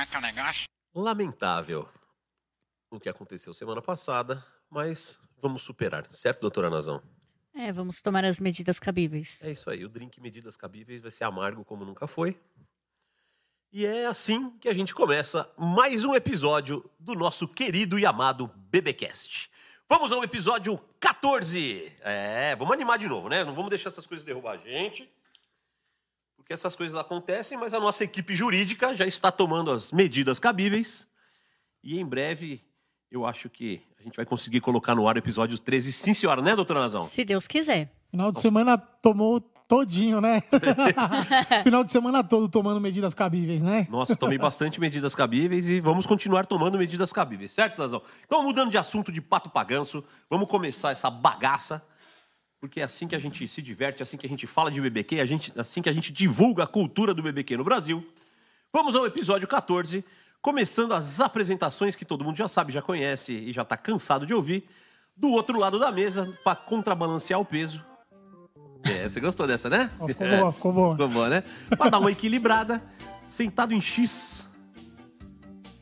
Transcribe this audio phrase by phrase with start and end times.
[0.00, 0.64] como é que é o negócio?
[0.94, 1.88] Lamentável
[2.90, 7.02] o que aconteceu semana passada, mas vamos superar, certo, doutora Nazão?
[7.54, 9.44] É, vamos tomar as medidas cabíveis.
[9.44, 12.40] É isso aí, o drink Medidas Cabíveis vai ser amargo como nunca foi.
[13.70, 18.50] E é assim que a gente começa mais um episódio do nosso querido e amado
[18.56, 19.50] BBcast.
[19.88, 21.92] Vamos ao episódio 14.
[22.00, 23.44] É, vamos animar de novo, né?
[23.44, 25.08] Não vamos deixar essas coisas derrubar a gente.
[26.50, 31.06] Porque essas coisas acontecem, mas a nossa equipe jurídica já está tomando as medidas cabíveis.
[31.80, 32.60] E em breve,
[33.08, 35.92] eu acho que a gente vai conseguir colocar no ar o episódio 13.
[35.92, 37.04] Sim, senhora, né, doutora Nazão?
[37.06, 37.92] Se Deus quiser.
[38.10, 40.42] Final de semana tomou todinho, né?
[41.62, 43.86] Final de semana todo tomando medidas cabíveis, né?
[43.88, 48.02] Nossa, tomei bastante medidas cabíveis e vamos continuar tomando medidas cabíveis, certo, Lazão?
[48.26, 51.80] Então, mudando de assunto de pato pra ganso, vamos começar essa bagaça,
[52.60, 54.80] porque é assim que a gente se diverte, é assim que a gente fala de
[54.80, 58.06] BBQ, a gente, assim que a gente divulga a cultura do BBQ no Brasil.
[58.70, 60.04] Vamos ao episódio 14,
[60.42, 64.34] começando as apresentações que todo mundo já sabe, já conhece e já tá cansado de
[64.34, 64.68] ouvir.
[65.16, 67.84] Do outro lado da mesa, para contrabalancear o peso.
[68.84, 69.90] É, você gostou dessa, né?
[70.06, 70.92] Ficou boa, ficou boa.
[70.92, 71.44] Ficou boa, né?
[71.76, 72.82] Pra dar uma equilibrada,
[73.26, 74.48] sentado em X,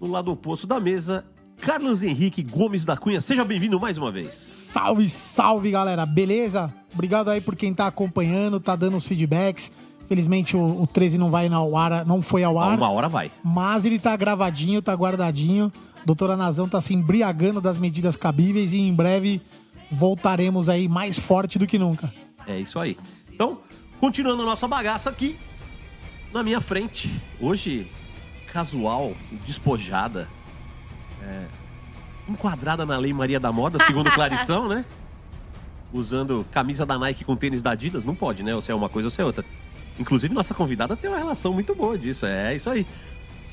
[0.01, 1.25] no lado oposto da mesa,
[1.61, 3.21] Carlos Henrique Gomes da Cunha.
[3.21, 4.35] Seja bem-vindo mais uma vez.
[4.35, 6.07] Salve, salve, galera.
[6.07, 6.73] Beleza?
[6.95, 9.73] Obrigado aí por quem tá acompanhando, tá dando os feedbacks.
[10.09, 12.79] Felizmente o, o 13 não vai ao ar, não foi ao ar.
[12.79, 13.31] Uma hora vai.
[13.45, 15.71] Mas ele tá gravadinho, tá guardadinho.
[16.07, 19.43] Doutora Nazão tá se embriagando das medidas cabíveis e em breve
[19.91, 22.13] voltaremos aí mais forte do que nunca.
[22.47, 22.97] É isso aí.
[23.31, 23.59] Então,
[24.01, 25.37] continuando a nossa bagaça aqui,
[26.33, 27.91] na minha frente, hoje,
[28.51, 29.13] casual,
[29.45, 30.29] despojada,
[31.29, 31.45] é,
[32.29, 34.85] enquadrada na Lei Maria da Moda, segundo Clarição, né?
[35.93, 38.55] Usando camisa da Nike com tênis da Adidas, não pode, né?
[38.55, 39.45] Ou se é uma coisa ou se é outra.
[39.99, 42.87] Inclusive, nossa convidada tem uma relação muito boa disso, é isso aí.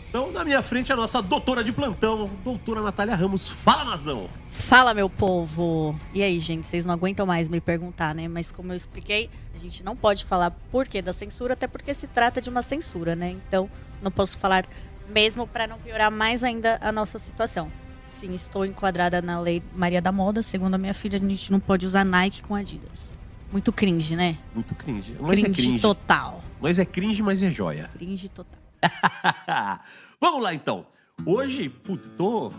[0.09, 3.49] Então, na minha frente, a nossa doutora de plantão, doutora Natália Ramos.
[3.49, 4.29] Fala, Nazão!
[4.49, 5.93] Fala, meu povo!
[6.13, 8.25] E aí, gente, vocês não aguentam mais me perguntar, né?
[8.25, 11.93] Mas como eu expliquei, a gente não pode falar por que da censura, até porque
[11.93, 13.31] se trata de uma censura, né?
[13.31, 13.69] Então,
[14.01, 14.65] não posso falar
[15.09, 17.71] mesmo para não piorar mais ainda a nossa situação.
[18.09, 20.41] Sim, estou enquadrada na lei Maria da Moda.
[20.41, 23.13] Segundo a minha filha, a gente não pode usar Nike com Adidas.
[23.51, 24.37] Muito cringe, né?
[24.53, 25.15] Muito cringe.
[25.19, 25.79] Mas Cringe, é cringe.
[25.79, 26.43] total.
[26.61, 27.89] Mas é cringe, mas é joia.
[27.97, 28.59] Cringe total.
[30.19, 30.85] Vamos lá então.
[31.25, 32.51] Hoje, puta, tô.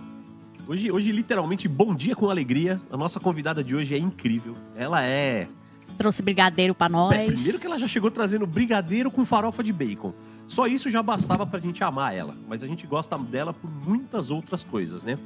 [0.69, 2.81] Hoje, hoje, literalmente, bom dia com alegria.
[2.91, 4.57] A nossa convidada de hoje é incrível.
[4.75, 5.49] Ela é.
[5.97, 7.17] Trouxe brigadeiro pra nós.
[7.17, 10.13] Bem, primeiro que ela já chegou trazendo brigadeiro com farofa de bacon.
[10.49, 12.37] Só isso já bastava pra gente amar ela.
[12.49, 15.19] Mas a gente gosta dela por muitas outras coisas, né?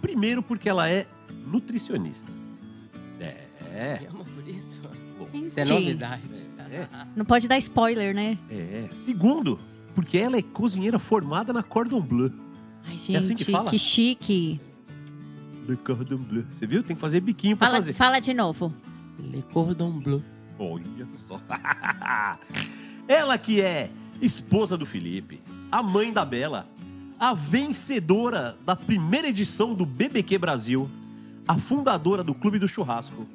[0.00, 1.06] Primeiro porque ela é
[1.46, 2.30] nutricionista.
[3.74, 3.98] É.
[3.98, 4.80] Chama por isso?
[5.34, 6.22] Gente, Isso é novidade.
[6.70, 6.88] É.
[7.14, 8.38] Não pode dar spoiler, né?
[8.50, 8.88] É.
[8.90, 9.58] Segundo,
[9.94, 12.30] porque ela é cozinheira formada na Cordon Bleu.
[12.86, 13.68] Ai, É assim que gente, fala?
[13.70, 14.58] que chique.
[15.68, 16.44] Le Cordon Bleu.
[16.52, 16.82] Você viu?
[16.82, 17.92] Tem que fazer biquinho pra Fala, fazer.
[17.92, 18.72] fala de novo.
[19.18, 20.22] Le Cordon Bleu.
[20.58, 21.38] Olha só.
[23.06, 23.90] Ela que é
[24.20, 25.40] esposa do Felipe,
[25.70, 26.66] a mãe da Bela,
[27.18, 30.90] a vencedora da primeira edição do BBQ Brasil,
[31.46, 33.26] a fundadora do Clube do Churrasco,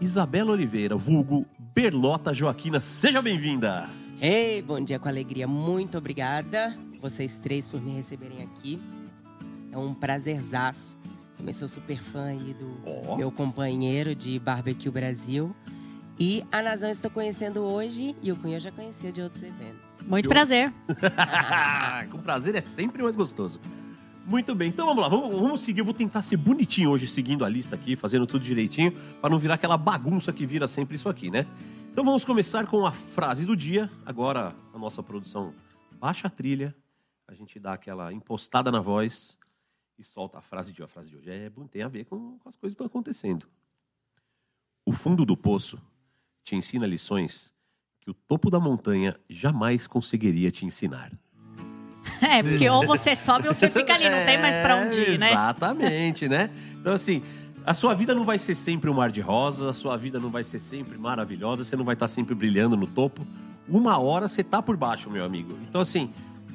[0.00, 2.80] Isabela Oliveira, vulgo Berlota Joaquina.
[2.80, 3.88] Seja bem-vinda!
[4.20, 5.46] Ei, bom dia com alegria.
[5.46, 8.80] Muito obrigada, vocês três, por me receberem aqui.
[9.72, 10.96] É um prazerzaço.
[11.36, 13.16] Também sou super fã aí do Ó.
[13.16, 15.54] meu companheiro de Barbecue Brasil.
[16.18, 19.80] E a Nazão estou conhecendo hoje e o Cunha já conhecia de outros eventos.
[20.06, 20.72] Muito prazer.
[22.10, 23.60] Com prazer é sempre mais gostoso.
[24.26, 25.80] Muito bem, então vamos lá, vamos, vamos seguir.
[25.80, 29.38] Eu vou tentar ser bonitinho hoje, seguindo a lista aqui, fazendo tudo direitinho, para não
[29.38, 31.46] virar aquela bagunça que vira sempre isso aqui, né?
[31.92, 33.90] Então vamos começar com a frase do dia.
[34.06, 35.52] Agora a nossa produção
[35.98, 36.74] baixa a trilha,
[37.26, 39.36] a gente dá aquela impostada na voz
[39.98, 40.84] e solta a frase de hoje.
[40.84, 42.86] A frase de hoje é, bom, tem a ver com, com as coisas que estão
[42.86, 43.46] acontecendo.
[44.86, 45.78] O fundo do poço
[46.44, 47.52] te ensina lições
[48.00, 51.10] que o topo da montanha jamais conseguiria te ensinar.
[52.20, 55.18] É, porque ou você sobe ou você fica ali, não tem mais pra onde ir,
[55.18, 55.30] né?
[55.30, 56.50] Exatamente, né?
[56.78, 57.22] Então, assim,
[57.66, 60.30] a sua vida não vai ser sempre um mar de rosas, a sua vida não
[60.30, 63.26] vai ser sempre maravilhosa, você não vai estar sempre brilhando no topo.
[63.66, 65.58] Uma hora você tá por baixo, meu amigo.
[65.68, 66.10] Então, assim,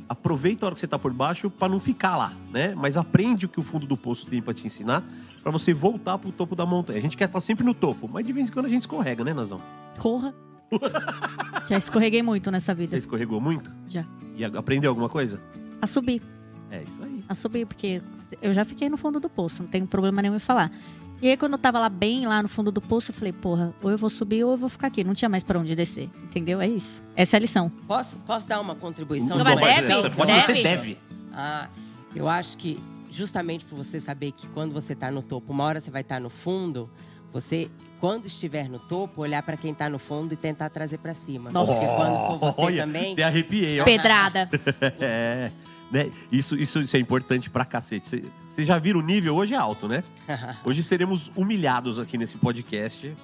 [0.07, 2.73] aproveita a hora que você tá por baixo para não ficar lá, né?
[2.75, 5.03] Mas aprende o que o fundo do poço tem para te ensinar,
[5.41, 6.99] para você voltar pro topo da montanha.
[6.99, 9.23] A gente quer estar sempre no topo, mas de vez em quando a gente escorrega,
[9.23, 9.61] né, Nazão?
[9.97, 10.33] Corra.
[11.67, 12.91] Já escorreguei muito nessa vida.
[12.91, 13.71] Você escorregou muito?
[13.87, 14.05] Já.
[14.37, 15.39] E aprendeu alguma coisa?
[15.81, 16.21] A subir.
[16.71, 17.23] É isso aí.
[17.27, 18.01] A subir, porque
[18.41, 20.71] eu já fiquei no fundo do poço, não tenho problema nenhum em falar.
[21.21, 23.73] E aí, quando eu tava lá bem, lá no fundo do poço, eu falei, porra,
[23.81, 25.03] ou eu vou subir ou eu vou ficar aqui.
[25.03, 26.09] Não tinha mais pra onde descer.
[26.23, 26.61] Entendeu?
[26.61, 27.03] É isso.
[27.15, 27.69] Essa é a lição.
[27.87, 29.37] Posso, posso dar uma contribuição?
[29.37, 29.81] Não, Não, deve?
[29.95, 30.45] você pode, Deve?
[30.45, 30.97] você deve.
[31.33, 31.67] Ah,
[32.15, 35.81] eu acho que justamente por você saber que quando você tá no topo, uma hora
[35.81, 36.89] você vai estar no fundo,
[37.31, 37.69] você,
[37.99, 41.51] quando estiver no topo, olhar pra quem tá no fundo e tentar trazer pra cima.
[41.51, 41.73] Nossa.
[41.73, 43.85] Porque quando for você Olha, também, até arrepiei, ó.
[43.85, 44.49] Pedrada.
[44.99, 45.51] É,
[45.91, 46.11] né?
[46.31, 48.23] Isso, isso, isso é importante pra cacete.
[48.49, 49.35] Vocês já viram o nível?
[49.35, 50.03] Hoje é alto, né?
[50.65, 53.15] Hoje seremos humilhados aqui nesse podcast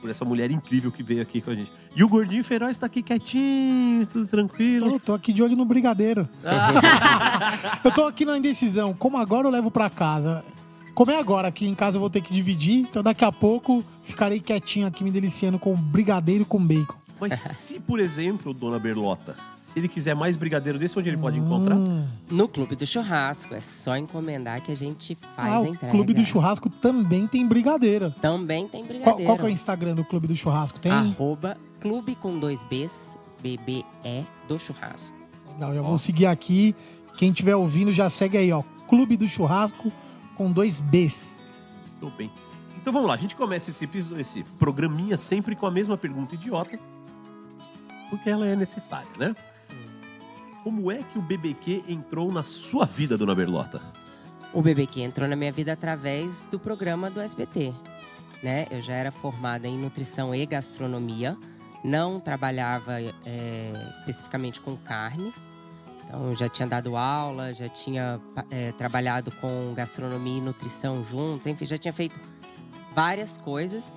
[0.00, 1.70] por essa mulher incrível que veio aqui com a gente.
[1.94, 4.92] E o gordinho feroz tá aqui quietinho, tudo tranquilo.
[4.92, 6.28] Eu tô aqui de olho no brigadeiro.
[7.84, 8.94] eu tô aqui na indecisão.
[8.94, 10.44] Como agora eu levo pra casa?
[10.94, 12.80] Como é agora, aqui em casa eu vou ter que dividir.
[12.80, 16.96] Então daqui a pouco ficarei quietinho aqui me deliciando com brigadeiro com bacon.
[17.20, 19.36] Mas se, por exemplo, dona Berlota,
[19.76, 21.76] se ele quiser mais brigadeiro desse, onde ele pode encontrar?
[22.30, 25.92] No Clube do Churrasco, é só encomendar que a gente faz Ah, a o entrega.
[25.92, 28.10] Clube do Churrasco também tem brigadeiro.
[28.22, 29.24] Também tem Qual, brigadeiro.
[29.26, 30.80] qual que é o Instagram do Clube do Churrasco?
[30.80, 30.90] Tem?
[30.90, 33.84] Arroba Clube com dois Bs, BBE
[34.48, 35.14] do Churrasco.
[35.52, 36.74] Legal, já vou seguir aqui.
[37.18, 38.62] Quem estiver ouvindo já segue aí, ó.
[38.88, 39.92] Clube do Churrasco
[40.36, 41.38] com dois Bs.
[42.00, 42.30] Tô bem.
[42.80, 46.34] Então vamos lá, a gente começa esse, episódio, esse programinha sempre com a mesma pergunta
[46.34, 46.78] idiota,
[48.08, 49.36] porque ela é necessária, né?
[50.66, 53.80] Como é que o BBQ entrou na sua vida, dona Berlota?
[54.52, 57.72] O BBQ entrou na minha vida através do programa do SBT.
[58.42, 58.66] Né?
[58.68, 61.36] Eu já era formada em nutrição e gastronomia,
[61.84, 65.32] não trabalhava é, especificamente com carne.
[66.02, 68.20] Então, já tinha dado aula, já tinha
[68.50, 72.18] é, trabalhado com gastronomia e nutrição juntos, enfim, já tinha feito
[72.92, 73.92] várias coisas.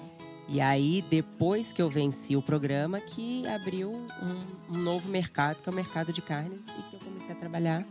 [0.51, 5.69] E aí, depois que eu venci o programa, que abriu um, um novo mercado, que
[5.69, 7.85] é o mercado de carnes, e que eu comecei a trabalhar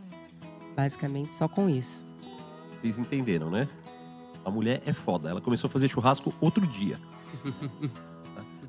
[0.75, 2.05] basicamente só com isso.
[2.79, 3.67] Vocês entenderam, né?
[4.43, 5.29] A mulher é foda.
[5.29, 6.99] Ela começou a fazer churrasco outro dia.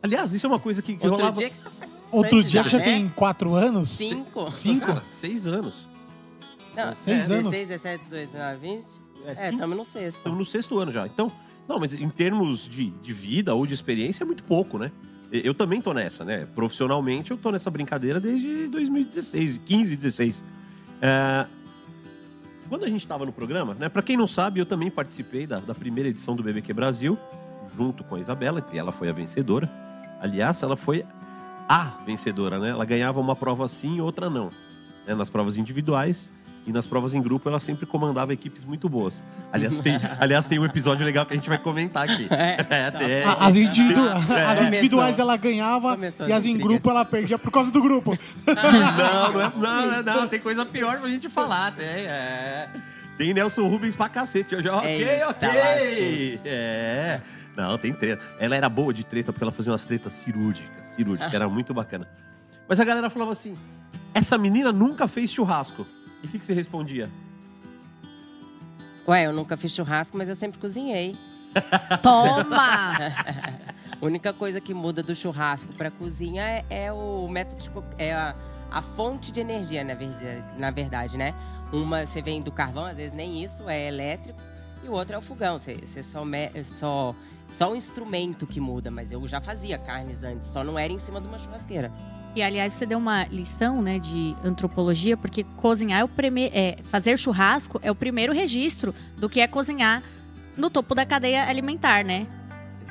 [0.02, 1.36] Aliás, isso é uma coisa que, Outro rolava...
[1.36, 2.84] dia que já faz Outro dia que já né?
[2.84, 3.90] tem quatro anos.
[3.90, 4.50] Cinco?
[4.50, 4.86] Cinco?
[4.86, 5.90] Cara, seis anos.
[6.74, 7.50] Não, Seis é, anos.
[7.50, 8.86] 16, 17, 18, 19, 20.
[9.36, 10.16] É, estamos no sexto.
[10.16, 11.06] Estamos no sexto ano já.
[11.06, 11.30] Então,
[11.70, 14.90] não, mas em termos de, de vida ou de experiência é muito pouco, né?
[15.30, 16.44] Eu também tô nessa, né?
[16.52, 20.44] Profissionalmente eu tô nessa brincadeira desde 2016, 15, 16.
[21.00, 21.46] É,
[22.68, 23.88] Quando a gente tava no programa, né?
[23.88, 27.16] Pra quem não sabe, eu também participei da, da primeira edição do BBQ Brasil,
[27.76, 29.70] junto com a Isabela, e ela foi a vencedora.
[30.20, 31.04] Aliás, ela foi
[31.68, 32.70] a vencedora, né?
[32.70, 34.50] Ela ganhava uma prova sim e outra não.
[35.06, 35.14] né?
[35.14, 36.32] Nas provas individuais
[36.66, 39.24] e nas provas em grupo, ela sempre comandava equipes muito boas.
[39.52, 42.28] Aliás, tem, aliás, tem um episódio legal que a gente vai comentar aqui.
[42.30, 44.66] É, tem- A- As, individu- as Começou.
[44.66, 48.16] individuais ela ganhava Começou e as as em grupo ela perdia por causa do grupo.
[48.46, 49.52] Não, não é.
[49.56, 51.86] Não, não, não, tem coisa pior pra gente falar, tem.
[51.86, 52.68] É.
[53.18, 54.54] Tem Nelson Rubens pra cacete.
[54.54, 55.48] Eu já, ok, Eita ok.
[55.48, 56.46] lascos.
[56.46, 57.20] É.
[57.56, 58.24] Não, tem treta.
[58.38, 60.88] Ela era boa de treta porque ela fazia umas tretas cirúrgicas.
[60.94, 62.06] Cirúrgicas, era muito bacana.
[62.68, 63.54] Mas a galera falava assim:
[64.14, 65.86] essa menina nunca fez churrasco.
[66.22, 67.10] E o que, que você respondia?
[69.08, 71.16] Ué, eu nunca fiz churrasco, mas eu sempre cozinhei.
[72.02, 72.96] Toma!
[74.00, 77.70] A única coisa que muda do churrasco pra cozinha é, é o método de,
[78.02, 78.34] é a,
[78.70, 81.34] a fonte de energia, na verdade, na verdade, né?
[81.70, 84.40] Uma você vem do carvão, às vezes nem isso, é elétrico,
[84.82, 85.58] e o outro é o fogão.
[85.60, 87.14] Você, você só, me- só
[87.50, 90.98] só o instrumento que muda, mas eu já fazia carnes antes, só não era em
[90.98, 91.92] cima de uma churrasqueira.
[92.34, 96.76] E aliás, você deu uma lição, né, de antropologia, porque cozinhar é o primeiro, é,
[96.84, 100.02] fazer churrasco é o primeiro registro do que é cozinhar
[100.56, 102.26] no topo da cadeia alimentar, né?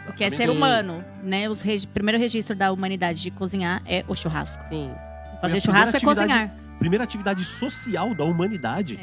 [0.08, 1.50] O que é ser humano, né?
[1.50, 1.56] O
[1.94, 4.64] primeiro registro da humanidade de cozinhar é o churrasco.
[4.68, 4.92] Sim.
[5.40, 6.56] Fazer churrasco é cozinhar.
[6.80, 9.00] Primeira atividade social da humanidade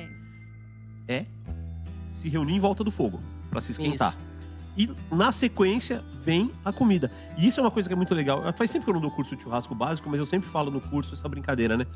[1.08, 1.16] É.
[1.18, 1.26] é
[2.12, 4.14] se reunir em volta do fogo para se esquentar.
[4.76, 7.10] E na sequência vem a comida.
[7.36, 8.42] E isso é uma coisa que é muito legal.
[8.54, 10.80] Faz sempre que eu não dou curso de churrasco básico, mas eu sempre falo no
[10.80, 11.86] curso essa brincadeira, né?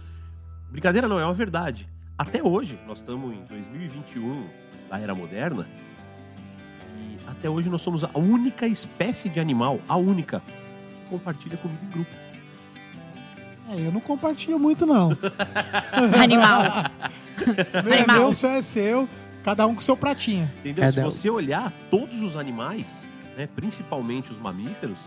[0.70, 1.88] Brincadeira não, é uma verdade.
[2.16, 4.46] Até hoje, nós estamos em 2021,
[4.88, 5.66] da era moderna,
[6.98, 11.80] e até hoje nós somos a única espécie de animal, a única, que compartilha comida
[11.82, 12.10] em grupo.
[13.70, 15.10] É, eu não compartilho muito, não.
[16.20, 16.62] Animal.
[17.84, 18.16] Meu, Animal.
[18.16, 19.08] meu só é seu,
[19.44, 20.50] cada um com seu pratinho.
[20.60, 20.84] Entendeu?
[20.84, 24.98] Cada Se você olhar todos os animais, né, principalmente os mamíferos,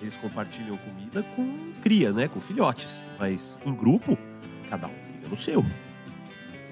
[0.00, 3.04] eles compartilham comida com cria, né, com filhotes.
[3.18, 4.18] Mas em grupo,
[4.68, 5.64] cada um pega no seu.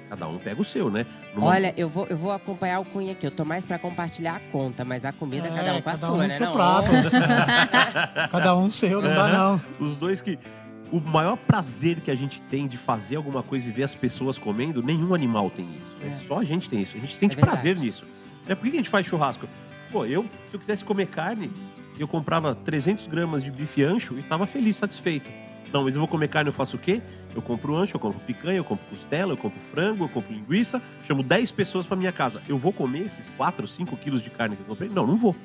[0.09, 1.07] Cada um pega o seu, né?
[1.33, 3.25] Numa- Olha, eu vou, eu vou acompanhar o Cunha aqui.
[3.25, 5.93] Eu tô mais pra compartilhar a conta, mas a comida É, cada um com a
[5.93, 6.29] cada sua, um né?
[6.29, 6.53] seu não?
[6.53, 6.91] prato.
[8.31, 9.61] cada um seu, não dá não.
[9.79, 10.37] Os dois que.
[10.93, 14.39] O maior prazer que a gente tem de fazer alguma coisa e ver as pessoas
[14.39, 15.97] comendo, nenhum animal tem isso.
[16.03, 16.19] É.
[16.27, 16.97] Só a gente tem isso.
[16.97, 18.05] A gente sente É prazer nisso.
[18.49, 19.47] É por que a gente faz churrasco?
[19.93, 21.51] Pô, eu, se eu quisesse comer carne,
[21.99, 25.31] eu comprava 300 gramas de bife ancho e tava feliz, satisfeito.
[25.73, 27.01] Não, mas eu vou comer carne, eu faço o quê?
[27.35, 30.83] Eu compro ancho, eu compro picanha, eu compro costela, eu compro frango, eu compro linguiça,
[31.07, 32.43] chamo 10 pessoas pra minha casa.
[32.49, 34.89] Eu vou comer esses 4, 5 quilos de carne que eu comprei?
[34.89, 35.37] Não, não vou.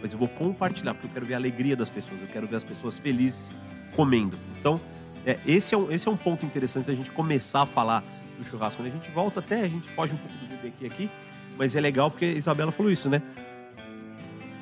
[0.00, 2.56] Mas eu vou compartilhar, porque eu quero ver a alegria das pessoas, eu quero ver
[2.56, 3.52] as pessoas felizes
[3.98, 4.38] comendo.
[4.60, 4.80] Então,
[5.26, 8.04] é, esse, é um, esse é um ponto interessante a gente começar a falar
[8.38, 8.80] do churrasco.
[8.80, 11.10] Quando a gente volta até, a gente foge um pouco do BBQ aqui,
[11.56, 13.20] mas é legal porque a Isabela falou isso, né?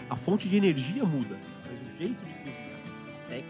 [0.09, 2.78] A fonte de energia muda, mas o jeito de cozinhar
[3.31, 3.45] é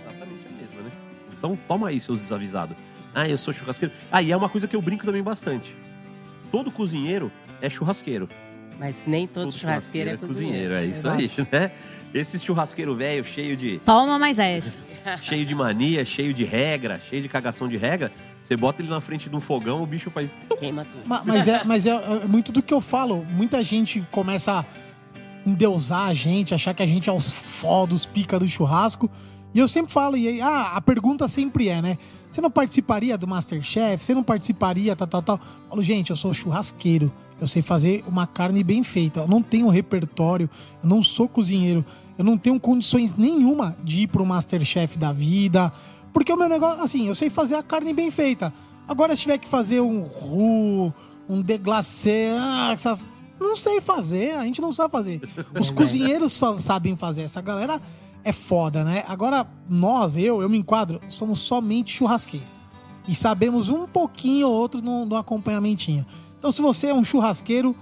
[0.00, 0.90] exatamente a mesma, né?
[1.36, 2.74] Então toma aí, seus desavisados.
[3.14, 3.92] Ah, eu sou churrasqueiro.
[4.10, 5.76] Ah, e é uma coisa que eu brinco também bastante.
[6.50, 8.26] Todo cozinheiro é churrasqueiro.
[8.78, 10.74] Mas nem todo, churrasqueiro, é cozinheiro.
[10.74, 11.72] É isso aí, né?
[12.14, 14.78] Esse churrasqueiro velho, cheio de, Toma mais essa.
[15.22, 19.00] Cheio de mania, cheio de regra, cheio de cagação de regra, você bota ele na
[19.00, 20.34] frente de um fogão, o bicho faz.
[20.58, 21.06] Queima tudo.
[21.06, 23.24] Ma- Mas, é, mas é, é muito do que eu falo.
[23.30, 24.64] Muita gente começa a
[25.48, 29.10] endeusar a gente, achar que a gente é os fodos, pica do churrasco.
[29.54, 31.96] E eu sempre falo, e aí, ah, a pergunta sempre é, né?
[32.30, 34.04] Você não participaria do Masterchef?
[34.04, 35.36] Você não participaria, tal, tal, tal?
[35.36, 37.10] Eu falo, gente, eu sou churrasqueiro.
[37.40, 39.20] Eu sei fazer uma carne bem feita.
[39.20, 40.48] Eu não tenho repertório,
[40.82, 41.84] eu não sou cozinheiro.
[42.16, 45.72] Eu não tenho condições nenhuma de ir pro Masterchef da vida.
[46.12, 48.52] Porque o meu negócio, assim, eu sei fazer a carne bem feita.
[48.88, 50.94] Agora, se tiver que fazer um roux,
[51.28, 53.08] um deglacé, ah, essas.
[53.38, 55.20] Não sei fazer, a gente não sabe fazer.
[55.60, 57.22] Os cozinheiros só sabem fazer.
[57.22, 57.78] Essa galera
[58.24, 59.04] é foda, né?
[59.08, 62.64] Agora, nós, eu, eu me enquadro, somos somente churrasqueiros.
[63.06, 66.06] E sabemos um pouquinho ou outro no, no acompanhamentinho.
[66.38, 67.74] Então, se você é um churrasqueiro,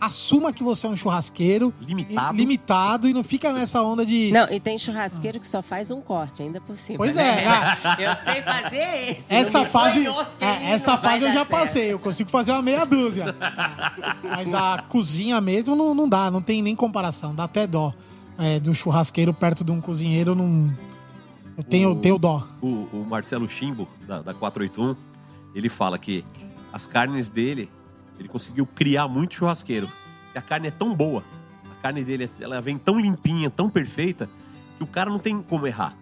[0.00, 1.72] assuma que você é um churrasqueiro.
[1.80, 2.34] Limitado.
[2.34, 4.30] e- limitado e não fica nessa onda de.
[4.32, 6.98] Não, e tem churrasqueiro que só faz um corte, ainda por cima.
[6.98, 7.44] Pois né?
[7.44, 9.24] é, ah, Eu sei fazer esse.
[9.34, 10.06] Essa fase,
[10.40, 11.48] é, essa fase eu já certo.
[11.50, 11.92] passei.
[11.92, 13.34] Eu consigo fazer uma meia dúzia.
[14.22, 17.34] Mas a cozinha mesmo não, não dá, não tem nem comparação.
[17.34, 17.92] Dá até dó.
[18.38, 20.70] É, do churrasqueiro perto de um cozinheiro, não.
[21.56, 22.46] Eu tenho, O- tenho dó.
[22.60, 24.94] O, o Marcelo Chimbo, da, da 481,
[25.54, 26.22] ele fala que
[26.76, 27.70] as carnes dele,
[28.18, 29.90] ele conseguiu criar muito churrasqueiro.
[30.34, 31.24] E a carne é tão boa,
[31.72, 34.28] a carne dele ela vem tão limpinha, tão perfeita,
[34.76, 35.96] que o cara não tem como errar.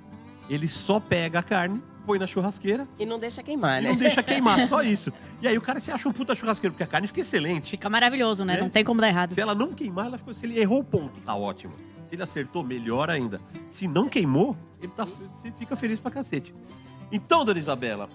[0.51, 3.91] Ele só pega a carne, põe na churrasqueira E não deixa queimar, e né?
[3.91, 5.13] não deixa queimar, só isso.
[5.41, 7.71] E aí o cara se acha um puta churrasqueiro, porque a carne fica excelente.
[7.71, 8.57] Fica maravilhoso, né?
[8.59, 8.61] É.
[8.61, 9.33] Não tem como dar errado.
[9.33, 10.35] Se ela não queimar, ela ficou.
[10.35, 11.75] Se ele errou o ponto, tá ótimo.
[12.09, 13.41] Se ele acertou, melhor ainda.
[13.71, 16.53] Se não queimou, ele tá, você fica feliz pra cacete.
[17.13, 18.09] Então, dona Isabela,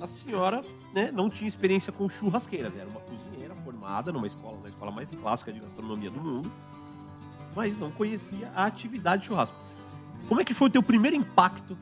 [0.00, 0.64] a senhora
[0.96, 2.74] né, não tinha experiência com churrasqueiras.
[2.74, 6.50] Era uma cozinheira formada numa escola, na escola mais clássica de gastronomia do mundo,
[7.54, 9.54] mas não conhecia a atividade de churrasco.
[10.26, 11.76] Como é que foi o teu primeiro impacto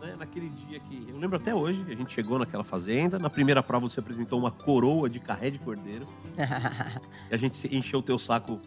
[0.00, 1.06] né, naquele dia que.
[1.08, 3.18] Eu lembro até hoje, a gente chegou naquela fazenda.
[3.18, 6.06] Na primeira prova você apresentou uma coroa de carré de cordeiro.
[7.30, 8.60] E a gente encheu o teu saco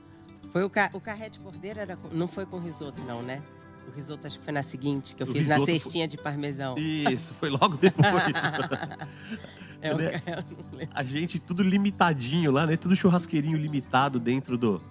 [0.52, 0.90] Foi o, ca...
[0.94, 3.42] o carré de cordeiro, era não foi com risoto, não, né?
[3.88, 6.08] O risoto acho que foi na seguinte, que eu O fiz na risoto foi- cestinha
[6.08, 6.76] de parmesão.
[6.78, 8.34] Isso, foi logo depois.
[9.82, 10.22] É Né?
[10.26, 10.46] eu
[10.78, 10.94] lembro.
[10.94, 12.78] a gente tudo limitadinho lá, né?
[12.78, 14.82] Tudo churrasqueirinho limitado dentro do,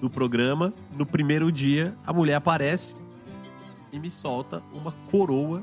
[0.00, 0.72] do programa.
[0.96, 2.96] No primeiro dia, a mulher aparece
[3.92, 5.62] e me solta uma coroa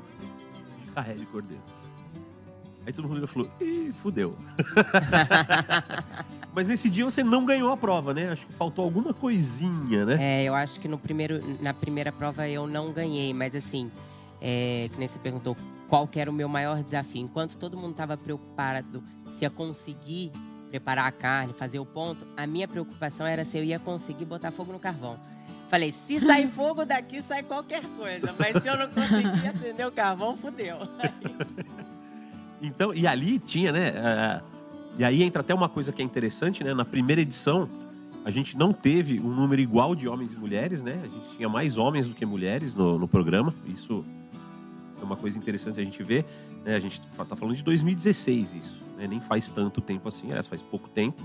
[0.81, 1.63] de carré de cordeiro.
[2.85, 4.35] Aí todo mundo falou, ih, fudeu.
[6.53, 8.31] Mas nesse dia você não ganhou a prova, né?
[8.31, 10.17] Acho que faltou alguma coisinha, né?
[10.19, 13.91] É, eu acho que no primeiro, na primeira prova eu não ganhei, mas assim,
[14.41, 15.55] é, que nem você perguntou
[15.89, 17.21] qual que era o meu maior desafio.
[17.21, 20.31] Enquanto todo mundo estava preocupado se ia conseguir
[20.69, 24.51] preparar a carne, fazer o ponto, a minha preocupação era se eu ia conseguir botar
[24.51, 25.19] fogo no carvão.
[25.67, 28.33] Falei, se sair fogo daqui, sai qualquer coisa.
[28.37, 30.77] Mas se eu não conseguir acender o carvão, fudeu.
[32.61, 33.87] Então, e ali tinha, né?
[33.87, 34.41] é,
[34.97, 36.73] e aí entra até uma coisa que é interessante, né?
[36.73, 37.69] Na primeira edição,
[38.25, 40.99] a gente não teve um número igual de homens e mulheres, né?
[41.01, 43.55] A gente tinha mais homens do que mulheres no, no programa.
[43.65, 44.03] Isso
[45.01, 46.25] é uma coisa interessante a gente ver.
[46.65, 46.75] Né?
[46.75, 49.07] A gente tá falando de 2016 isso, né?
[49.07, 51.21] Nem faz tanto tempo assim, aliás, faz pouco tempo.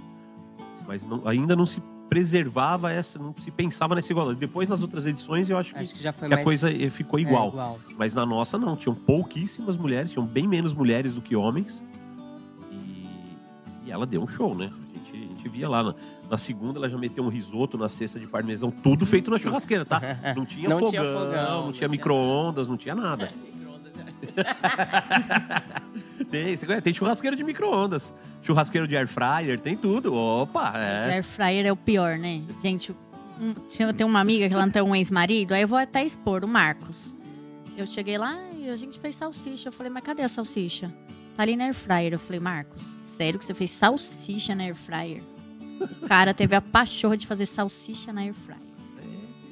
[0.86, 4.38] Mas não- ainda não se preservava essa, não se pensava nessa igualdade.
[4.38, 6.70] Depois, nas outras edições, eu acho que, Acho que já foi que a mais coisa
[6.70, 7.48] eh, ficou é, igual.
[7.48, 7.78] igual.
[7.96, 11.82] Mas na nossa não, tinham pouquíssimas mulheres, tinham bem menos mulheres do que homens.
[12.70, 13.06] E,
[13.86, 14.70] e ela deu um show, né?
[14.70, 15.82] A gente, a gente via lá.
[15.82, 15.94] Na,
[16.30, 19.84] na segunda ela já meteu um risoto, na sexta de parmesão, tudo feito na churrasqueira,
[19.84, 20.00] tá?
[20.36, 23.32] Não tinha Não fogão, tinha fogão, não não tinha tinha- micro-ondas, não tinha nada.
[26.30, 28.12] Tem, tem churrasqueiro de micro-ondas,
[28.42, 30.14] churrasqueiro de air fryer, tem tudo.
[30.14, 31.14] Opa, é.
[31.14, 32.42] Air fryer é o pior, né?
[32.60, 32.94] Gente,
[33.78, 36.44] eu tenho uma amiga que ela não tem um ex-marido, aí eu vou até expor,
[36.44, 37.14] o Marcos.
[37.76, 39.68] Eu cheguei lá e a gente fez salsicha.
[39.68, 40.92] Eu falei, mas cadê a salsicha?
[41.36, 42.12] Tá ali na air fryer.
[42.12, 45.22] Eu falei, Marcos, sério que você fez salsicha na air fryer?
[46.02, 48.60] O cara teve a pachorra de fazer salsicha na air fryer.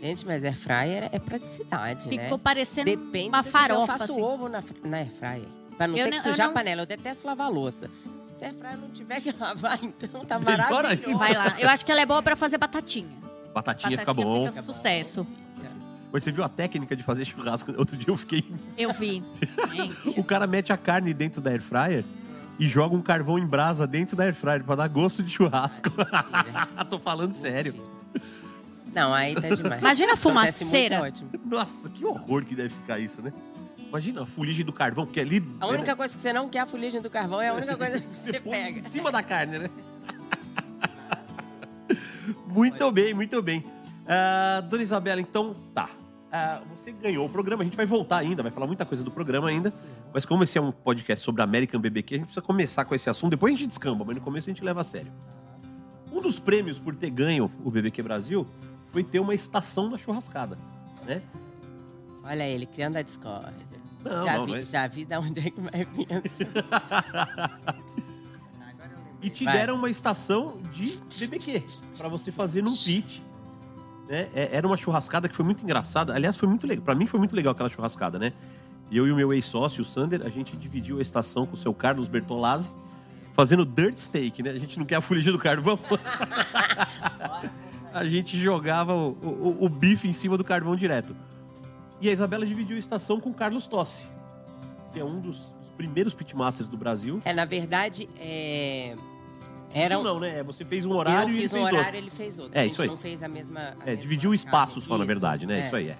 [0.02, 2.40] Gente, mas air fryer é praticidade, Ficou né?
[2.42, 4.20] parecendo Depende uma do que farofa, Eu faço assim.
[4.22, 5.46] ovo na, na air fryer.
[5.76, 6.82] Pra não Eu ter não- que sujar não- a panela.
[6.82, 7.88] Eu detesto lavar louça.
[8.32, 11.16] Se a air fryer não tiver que lavar, então tá maravilhoso.
[11.16, 11.54] Vai lá.
[11.60, 13.08] Eu acho que ela é boa pra fazer batatinha.
[13.54, 14.48] Batatinha, fica bom.
[14.48, 15.26] Fica sucesso.
[16.10, 17.72] Mas você viu a técnica de fazer churrasco?
[17.78, 18.44] Outro dia eu fiquei.
[18.76, 19.22] Eu vi.
[19.72, 20.18] Gente.
[20.20, 22.04] O cara mete a carne dentro da air fryer
[22.58, 25.90] e joga um carvão em brasa dentro da air fryer pra dar gosto de churrasco.
[26.90, 27.91] Tô falando sério.
[28.94, 29.80] Não, aí tá demais.
[29.80, 30.98] Imagina a Acontece fumaceira.
[31.00, 31.30] muito, ótimo.
[31.44, 33.32] Nossa, que horror que deve ficar isso, né?
[33.88, 35.44] Imagina a fuligem do carvão, porque ali.
[35.60, 38.00] A única coisa que você não quer a fuligem do carvão é a única coisa
[38.00, 38.80] que você põe pega.
[38.80, 39.70] Em cima da carne, né?
[42.46, 43.62] muito bem, muito bem.
[44.06, 45.90] Ah, Dona Isabela, então tá.
[46.30, 49.10] Ah, você ganhou o programa, a gente vai voltar ainda, vai falar muita coisa do
[49.10, 49.70] programa ainda.
[50.14, 53.10] Mas como esse é um podcast sobre American BBQ, a gente precisa começar com esse
[53.10, 53.32] assunto.
[53.32, 55.12] Depois a gente descamba, mas no começo a gente leva a sério.
[56.10, 58.46] Um dos prêmios por ter ganho o BBQ Brasil
[58.92, 60.56] foi ter uma estação na churrascada,
[61.06, 61.20] né?
[62.22, 63.52] Olha ele, criando a discórdia.
[64.04, 66.06] Não, já, não, vi, mas- já vi de onde é que vai vir.
[69.24, 69.56] E te Vai.
[69.56, 71.62] deram uma estação de BBQ
[71.96, 73.22] pra você fazer num pit.
[74.08, 74.28] Né?
[74.34, 76.12] É- Era uma churrascada que foi muito engraçada.
[76.12, 76.84] Aliás, foi muito legal.
[76.84, 78.32] Pra mim foi muito legal aquela churrascada, né?
[78.90, 81.72] Eu e o meu ex-sócio, o Sander, a gente dividiu a estação com o seu
[81.72, 82.72] Carlos Bertolazzi,
[83.32, 84.50] fazendo dirt steak, né?
[84.50, 85.78] A gente não quer a fuligem do carvão.
[87.92, 91.14] a gente jogava o, o- o bife em cima do carvão direto.
[92.00, 94.06] E a Isabela dividiu a estação com o Carlos Tossi,
[94.92, 95.40] que é um dos,
[95.76, 97.20] primeiros pitmasters do Brasil.
[97.24, 98.94] É, na verdade, é...
[99.74, 100.02] Era um...
[100.02, 100.42] Não, né?
[100.42, 101.96] Você fez um horário eu e ele fez um horário, outro.
[101.96, 102.52] ele fez outro.
[102.54, 102.88] É, a gente isso aí.
[102.88, 103.60] não fez a mesma.
[103.60, 105.60] a É, mesma dividiu o espaço só, na Isso, verdade, né?
[105.60, 105.66] é.
[105.66, 105.98] Isso aí é.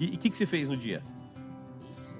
[0.00, 1.02] E o que, que você fez no dia?
[1.92, 2.14] Ixi,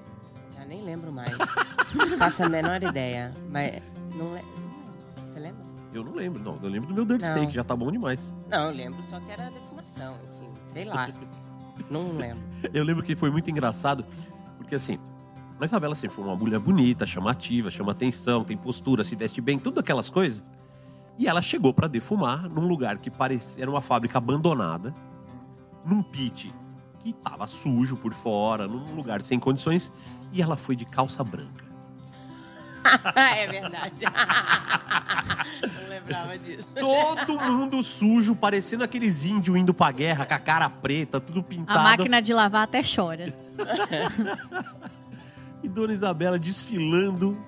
[0.55, 1.35] já nem lembro mais.
[2.19, 3.33] Faço a menor ideia.
[3.49, 3.81] Mas
[4.15, 4.37] não?
[5.95, 6.59] Eu não lembro, não.
[6.61, 7.29] Eu lembro do meu dirt Não.
[7.29, 8.33] steak, já tá bom demais.
[8.49, 11.09] Não, eu lembro só que era defumação, enfim, sei lá.
[11.89, 12.41] Não lembro.
[12.73, 14.05] Eu lembro que foi muito engraçado,
[14.57, 14.97] porque assim,
[15.59, 19.59] a Isabela sempre foi uma mulher bonita, chamativa, chama atenção, tem postura, se veste bem,
[19.59, 20.41] tudo aquelas coisas.
[21.17, 24.95] E ela chegou pra defumar num lugar que parecia era uma fábrica abandonada,
[25.85, 26.53] num pit
[26.99, 29.91] que tava sujo por fora, num lugar sem condições,
[30.31, 31.64] e ela foi de calça branca.
[33.15, 34.05] é verdade.
[35.81, 36.67] não lembrava disso.
[36.75, 41.79] Todo mundo sujo, parecendo aqueles índios indo pra guerra com a cara preta, tudo pintado.
[41.79, 43.33] A máquina de lavar até chora.
[45.63, 47.43] E Dona Isabela desfilando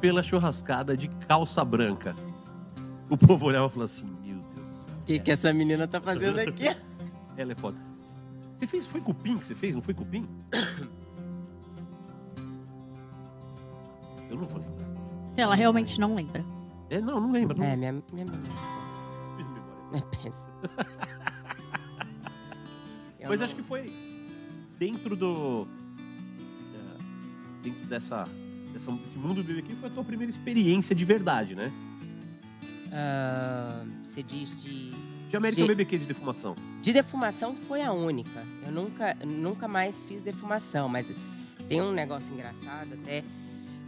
[0.00, 2.14] pela churrascada de calça branca.
[3.10, 4.94] O povo olhava e falava assim: Meu Deus do céu.
[5.00, 6.68] O que, que essa menina tá fazendo aqui?
[7.36, 7.76] Ela é foda.
[8.56, 9.74] Você fez, foi cupim que você fez?
[9.74, 10.28] Não foi cupim?
[14.30, 14.75] Eu não vou lembrar.
[15.36, 16.44] Ela realmente não lembra.
[16.90, 17.58] É, não, não lembro.
[17.58, 17.64] Não.
[17.66, 18.52] É, minha, minha memória
[19.36, 19.64] Memória.
[19.94, 20.52] é péssima.
[23.20, 23.92] Eu Mas não- acho que foi
[24.78, 25.66] dentro do.
[26.74, 28.24] é, Dentro dessa,
[28.72, 31.72] dessa, desse mundo do BBQ, foi a tua primeira experiência de verdade, né?
[32.92, 34.90] Ah, você diz de.
[35.28, 36.54] De American De- BBQ de defumação.
[36.80, 38.44] De defumação foi a única.
[38.64, 41.12] Eu nunca, nunca mais fiz defumação, mas
[41.68, 43.24] tem um negócio engraçado até,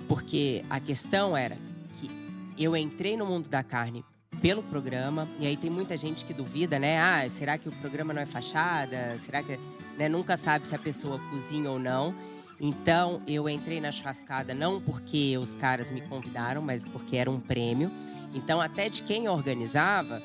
[0.09, 1.57] porque a questão era
[1.95, 2.11] que
[2.59, 4.05] eu entrei no mundo da carne
[4.41, 6.99] pelo programa, e aí tem muita gente que duvida, né?
[6.99, 9.19] Ah, será que o programa não é fachada?
[9.19, 9.59] Será que.
[9.99, 10.09] Né?
[10.09, 12.15] Nunca sabe se a pessoa cozinha ou não.
[12.61, 17.39] Então, eu entrei na churrascada não porque os caras me convidaram, mas porque era um
[17.39, 17.91] prêmio.
[18.35, 20.23] Então, até de quem organizava,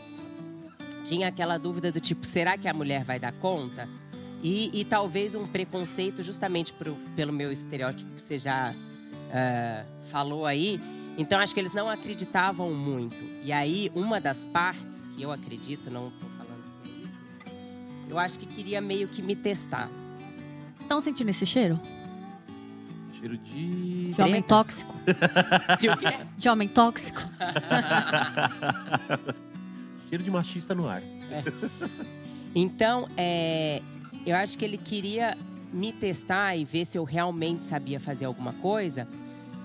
[1.03, 3.87] tinha aquela dúvida do tipo, será que a mulher vai dar conta?
[4.41, 8.73] E, e talvez um preconceito justamente pro- pelo meu estereótipo que você já
[9.33, 10.79] ah, falou aí.
[11.17, 13.17] Então acho que eles não acreditavam muito.
[13.43, 17.21] E aí uma das partes que eu acredito, não tô falando que é isso,
[18.09, 19.89] eu acho que queria meio que me testar.
[20.79, 21.79] Estão sentindo esse cheiro?
[23.19, 24.09] Cheiro de.
[24.09, 24.93] De homem tóxico?
[25.79, 26.13] Tipo, o quê?
[26.37, 27.21] De homem tóxico?
[30.09, 31.01] Cheiro de machista no ar.
[32.53, 33.81] Então, é,
[34.25, 35.35] eu acho que ele queria
[35.71, 39.07] me testar e ver se eu realmente sabia fazer alguma coisa.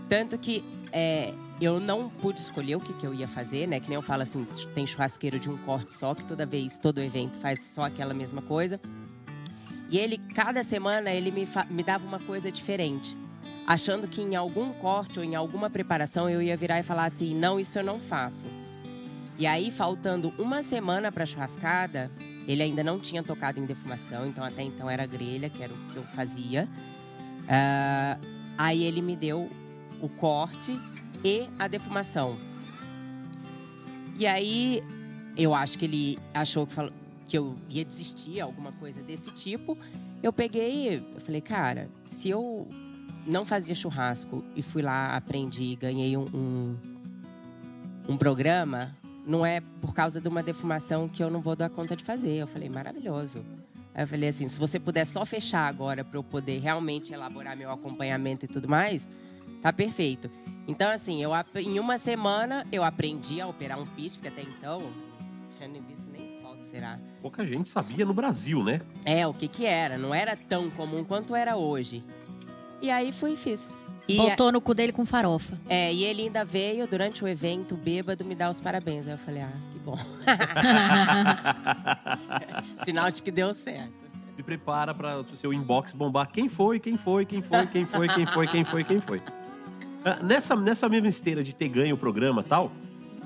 [0.08, 3.80] Tanto que é, eu não pude escolher o que, que eu ia fazer, né?
[3.80, 7.00] Que nem eu falo assim, tem churrasqueiro de um corte só, que toda vez, todo
[7.00, 8.80] evento faz só aquela mesma coisa.
[9.90, 13.16] E ele, cada semana, ele me, me dava uma coisa diferente.
[13.66, 17.34] Achando que em algum corte ou em alguma preparação eu ia virar e falar assim:
[17.34, 18.46] não, isso eu não faço.
[19.38, 22.10] E aí, faltando uma semana para churrascada,
[22.46, 25.76] ele ainda não tinha tocado em defumação, então até então era grelha, que era o
[25.92, 26.68] que eu fazia.
[27.48, 28.18] Ah,
[28.56, 29.48] aí ele me deu
[30.00, 30.78] o corte
[31.24, 32.36] e a defumação.
[34.18, 34.82] E aí
[35.36, 36.92] eu acho que ele achou que, falou,
[37.26, 39.78] que eu ia desistir, alguma coisa desse tipo.
[40.22, 42.66] Eu peguei, eu falei, cara, se eu
[43.26, 46.76] não fazia churrasco e fui lá, aprendi, ganhei um, um,
[48.08, 51.94] um programa, não é por causa de uma defumação que eu não vou dar conta
[51.94, 52.32] de fazer.
[52.32, 53.44] Eu falei, maravilhoso.
[53.94, 57.56] Aí eu falei assim, se você puder só fechar agora para eu poder realmente elaborar
[57.56, 59.08] meu acompanhamento e tudo mais,
[59.60, 60.30] tá perfeito.
[60.66, 64.82] Então, assim, eu, em uma semana eu aprendi a operar um pitch, porque até então,
[65.56, 66.98] tinha nem visto nem foto, será?
[67.22, 68.80] Pouca gente sabia no Brasil, né?
[69.04, 69.96] É, o que que era.
[69.96, 72.04] Não era tão comum quanto era hoje.
[72.82, 73.74] E aí fui e fiz.
[74.06, 75.58] E Botou no cu dele com farofa.
[75.68, 79.06] É, e ele ainda veio durante o evento, bêbado, me dar os parabéns.
[79.06, 79.96] Aí eu falei, ah, que bom.
[82.84, 83.92] Sinal de que deu certo.
[84.34, 86.30] Se prepara para o seu inbox bombar.
[86.30, 89.22] Quem foi, quem foi, quem foi, quem foi, quem foi, quem foi, quem foi.
[90.04, 92.72] Ah, nessa, nessa mesma esteira de ter ganho o programa e tal,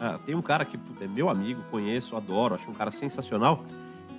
[0.00, 3.62] ah, tem um cara que é meu amigo, conheço, adoro, acho um cara sensacional,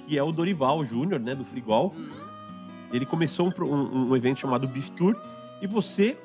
[0.07, 1.95] que é o Dorival Júnior, né, do Frigol.
[2.91, 5.15] Ele começou um, um, um evento chamado Beef Tour
[5.61, 6.17] e você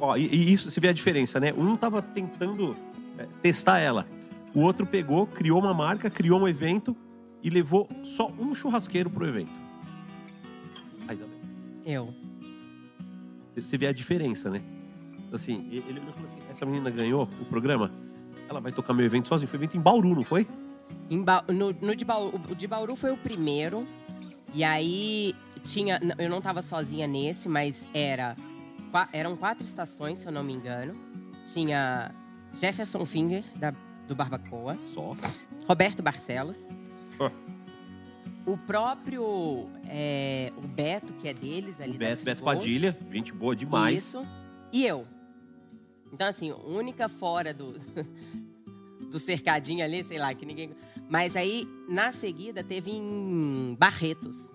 [0.00, 1.52] Ó, e, e, isso, você vê a diferença, né?
[1.56, 2.76] Um tava tentando
[3.18, 4.06] é, testar ela.
[4.54, 6.96] O outro pegou, criou uma marca, criou um evento
[7.42, 9.50] e levou só um churrasqueiro pro evento.
[11.06, 11.38] A Isabel.
[11.84, 12.14] Eu.
[13.56, 14.62] Você vê a diferença, né?
[15.32, 17.92] Assim, ele, ele falou assim: essa menina ganhou o programa,
[18.48, 19.48] ela vai tocar meu evento sozinha.
[19.48, 20.46] Foi evento em Bauru, não foi?
[21.10, 21.44] Em ba...
[21.48, 23.86] no, no de Bauru, o de Bauru foi o primeiro.
[24.54, 26.00] E aí tinha.
[26.18, 28.36] Eu não tava sozinha nesse, mas era
[29.12, 30.94] eram quatro estações, se eu não me engano.
[31.44, 32.10] Tinha
[32.54, 33.74] Jefferson Finger, da,
[34.06, 34.76] do Barbacoa.
[34.86, 35.16] Só.
[35.66, 36.68] Roberto Barcelos.
[38.46, 41.96] O próprio é, o Beto, que é deles ali.
[41.96, 43.96] O Beto, Beto Padilha, gente boa demais.
[43.96, 44.22] Isso.
[44.72, 45.06] E eu.
[46.12, 47.74] Então, assim, única fora do,
[49.10, 50.70] do cercadinho ali, sei lá, que ninguém.
[51.08, 54.52] Mas aí, na seguida, teve em Barretos.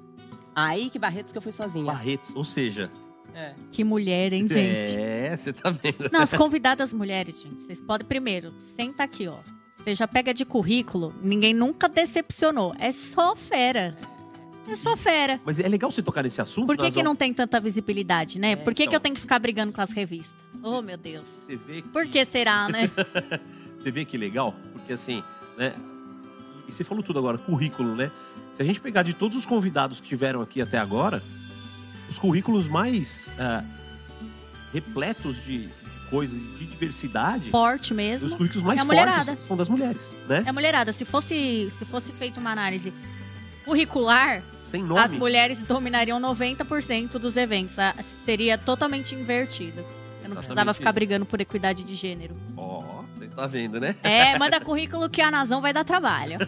[0.56, 1.86] Aí que Barretos que eu fui sozinha.
[1.86, 2.92] Barretos, ou seja,
[3.36, 3.54] é.
[3.72, 4.98] Que mulher, hein, gente?
[4.98, 6.10] É, você tá vendo.
[6.12, 9.40] Não, as convidadas mulheres, gente, vocês podem primeiro, senta aqui, ó.
[9.76, 12.74] Você já pega de currículo, ninguém nunca decepcionou.
[12.78, 13.98] É só fera.
[14.68, 15.40] É só fera.
[15.46, 16.68] Mas é legal você tocar nesse assunto.
[16.68, 18.52] Por que, que não tem tanta visibilidade, né?
[18.52, 18.92] É, Por que, então...
[18.92, 20.36] que eu tenho que ficar brigando com as revistas?
[20.64, 21.28] Oh, meu Deus.
[21.46, 21.90] Você vê que...
[21.90, 22.90] Por que será, né?
[23.78, 24.56] você vê que legal?
[24.72, 25.22] Porque assim,
[25.58, 25.74] né?
[26.68, 28.10] E você falou tudo agora, currículo, né?
[28.56, 31.22] Se a gente pegar de todos os convidados que tiveram aqui até agora,
[32.10, 33.68] os currículos mais uh,
[34.72, 35.70] repletos de
[36.10, 37.50] coisas, de diversidade.
[37.50, 38.28] Forte mesmo.
[38.28, 40.44] Os currículos mais é fortes são das mulheres, né?
[40.46, 40.94] É a mulherada.
[40.94, 42.94] Se fosse, se fosse feita uma análise
[43.64, 45.00] curricular, Sem nome.
[45.02, 47.76] as mulheres dominariam 90% dos eventos.
[48.26, 49.80] Seria totalmente invertido.
[49.80, 50.96] Eu não Exatamente precisava ficar isso.
[50.96, 52.36] brigando por equidade de gênero.
[52.56, 53.96] Ó, oh, você tá vendo, né?
[54.04, 56.38] É, manda currículo que a Nazão vai dar trabalho.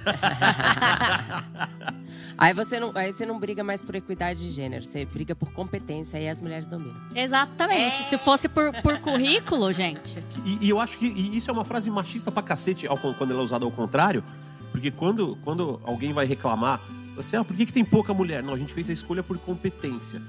[2.37, 5.51] Aí você não, aí você não briga mais por equidade de gênero, você briga por
[5.53, 6.95] competência e as mulheres dominam.
[7.15, 8.01] Exatamente.
[8.01, 8.05] É.
[8.09, 10.21] Se fosse por, por currículo, gente.
[10.45, 13.43] E, e, eu acho que isso é uma frase machista pra cacete quando ela é
[13.43, 14.23] usada ao contrário.
[14.71, 16.81] Porque quando, quando alguém vai reclamar,
[17.17, 18.43] assim, ah, por que, que tem pouca mulher?
[18.43, 20.21] Não, a gente fez a escolha por competência.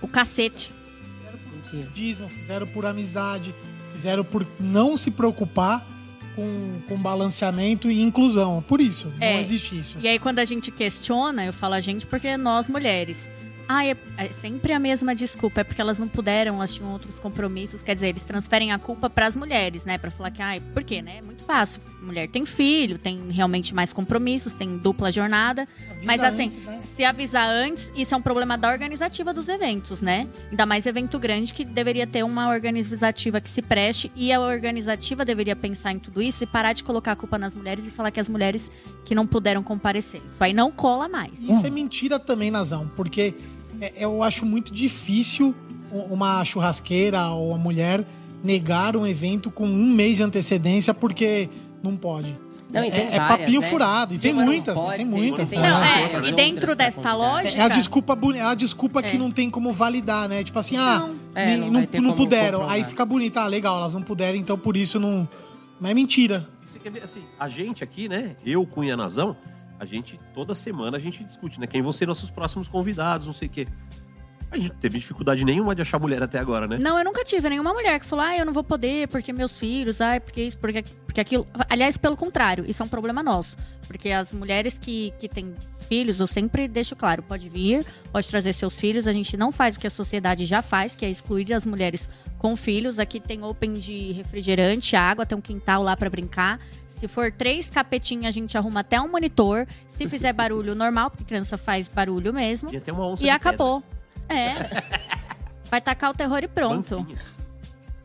[0.00, 0.72] O cacete.
[1.18, 3.54] Fizeram por fizeram por amizade,
[3.92, 5.84] fizeram por não se preocupar
[6.34, 8.62] com, com balanceamento e inclusão.
[8.66, 9.34] Por isso, é.
[9.34, 9.98] não existe isso.
[10.02, 13.26] E aí, quando a gente questiona, eu falo a gente porque nós mulheres.
[13.68, 17.18] Ah, é, é, sempre a mesma desculpa, é porque elas não puderam, elas tinham outros
[17.18, 17.82] compromissos.
[17.82, 19.96] Quer dizer, eles transferem a culpa para as mulheres, né?
[19.96, 21.18] Para falar que, ah, por quê, né?
[21.18, 21.80] É muito fácil.
[22.02, 25.66] Mulher tem filho, tem realmente mais compromissos, tem dupla jornada.
[25.90, 26.82] Avisa Mas assim, antes, né?
[26.84, 30.28] se avisar antes, isso é um problema da organizativa dos eventos, né?
[30.50, 35.24] Ainda mais evento grande que deveria ter uma organizativa que se preste e a organizativa
[35.24, 38.10] deveria pensar em tudo isso e parar de colocar a culpa nas mulheres e falar
[38.10, 38.70] que as mulheres
[39.04, 40.20] que não puderam comparecer.
[40.26, 41.42] Isso aí não cola mais.
[41.48, 43.34] Isso é mentira também, Nazão, porque
[43.96, 45.54] eu acho muito difícil
[45.90, 48.04] uma churrasqueira ou uma mulher
[48.42, 51.48] negar um evento com um mês de antecedência porque
[51.82, 52.36] não pode.
[52.70, 53.70] Não, é, é papinho né?
[53.70, 54.14] furado.
[54.14, 55.48] E tem muitas, pode, tem muitas.
[55.48, 57.62] Tem não, é, e dentro desta lógica.
[57.62, 59.18] É a desculpa, é a desculpa que é.
[59.18, 60.42] não tem como validar, né?
[60.42, 62.58] Tipo assim, ah, não, é, não, não, não puderam.
[62.58, 62.70] Comprovar.
[62.70, 63.36] Aí fica bonito.
[63.36, 65.28] Ah, legal, elas não puderam, então por isso não.
[65.80, 66.48] Mas é mentira.
[66.66, 68.34] Você quer ver, assim, a gente aqui, né?
[68.44, 69.36] Eu, Cunha Nazão,
[69.84, 71.66] a gente, toda semana, a gente discute, né?
[71.66, 73.68] Quem vão ser nossos próximos convidados, não sei o quê.
[74.54, 76.78] A gente teve dificuldade nenhuma de achar mulher até agora, né?
[76.78, 79.58] Não, eu nunca tive nenhuma mulher que falou, ah, eu não vou poder porque meus
[79.58, 81.44] filhos, ai, porque isso, porque, porque aquilo.
[81.68, 83.56] Aliás, pelo contrário, isso é um problema nosso.
[83.86, 85.52] Porque as mulheres que, que têm
[85.88, 89.08] filhos, eu sempre deixo claro, pode vir, pode trazer seus filhos.
[89.08, 92.08] A gente não faz o que a sociedade já faz, que é excluir as mulheres
[92.38, 93.00] com filhos.
[93.00, 96.60] Aqui tem open de refrigerante, água, tem um quintal lá para brincar.
[96.86, 99.66] Se for três capetinhas, a gente arruma até um monitor.
[99.88, 102.72] Se fizer barulho normal, porque criança faz barulho mesmo.
[102.72, 103.82] E até uma onça E acabou.
[104.28, 104.54] É.
[105.70, 106.98] Vai tacar o terror e pronto.
[106.98, 107.18] Mansinha.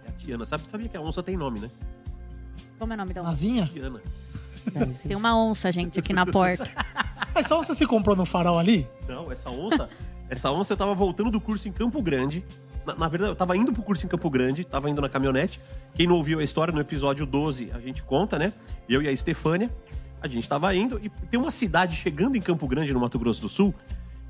[0.05, 0.45] É a Tiana.
[0.45, 1.69] Sabe, sabia que a onça tem nome, né?
[2.77, 3.29] Como é o nome da onça?
[3.31, 3.65] Nazinha?
[3.67, 4.01] Tiana.
[5.07, 6.69] Tem uma onça, gente, aqui na porta.
[7.35, 8.87] Essa onça você comprou no farol ali?
[9.07, 9.89] Não, essa onça.
[10.29, 12.43] essa onça eu tava voltando do curso em Campo Grande.
[12.85, 15.59] Na, na verdade, eu tava indo pro curso em Campo Grande, tava indo na caminhonete.
[15.93, 18.51] Quem não ouviu a história, no episódio 12, a gente conta, né?
[18.89, 19.69] Eu e a Estefânia.
[20.21, 23.41] A gente tava indo e tem uma cidade chegando em Campo Grande, no Mato Grosso
[23.41, 23.73] do Sul,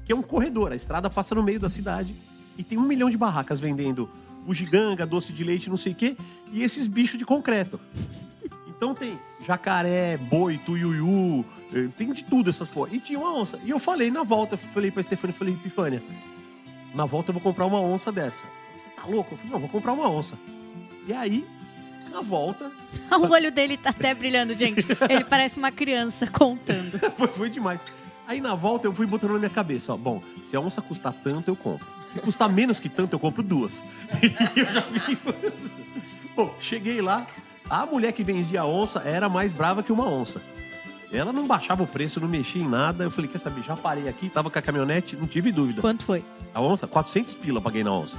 [0.09, 0.71] que é um corredor.
[0.71, 2.15] A estrada passa no meio da cidade
[2.57, 4.09] e tem um milhão de barracas vendendo
[4.43, 6.17] bugiganga, doce de leite, não sei o quê,
[6.51, 7.79] e esses bichos de concreto.
[8.67, 12.89] Então tem jacaré, boi, tuiuiu, eh, tem de tudo essas porra.
[12.91, 13.59] E tinha uma onça.
[13.63, 16.01] E eu falei na volta, eu falei pra Stefania, falei, Epifânia,
[16.95, 18.41] na volta eu vou comprar uma onça dessa.
[18.73, 19.35] Você tá louco?
[19.35, 20.39] Eu falei, não, vou comprar uma onça.
[21.07, 21.45] E aí,
[22.11, 22.71] na volta,
[23.11, 24.85] O olho dele tá até brilhando, gente.
[25.09, 26.99] Ele parece uma criança contando.
[27.15, 27.81] foi, foi demais.
[28.29, 31.11] Aí na volta eu fui botando na minha cabeça, ó, bom, se a onça custar
[31.11, 31.87] tanto, eu compro.
[32.13, 33.83] Se custar menos que tanto, eu compro duas.
[34.55, 35.17] E eu já vim.
[36.35, 37.25] Bom, cheguei lá,
[37.67, 40.39] a mulher que vendia a onça era mais brava que uma onça.
[41.11, 43.03] Ela não baixava o preço, não mexia em nada.
[43.03, 45.81] Eu falei, quer saber, já parei aqui, tava com a caminhonete, não tive dúvida.
[45.81, 46.23] Quanto foi?
[46.53, 48.15] A onça, 400 pila paguei na onça.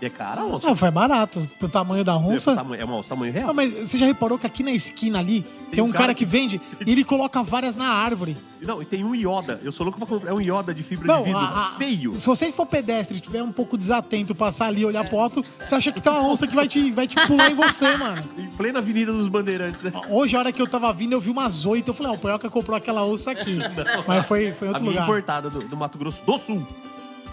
[0.00, 0.66] E é cara a onça.
[0.66, 1.48] Não, foi barato.
[1.58, 2.54] Pro tamanho da É, onça.
[2.54, 3.46] tamanho- é uma onça tamanho real.
[3.46, 6.60] Não, mas você já reparou que aqui na esquina ali tem, um cara, que vende
[6.86, 8.36] e ele coloca várias na árvore.
[8.60, 9.58] Não, e tem um Yoda.
[9.64, 10.30] Eu sou louco pra comprar.
[10.30, 11.40] É um Yoda de fibra Não, de vidro.
[11.40, 12.20] a- a- feio.
[12.20, 15.42] Se você for pedestre e tiver um pouco desatento, passar ali e olhar pro alto,
[15.64, 18.22] você acha que tem uma onça que vai te, vai te pular em você, mano.
[18.36, 19.92] Em plena Avenida dos Bandeirantes, né?
[20.10, 21.88] Hoje, a hora que eu tava vindo, eu vi umas oito.
[21.88, 23.58] Eu falei, ó, o Poioca comprou aquela onça aqui.
[24.06, 25.04] Mas foi, foi a outro minha lugar.
[25.08, 26.66] importada do, do Mato Grosso do Sul.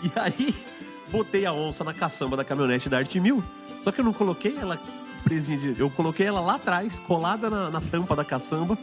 [0.04, 0.54] E aí,
[1.14, 3.44] botei a onça na caçamba da caminhonete da Arte Mil.
[3.84, 4.80] Só que eu não coloquei ela
[5.24, 5.80] presinha de...
[5.80, 8.76] Eu coloquei ela lá atrás, colada na, na tampa da caçamba.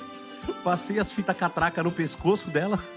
[0.63, 2.79] Passei as fitas catraca no pescoço dela.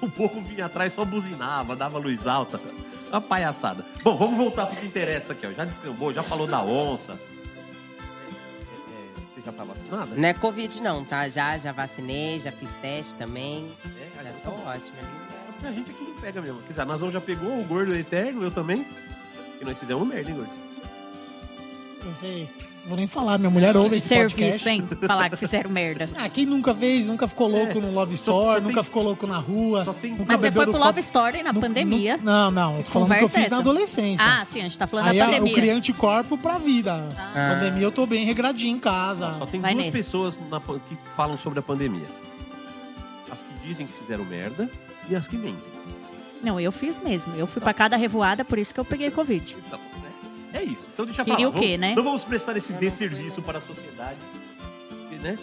[0.00, 2.60] O povo vinha atrás, só buzinava, dava luz alta.
[3.08, 3.84] Uma palhaçada.
[4.02, 5.52] Bom, vamos voltar pro que interessa aqui, ó.
[5.52, 7.12] Já descambou, já falou da onça.
[7.12, 10.14] É, é, você já tá vacinada?
[10.14, 11.28] Não é Covid, não, tá?
[11.28, 13.68] Já, já vacinei, já fiz teste também.
[13.84, 14.96] É, Já então tô tá ótima.
[15.00, 15.23] linda.
[15.64, 16.60] A gente aqui não pega mesmo.
[16.62, 18.86] Quer dizer, a Nazão já pegou, o gordo eterno, eu também.
[19.60, 20.64] E nós fizemos merda, hein, gordo?
[22.02, 22.50] Pensei,
[22.86, 24.68] vou nem falar, minha mulher ouve esse serviço, podcast.
[24.68, 24.86] hein?
[25.06, 26.06] Falar que fizeram merda.
[26.16, 27.80] Ah, quem nunca fez, nunca ficou louco É.
[27.80, 29.84] no Love Store, só tem- nunca ficou louco na rua.
[29.86, 32.18] Só tem- nunca Mas você foi pro Love Story na Nu- pandemia.
[32.18, 33.56] nu- Não, não, eu tô falando que eu Conversa fiz na essa.
[33.56, 34.26] adolescência.
[34.26, 35.50] Ah, sim, a gente tá falando Aí da pandemia.
[35.50, 37.08] eu criei anticorpo pra vida.
[37.16, 37.54] Ah.
[37.54, 39.34] Pandemia eu tô bem regradinho em casa.
[39.38, 39.96] Só tem Vai duas nesse.
[39.98, 42.06] pessoas na que falam sobre a pandemia.
[43.32, 44.68] As que dizem que fizeram merda
[45.08, 45.72] e as que mentem.
[46.42, 47.34] Não, eu fiz mesmo.
[47.36, 49.56] Eu fui pra cada revoada, por isso que eu peguei Covid.
[49.66, 50.10] Então, né?
[50.52, 50.86] É isso.
[50.92, 51.50] Então deixa Queria pra lá.
[51.50, 51.94] o quê, Vamos- né?
[51.94, 54.18] Não vamos prestar esse desserviço para a sociedade.
[55.22, 55.38] Né?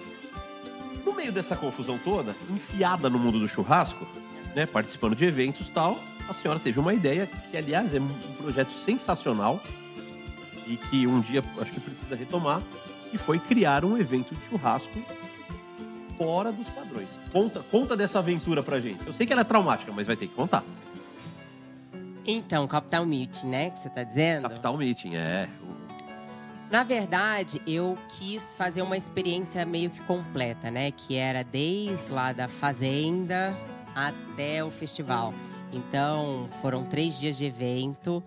[1.03, 4.07] No meio dessa confusão toda, enfiada no mundo do churrasco,
[4.55, 8.07] né, participando de eventos e tal, a senhora teve uma ideia que, aliás, é um
[8.37, 9.59] projeto sensacional
[10.67, 12.61] e que um dia acho que precisa retomar,
[13.09, 14.93] que foi criar um evento de churrasco
[16.21, 17.07] fora dos padrões.
[17.31, 19.05] Conta, conta dessa aventura pra gente.
[19.07, 20.63] Eu sei que ela é traumática, mas vai ter que contar.
[22.23, 23.71] Então, Capital Meeting, né?
[23.71, 24.43] Que você tá dizendo?
[24.43, 25.49] Capital Meeting, é.
[26.69, 30.91] Na verdade, eu quis fazer uma experiência meio que completa, né?
[30.91, 33.57] Que era desde lá da fazenda
[33.95, 35.33] até o festival.
[35.73, 38.23] Então, foram três dias de evento,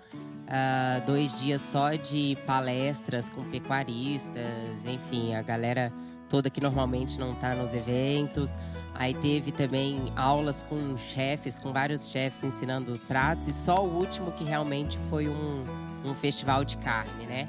[0.48, 5.92] ah, dois dias só de palestras com pecuaristas, enfim, a galera
[6.34, 8.58] toda que normalmente não tá nos eventos.
[8.92, 14.32] Aí teve também aulas com chefes, com vários chefes ensinando pratos, e só o último
[14.32, 15.64] que realmente foi um,
[16.04, 17.48] um festival de carne, né?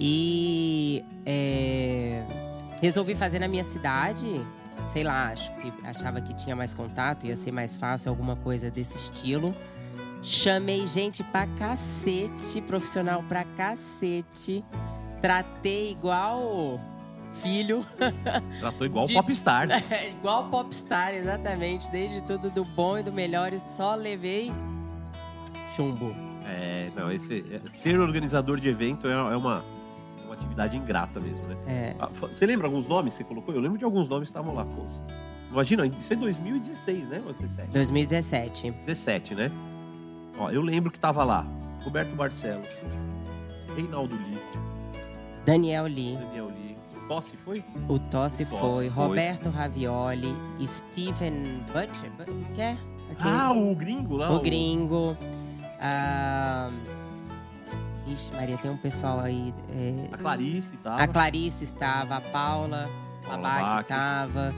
[0.00, 2.24] E é,
[2.80, 4.44] resolvi fazer na minha cidade.
[4.88, 8.68] Sei lá, acho que achava que tinha mais contato, ia ser mais fácil, alguma coisa
[8.68, 9.54] desse estilo.
[10.24, 14.64] Chamei gente pra cacete, profissional pra cacete.
[15.20, 16.80] Tratei igual
[17.34, 17.84] filho,
[18.60, 19.68] Tratou igual De- popstar.
[20.10, 21.90] igual popstar, exatamente.
[21.90, 24.52] Desde tudo do bom e do melhor, e só levei
[25.76, 26.14] chumbo.
[26.44, 29.62] É, não, esse, é, ser organizador de evento é, é uma,
[30.22, 31.56] é uma atividade ingrata mesmo, né?
[31.66, 31.94] É.
[31.98, 33.54] Ah, Você lembra alguns nomes que você colocou?
[33.54, 34.64] Eu lembro de alguns nomes que estavam lá.
[34.64, 34.84] Pô,
[35.50, 37.22] Imagina, isso é 2016, né?
[37.26, 37.68] Ou 17?
[37.70, 38.70] 2017.
[38.86, 39.50] 17, né?
[40.38, 41.46] Ó, eu lembro que tava lá
[41.84, 42.66] Roberto Barcelos,
[43.76, 44.38] Reinaldo Lee,
[45.44, 46.51] Daniel Lee, Daniel
[47.12, 47.20] Lee.
[47.20, 47.64] Tossi foi?
[47.88, 48.88] o Tossi foi, foi.
[48.88, 52.10] Roberto Ravioli, Steven Butcher,
[52.54, 52.76] que é?
[53.20, 54.30] Ah, o gringo lá.
[54.32, 55.16] o gringo.
[55.80, 56.70] Ah,
[58.06, 59.54] Ixi, Maria, tem um pessoal aí.
[59.70, 60.76] é, A Clarice tá?
[60.76, 60.98] e tal.
[60.98, 62.90] A Clarice estava, a Paula,
[63.24, 63.80] a Paula Bach.
[63.82, 64.54] estava.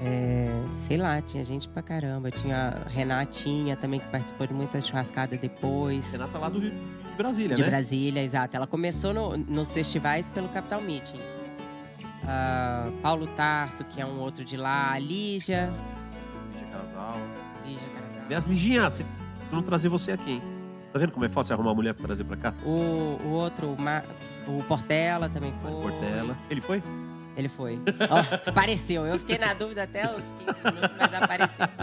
[0.00, 0.50] É,
[0.86, 2.30] sei lá, tinha gente pra caramba.
[2.30, 6.10] Tinha a Renatinha também, que participou de muitas churrascadas depois.
[6.12, 7.68] Renata lá do Rio de Brasília, De né?
[7.68, 8.56] Brasília, exato.
[8.56, 11.18] Ela começou no- nos festivais pelo Capital Meeting.
[12.26, 14.92] Ah, Paulo Tarso, que é um outro de lá.
[14.92, 15.72] A Lígia.
[16.52, 17.16] Lígia Casal.
[17.66, 18.22] Lígia Carazal.
[18.26, 19.04] Aliás, Liginha, se,
[19.52, 20.42] não trazer você aqui, hein?
[20.92, 22.54] Tá vendo como é fácil arrumar mulher pra trazer pra cá?
[22.64, 24.02] O, o outro, o, Ma-
[24.46, 25.70] o Portela também foi.
[25.72, 26.36] Portela.
[26.48, 26.82] Ele foi?
[27.36, 27.80] Ele foi.
[28.10, 28.18] Ó,
[28.50, 29.04] apareceu.
[29.04, 31.66] Eu fiquei na dúvida até os 15 minutos, mas apareceu.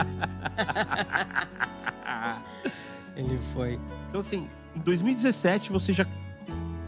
[3.15, 3.79] Ele foi.
[4.09, 6.05] Então, assim, em 2017 você já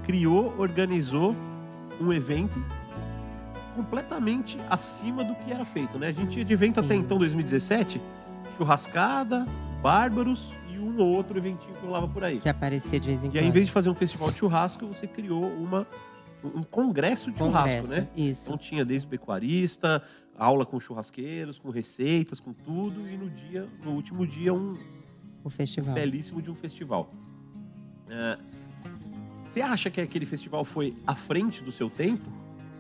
[0.04, 1.36] criou, organizou
[2.00, 2.64] um evento
[3.74, 6.08] completamente acima do que era feito, né?
[6.08, 6.44] A gente
[6.80, 6.86] Sim.
[6.86, 8.00] até então, 2017,
[8.58, 9.46] churrascada,
[9.82, 12.40] bárbaros e um ou outro eventinho que rolava por aí.
[12.40, 13.38] Que aparecia de vez em E quando.
[13.38, 15.88] aí, em vez de fazer um festival de churrasco, você criou uma,
[16.44, 18.08] um congresso de churrasco, Congresso, né?
[18.16, 18.46] Isso.
[18.46, 20.02] Então tinha desde pecuarista,
[20.38, 24.78] aula com churrasqueiros, com receitas, com tudo, e no dia, no último dia, um
[25.44, 25.94] O festival.
[25.94, 27.12] belíssimo de um festival.
[28.10, 28.38] É,
[29.48, 32.30] Você acha que aquele festival foi à frente do seu tempo?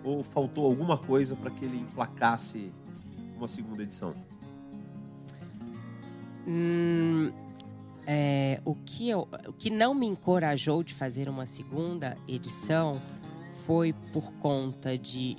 [0.04, 2.72] Ou faltou alguma coisa para que ele emplacasse
[3.38, 4.13] uma segunda edição?
[6.48, 7.32] Hum,
[8.06, 13.02] é, o, que eu- o que não me encorajou de fazer uma segunda edição
[13.66, 15.38] foi por conta de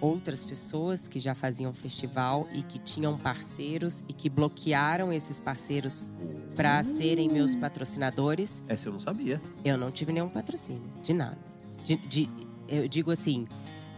[0.00, 6.10] outras pessoas que já faziam festival e que tinham parceiros e que bloquearam esses parceiros
[6.54, 8.62] para serem meus patrocinadores.
[8.68, 9.40] Essa eu não sabia.
[9.64, 11.38] Eu não tive nenhum patrocínio, de nada.
[11.84, 12.30] De, de-
[12.68, 13.46] eu digo assim,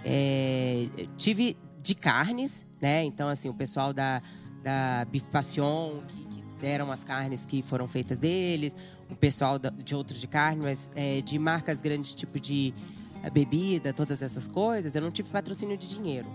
[0.04, 3.04] é, tive de carnes, né?
[3.04, 4.20] Então, assim, o pessoal da,
[4.62, 8.74] da Bife Passion, que, que deram as carnes que foram feitas deles,
[9.10, 12.74] o pessoal da- de outros de carne, mas é, de marcas grandes, tipo de
[13.22, 16.26] eh, bebida, todas essas coisas, eu não tive patrocínio de dinheiro.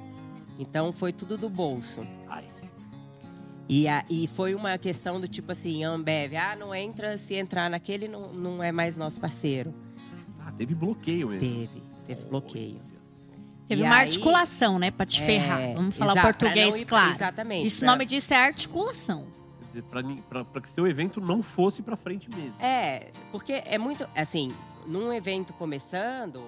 [0.57, 2.05] Então, foi tudo do bolso.
[2.29, 2.45] Ai.
[3.69, 7.69] E, a- e foi uma questão do tipo assim, Ambev, ah, não entra, se entrar
[7.69, 9.73] naquele, não, não é mais nosso parceiro.
[10.39, 11.39] Ah, teve bloqueio mesmo.
[11.41, 12.81] Teve, teve bloqueio.
[13.71, 14.91] Teve E uma aí- articulação, né?
[14.91, 15.73] Pra te É, ferrar.
[15.75, 17.09] Vamos falar exato, o português, ir- claro.
[17.11, 17.67] Exatamente.
[17.67, 19.25] Isso, o pra- nome disso é articulação.
[19.61, 22.53] Quer dizer, pra, nin- pra- pra que seu evento não fosse pra frente mesmo.
[22.59, 24.51] É, porque é muito, assim,
[24.85, 26.43] num evento começando,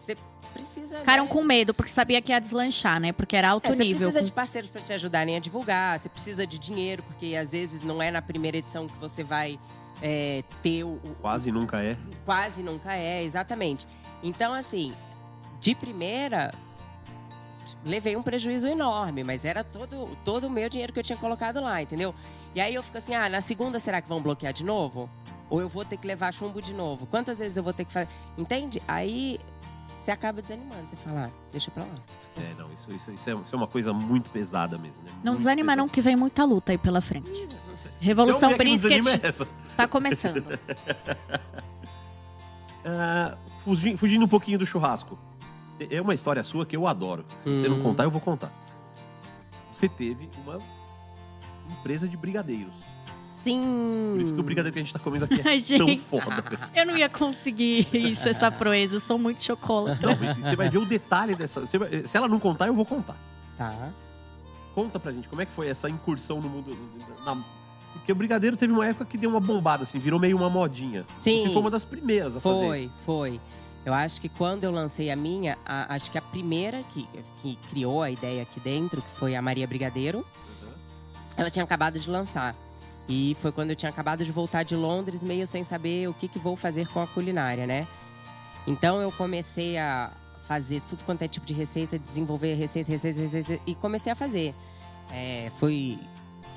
[0.00, 0.16] você
[0.54, 1.00] precisa...
[1.00, 1.30] Ficaram né?
[1.30, 3.12] com medo, porque sabia que ia deslanchar, né?
[3.12, 3.98] Porque era alto É, você nível.
[3.98, 7.52] precisa com- de parceiros para te ajudarem a divulgar, você precisa de dinheiro, porque às
[7.52, 9.58] vezes não é na primeira edição que você vai
[10.02, 11.96] é, ter o, o- Quase nunca é.
[12.24, 13.86] Quase nunca é, exatamente.
[14.22, 14.92] Então, assim,
[15.64, 16.52] de primeira,
[17.86, 21.58] levei um prejuízo enorme, mas era todo, todo o meu dinheiro que eu tinha colocado
[21.58, 22.14] lá, entendeu?
[22.54, 25.08] E aí eu fico assim, ah, na segunda será que vão bloquear de novo?
[25.48, 27.06] Ou eu vou ter que levar chumbo de novo?
[27.06, 28.08] Quantas vezes eu vou ter que fazer?
[28.36, 28.82] Entende?
[28.86, 29.40] Aí
[30.02, 31.94] você acaba desanimando, você fala, ah, deixa pra lá.
[32.36, 35.08] É, não, isso, isso, isso, é, isso é uma coisa muito pesada mesmo, né?
[35.24, 35.76] Não Muito desanima pesada.
[35.82, 37.48] não, que vem muita luta aí pela frente.
[38.00, 39.48] Revolução Então, Brisket é essa.
[39.78, 40.44] tá começando.
[42.86, 45.18] Ah, fugi- fugindo um pouquinho do churrasco.
[45.90, 47.24] É uma história sua que eu adoro.
[47.44, 47.82] Se você não Hum.
[47.82, 48.52] contar, eu vou contar.
[49.72, 50.58] Você teve uma
[51.70, 52.74] empresa de brigadeiros.
[53.18, 54.12] Sim!
[54.14, 56.00] Por isso que o brigadeiro que a gente tá comendo aqui é Ai, tão gente.
[56.00, 56.70] foda.
[56.74, 58.96] Eu não ia conseguir isso, essa proeza.
[58.96, 60.04] Eu sou muito chocolate.
[60.04, 61.60] Não, você vai ver o detalhe dessa.
[61.60, 63.16] vai- se ela não contar, eu vou contar.
[63.58, 63.90] Tá.
[64.74, 66.70] Conta pra gente como é que foi essa incursão no mundo.
[67.26, 67.36] na-
[67.94, 71.04] Porque o brigadeiro teve uma época que deu uma bombada, assim, virou meio uma modinha.
[71.20, 71.44] Sim.
[71.46, 72.66] Você foi uma das primeiras a fazer.
[72.66, 73.40] Foi, foi.
[73.84, 77.06] Eu acho que quando eu lancei a minha, a- acho que a primeira que,
[77.42, 80.18] que criou a ideia aqui dentro, que foi a Maria Brigadeiro,
[80.62, 80.68] Uhum.
[81.36, 82.54] ela tinha acabado de lançar.
[83.06, 86.26] E foi quando eu tinha acabado de voltar de Londres, meio sem saber o que,
[86.28, 87.86] que vou fazer com a culinária, né?
[88.66, 90.10] Então eu comecei a
[90.48, 94.54] fazer tudo quanto é tipo de receita, desenvolver receita, receita, receita, e comecei a fazer.
[95.12, 95.98] É, foi.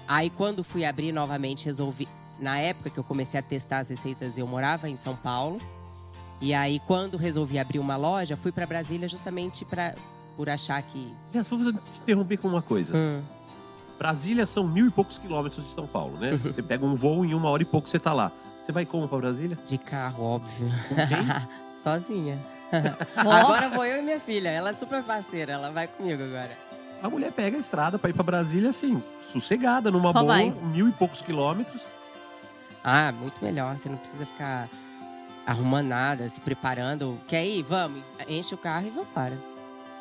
[0.08, 2.08] Aí quando fui abrir novamente, resolvi.
[2.40, 5.58] Na época que eu comecei a testar as receitas, eu morava em São Paulo.
[6.40, 9.96] E aí, quando resolvi abrir uma loja, fui para Brasília justamente pra,
[10.36, 11.12] por achar que.
[11.30, 12.96] Aliás, vou te interromper com uma coisa.
[12.96, 13.22] Hum,
[13.98, 16.38] Brasília são mil e poucos quilômetros de São Paulo, né?
[16.38, 18.32] Você pega um voo em uma hora e pouco você tá lá.
[18.64, 19.58] Você vai como pra Brasília?
[19.66, 20.70] de carro, óbvio.
[20.90, 21.48] Com quem?
[21.72, 22.38] Sozinha.
[23.16, 24.50] Agora vou eu e minha filha.
[24.50, 26.52] Ela é super parceira, ela vai comigo agora.
[27.02, 30.50] A mulher pega a estrada pra ir pra Brasília, assim, sossegada, numa Só boa, vai.
[30.50, 31.82] mil e poucos quilômetros.
[32.84, 33.78] Ah, muito melhor.
[33.78, 34.68] Você não precisa ficar
[35.48, 37.18] arrumando nada, se preparando.
[37.28, 37.64] Quer ir?
[37.64, 38.02] Vamos.
[38.28, 39.34] Enche o carro e vamos para.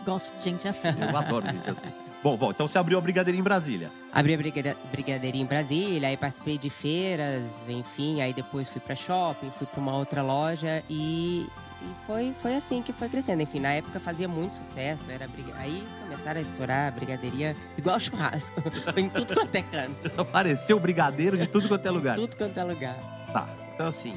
[0.04, 0.88] Gosto de gente assim.
[0.88, 1.88] Eu adoro gente assim.
[2.22, 3.90] Bom, bom, então você abriu a brigadeirinha em Brasília.
[4.12, 8.20] Abri a brigade- brigadeirinha em Brasília, aí participei de feiras, enfim.
[8.20, 11.46] Aí depois fui pra shopping, fui pra uma outra loja e,
[11.82, 13.42] e foi, foi assim que foi crescendo.
[13.42, 15.08] Enfim, na época fazia muito sucesso.
[15.10, 15.52] Era briga...
[15.56, 18.60] Aí começaram a estourar a brigadeiria igual churrasco.
[18.96, 20.20] em tudo quanto é canto.
[20.20, 22.16] Apareceu brigadeiro de tudo quanto é lugar.
[22.16, 22.96] Tudo quanto é lugar.
[23.32, 24.14] Tá, então assim,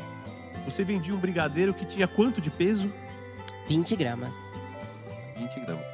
[0.69, 2.91] você vendia um brigadeiro que tinha quanto de peso?
[3.67, 4.35] 20 gramas.
[5.37, 5.85] 20 gramas.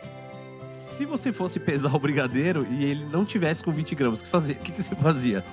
[0.95, 4.29] Se você fosse pesar o brigadeiro e ele não tivesse com 20 gramas, o que,
[4.29, 4.55] fazia?
[4.55, 5.43] o que, que você fazia?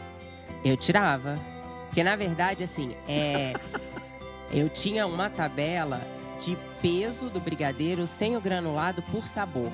[0.64, 1.38] Eu tirava.
[1.86, 3.54] Porque, na verdade, assim, é...
[4.52, 6.00] eu tinha uma tabela
[6.38, 9.70] de peso do brigadeiro sem o granulado por sabor.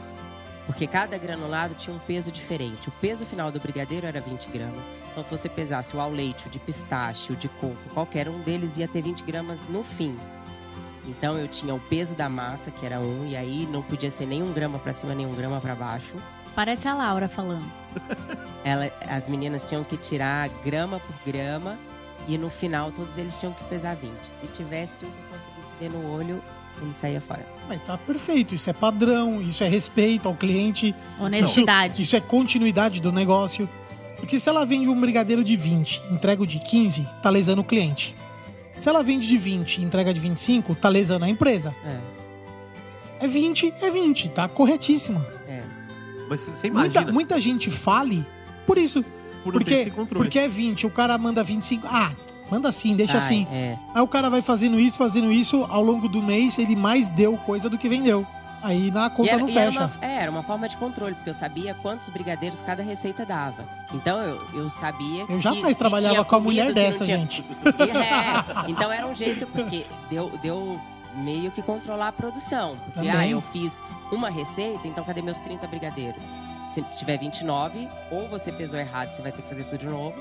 [0.67, 2.89] Porque cada granulado tinha um peso diferente.
[2.89, 4.85] O peso final do brigadeiro era 20 gramas.
[5.11, 8.41] Então, se você pesasse o ao leite, o de pistache, o de coco, qualquer um
[8.41, 10.17] deles ia ter 20 gramas no fim.
[11.07, 14.27] Então, eu tinha o peso da massa, que era um, e aí não podia ser
[14.27, 16.15] nem um grama pra cima, nem um grama pra baixo.
[16.55, 17.71] Parece a Laura falando.
[18.65, 21.79] Ela, as meninas tinham que tirar grama por grama
[22.27, 24.13] e no final todos eles tinham que pesar 20.
[24.25, 26.43] Se tivesse um que conseguisse ver no olho,
[26.83, 27.47] ele saía fora.
[27.69, 28.55] Mas tá perfeito.
[28.55, 30.95] Isso é padrão, isso é respeito ao cliente.
[31.19, 32.03] Honestidade.
[32.03, 33.69] Isso é continuidade do negócio.
[34.19, 37.65] Porque se ela vende um brigadeiro de 20, entrega o de 15, tá lesando o
[37.65, 38.15] cliente.
[38.79, 41.75] Se ela vende de 20 e entrega de 25, tá lesando a empresa.
[41.85, 45.27] É, É 20, é 20, tá corretíssima.
[45.49, 45.63] é.
[46.29, 48.25] Mas você imagina, Muita, muita gente fale
[48.67, 49.03] por isso.
[49.43, 50.23] por Porque, esse controle.
[50.25, 51.87] porque é 20, o cara manda 25.
[51.91, 52.13] Ah,
[52.51, 53.47] manda assim, deixa Ai, assim.
[53.51, 53.77] É.
[53.95, 57.37] Aí o cara vai fazendo isso, fazendo isso, ao longo do mês ele mais deu
[57.39, 58.27] coisa do que vendeu.
[58.63, 59.81] Aí na conta era, não e era fecha.
[59.85, 63.65] uma, é, era uma forma de controle, porque eu sabia quantos brigadeiros cada receita dava.
[63.95, 67.45] Então eu, eu sabia Eu jamais trabalhava com a mulher dessa, tinha- gente.
[67.79, 70.81] É, então era um jeito, porque deu, deu
[71.15, 72.77] meio que controlar a produção.
[72.93, 73.13] Porque, Também.
[73.13, 73.83] ah, eu fiz
[74.13, 76.23] uma receita, então cadê meus 30 brigadeiros?
[76.71, 80.15] Se tiver 29, ou você pesou errado, você vai ter que fazer tudo de novo,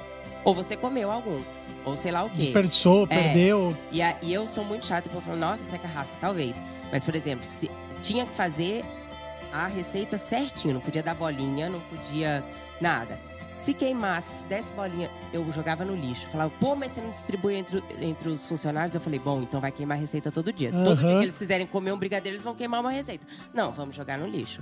[0.45, 1.41] ou você comeu algum,
[1.83, 2.37] ou sei lá o quê.
[2.37, 3.07] Desperdiçou, É.
[3.07, 3.75] perdeu.
[3.91, 6.63] E, a- e eu sou muito chata, e vou falar, nossa, seca rasca, talvez.
[6.91, 7.69] Mas, por exemplo, se,
[8.01, 8.83] tinha que fazer
[9.51, 12.43] a receita certinho, não podia dar bolinha, não podia
[12.79, 13.19] nada.
[13.57, 16.27] Se queimasse, se desse bolinha, eu jogava no lixo.
[16.29, 18.93] Falava, pô, mas você não distribui entre, entre os funcionários?
[18.93, 20.71] Eu falei, bom, então vai queimar a receita todo dia.
[20.71, 23.25] Todo dia que eles quiserem comer um brigadeiro, eles vão queimar uma receita.
[23.53, 24.61] Não, vamos jogar no lixo.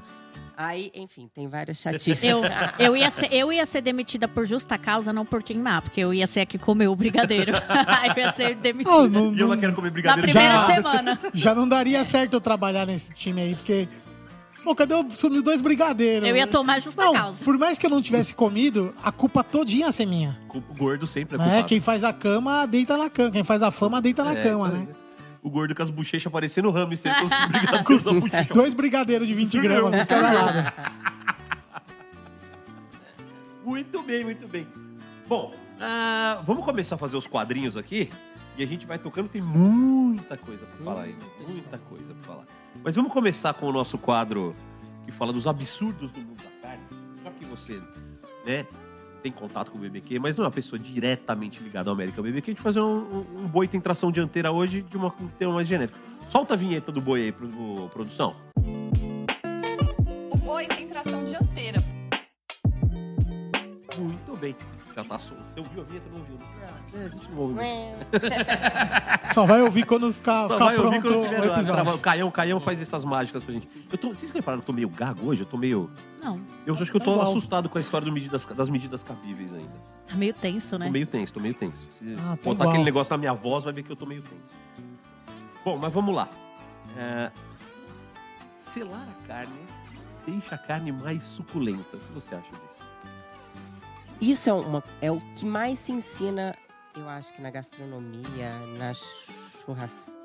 [0.58, 2.24] Aí, enfim, tem várias chatices.
[2.24, 2.42] Eu,
[2.80, 6.14] eu, ia ser, eu ia ser demitida por justa causa, não por queimar, porque eu
[6.14, 7.52] ia ser a que comeu o brigadeiro.
[7.68, 8.96] Aí eu ia ser demitida.
[8.96, 10.74] Ah, não- E eu não não- quero comer Na brigadeiro primeira gelado.
[10.74, 11.20] semana.
[11.34, 13.88] já não daria certo eu trabalhar nesse time aí, porque.
[14.66, 16.28] Pô, cadê os dois brigadeiros?
[16.28, 17.44] Eu ia tomar justa Não, causa.
[17.46, 20.38] por mais que eu não tivesse comido, a culpa todinha ia ser minha.
[20.50, 21.46] O gordo sempre é Né?
[21.46, 21.68] culpado.
[21.68, 23.30] Quem faz a cama, deita na cama.
[23.30, 24.88] Quem faz a fama, deita na É, cama, né?
[25.44, 28.54] O gordo com as bochechas parecendo hamster, com os brigadeiros na bochecha.
[28.56, 30.74] Dois brigadeiros de 20 gramas de cada lado.
[33.64, 34.68] Muito bem, muito bem.
[35.28, 38.10] Bom, ah, vamos começar a fazer os quadrinhos aqui.
[38.58, 41.16] E a gente vai tocando, tem muita coisa pra falar aí.
[41.48, 42.46] Muita coisa pra falar.
[42.84, 44.56] Mas vamos começar com o nosso quadro
[45.06, 46.84] que fala dos absurdos do mundo da carne.
[47.24, 47.82] Só que você,
[48.46, 48.66] né,
[49.24, 52.52] tem contato com o BBQ, mas não é uma pessoa diretamente ligada ao América BBQ.
[52.52, 55.28] A gente vai fazer um, um, um boi tem tração dianteira hoje de uma, um
[55.30, 55.98] tema mais genérico.
[56.30, 58.36] Solta a vinheta do boi aí, pro, pro- produção.
[60.32, 61.84] O boi tem tração dianteira.
[63.98, 64.56] Muito bem.
[64.96, 65.44] Já tá solto.
[65.54, 66.38] Você ouviu a vinheta ou não ouviu?
[66.62, 69.34] É, a gente não ouve muito.
[69.34, 71.94] Só vai ouvir quando ficar, Só ficar vai ouvir pronto quando tiver o episódio.
[71.96, 73.68] O Caião, o Caião faz essas mágicas pra gente.
[73.92, 75.42] Eu tô, vocês repararam que eu tô meio gago hoje?
[75.42, 75.90] Eu tô meio.
[76.24, 77.28] Não, Eu acho que eu tô Tá igual.
[77.28, 79.74] assustado com a história do medidas- das medidas cabíveis ainda.
[80.08, 80.86] tá meio tenso, né?
[80.86, 81.90] Tô meio tenso, tô meio tenso.
[82.00, 82.70] Se Ah, tá botar igual.
[82.70, 84.96] aquele negócio na minha voz, vai ver que eu tô meio tenso.
[85.66, 86.30] Bom, mas vamos lá.
[86.98, 87.32] É,
[88.58, 89.54] Selar a carne
[90.26, 91.98] deixa a carne mais suculenta.
[91.98, 92.48] O que você acha?
[94.22, 96.56] Isso é, uma, é o que mais se ensina,
[96.96, 100.16] eu acho que na gastronomia, na churras,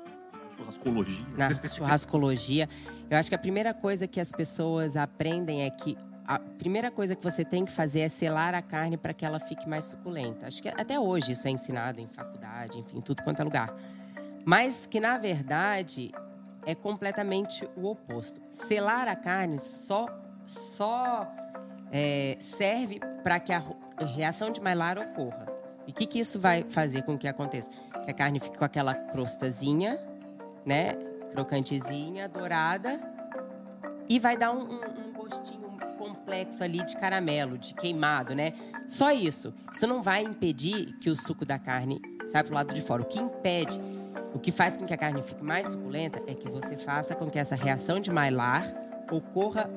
[0.57, 1.25] Churrascologia.
[1.37, 2.69] na churrascologia.
[3.09, 7.15] Eu acho que a primeira coisa que as pessoas aprendem é que a primeira coisa
[7.15, 10.47] que você tem que fazer é selar a carne para que ela fique mais suculenta.
[10.47, 13.75] Acho que até hoje isso é ensinado em faculdade, enfim, em tudo quanto é lugar.
[14.45, 16.11] Mas que na verdade
[16.65, 18.39] é completamente o oposto.
[18.51, 20.05] Selar a carne só
[20.45, 21.27] só
[21.91, 23.63] é, serve para que a
[24.15, 25.47] reação de Maillard ocorra.
[25.87, 27.69] E o que, que isso vai fazer com que aconteça?
[28.05, 29.99] Que a carne fique com aquela crostazinha,
[30.65, 30.93] né?
[31.31, 32.99] Crocantezinha, dourada.
[34.07, 38.53] E vai dar um, um- um gostinho complexo ali de caramelo, de queimado, né?
[38.87, 39.53] Só isso.
[39.71, 43.01] Isso não vai impedir que o suco da carne sai pro lado de fora.
[43.01, 43.79] O que impede,
[44.33, 47.29] o que faz com que a carne fique mais suculenta é que você faça com
[47.29, 48.73] que essa reação de Maillard
[49.11, 49.69] ocorra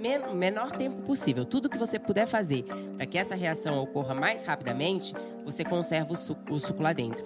[0.00, 1.44] men menor tempo possível.
[1.44, 2.64] Tudo que você puder fazer
[2.96, 7.24] para que essa reação ocorra mais rapidamente, você conserva o suco, o suco lá dentro.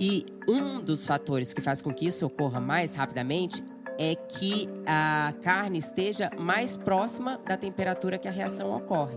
[0.00, 3.62] E um dos fatores que faz com que isso ocorra mais rapidamente
[3.98, 9.16] é que a carne esteja mais próxima da temperatura que a reação ocorre.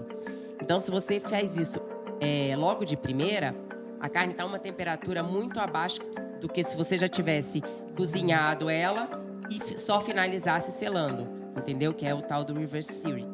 [0.60, 1.80] Então, se você faz isso
[2.20, 3.56] é, logo de primeira,
[4.00, 6.02] a carne está a uma temperatura muito abaixo
[6.40, 7.62] do que se você já tivesse
[7.96, 9.08] cozinhado ela
[9.52, 11.94] e só finalizasse selando, entendeu?
[11.94, 13.30] Que é o tal do reverse searing.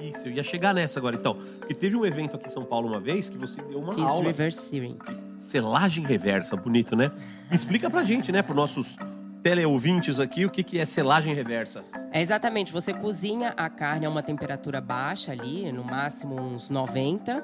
[0.00, 1.34] Isso, eu ia chegar nessa agora, então.
[1.58, 4.02] Porque teve um evento aqui em São Paulo uma vez que você deu uma Fiz
[4.04, 4.24] aula.
[4.24, 4.98] reverse searing.
[5.38, 7.10] Selagem reversa, bonito, né?
[7.52, 8.96] Explica pra gente, né, pros nossos
[9.42, 11.84] teleouvintes aqui, o que, que é selagem reversa.
[12.12, 17.42] É exatamente, você cozinha a carne a uma temperatura baixa ali, no máximo uns 90.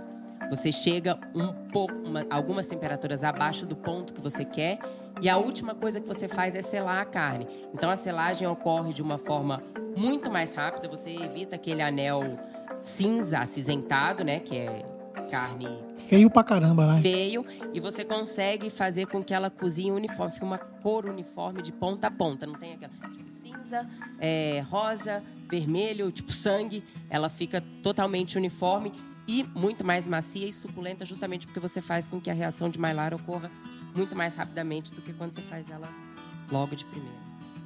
[0.51, 4.79] Você chega um pouco, uma- algumas temperaturas abaixo do ponto que você quer.
[5.21, 7.47] E a última coisa que você faz é selar a carne.
[7.75, 9.63] Então a selagem ocorre de uma forma
[9.97, 10.89] muito mais rápida.
[10.89, 12.39] Você evita aquele anel
[12.81, 14.41] cinza, acinzentado, né?
[14.41, 14.87] Que é
[15.31, 17.03] carne Feio pra caramba, né?
[17.03, 17.45] feio
[17.75, 22.07] e você consegue fazer com que ela cozinhe uniforme, fique uma cor uniforme de ponta
[22.07, 23.87] a ponta, não tem aquela tipo cinza,
[24.19, 28.93] é, rosa, vermelho, tipo sangue, ela fica totalmente uniforme
[29.27, 32.79] e muito mais macia e suculenta, justamente porque você faz com que a reação de
[32.79, 33.51] Maillard ocorra
[33.99, 35.89] muito mais rapidamente do que quando você faz ela
[36.51, 37.19] logo de primeira.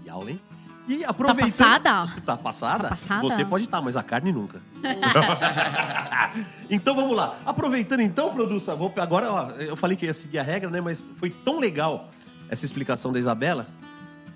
[0.05, 0.41] E Aulen?
[0.89, 1.51] E aproveitando...
[1.51, 2.21] passada?
[2.25, 2.83] Tá passada?
[2.85, 3.23] Tá passada?
[3.23, 4.61] Você pode estar, mas a carne nunca.
[6.69, 7.37] então vamos lá.
[7.47, 10.81] Aproveitando então, produção, vou agora ó, eu falei que ia seguir a regra, né?
[10.81, 12.11] Mas foi tão legal
[12.49, 13.69] essa explicação da Isabela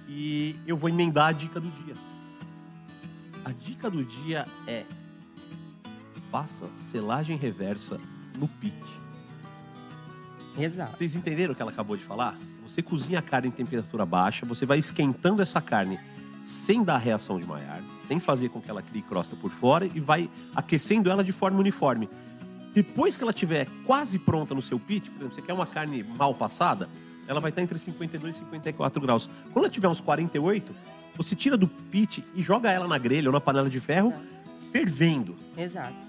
[0.07, 1.95] que eu vou emendar a dica do dia.
[3.45, 4.85] A dica do dia é
[6.31, 7.99] faça selagem reversa
[8.39, 8.77] no pit.
[10.59, 10.97] Exato.
[10.97, 12.37] Vocês entenderam o que ela acabou de falar?
[12.63, 15.99] Você cozinha a carne em temperatura baixa, você vai esquentando essa carne
[16.43, 20.01] sem dar reação de Maillard, sem fazer com que ela crie crosta por fora e
[20.01, 22.09] vai aquecendo ela de forma uniforme.
[22.73, 26.03] Depois que ela estiver quase pronta no seu pit, por exemplo, você quer uma carne
[26.03, 26.89] mal passada,
[27.27, 29.29] ela vai estar entre 52 e 54 graus.
[29.53, 30.75] Quando ela tiver uns 48,
[31.17, 34.13] você tira do pit e joga ela na grelha ou na panela de ferro,
[34.71, 35.35] fervendo.
[35.57, 36.06] Exato.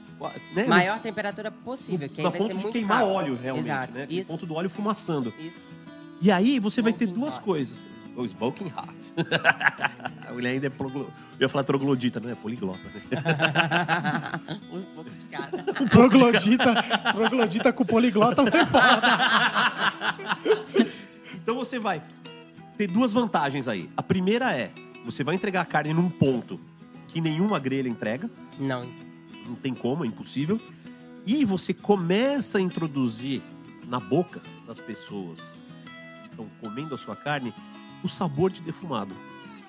[0.53, 0.65] Né?
[0.65, 3.13] Maior temperatura possível, que aí vai ponto ser de muito queimar rápido.
[3.13, 3.93] óleo, realmente, Exato.
[3.93, 4.07] né?
[4.09, 4.31] Isso.
[4.31, 5.33] ponto do óleo fumaçando.
[5.39, 5.67] Isso.
[6.19, 7.43] E aí você vai ter Smoking duas hot.
[7.43, 7.77] coisas.
[8.15, 9.13] O smoking hot.
[10.27, 11.01] a mulher ainda é proglo...
[11.39, 12.79] Eu ia falar troglodita, não é poliglota.
[12.83, 13.19] Né?
[14.73, 15.83] um pouco de cada.
[15.83, 19.07] O proglodita, proglodita com poliglota foi foda.
[21.35, 22.01] Então você vai
[22.75, 23.87] ter duas vantagens aí.
[23.95, 24.71] A primeira é,
[25.05, 26.59] você vai entregar a carne num ponto
[27.07, 28.27] que nenhuma grelha entrega.
[28.59, 28.83] Não,
[29.47, 30.59] Não tem como, é impossível.
[31.25, 33.41] E você começa a introduzir
[33.87, 35.63] na boca das pessoas
[36.23, 37.53] que estão comendo a sua carne
[38.03, 39.15] o sabor de defumado.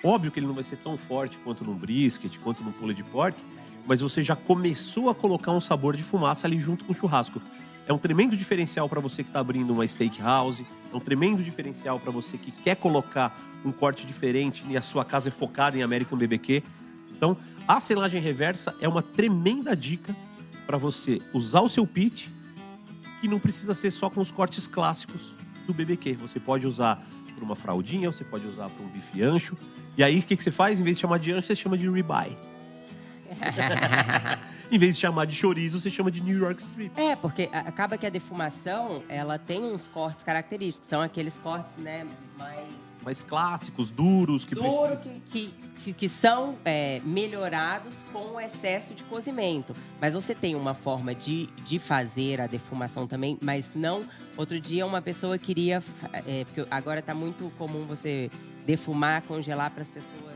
[0.03, 3.37] Óbvio que ele não vai ser tão forte quanto num brisket, quanto num pulled pork,
[3.85, 7.41] mas você já começou a colocar um sabor de fumaça ali junto com o churrasco.
[7.87, 11.99] É um tremendo diferencial para você que está abrindo uma steakhouse, é um tremendo diferencial
[11.99, 15.81] para você que quer colocar um corte diferente e a sua casa é focada em
[15.81, 16.63] American BBQ.
[17.19, 17.35] Então,
[17.67, 20.15] a selagem reversa é uma tremenda dica
[20.65, 22.31] para você usar o seu pit,
[23.19, 25.33] que não precisa ser só com os cortes clássicos
[25.67, 26.13] do BBQ.
[26.13, 27.05] Você pode usar
[27.35, 29.57] para uma fraldinha, você pode usar para um bife ancho.
[29.97, 30.79] E aí, o que, que você faz?
[30.79, 32.37] Em vez de chamar de ancho, você chama de ribeye.
[34.71, 36.97] em vez de chamar de chorizo, você chama de New York Strip.
[36.97, 40.87] É, porque acaba que a defumação, ela tem uns cortes característicos.
[40.87, 42.07] São aqueles cortes, né,
[42.37, 44.95] mais Mais clássicos, duros, que duro,
[45.25, 45.51] que,
[45.83, 49.73] que, que- são é, melhorados com o excesso de cozimento.
[49.99, 54.03] Mas você tem uma forma de, de fazer a defumação também, mas não...
[54.37, 55.81] Outro dia uma pessoa queria...
[56.27, 58.29] é, porque agora está muito comum você
[58.63, 60.35] defumar, congelar para as pessoas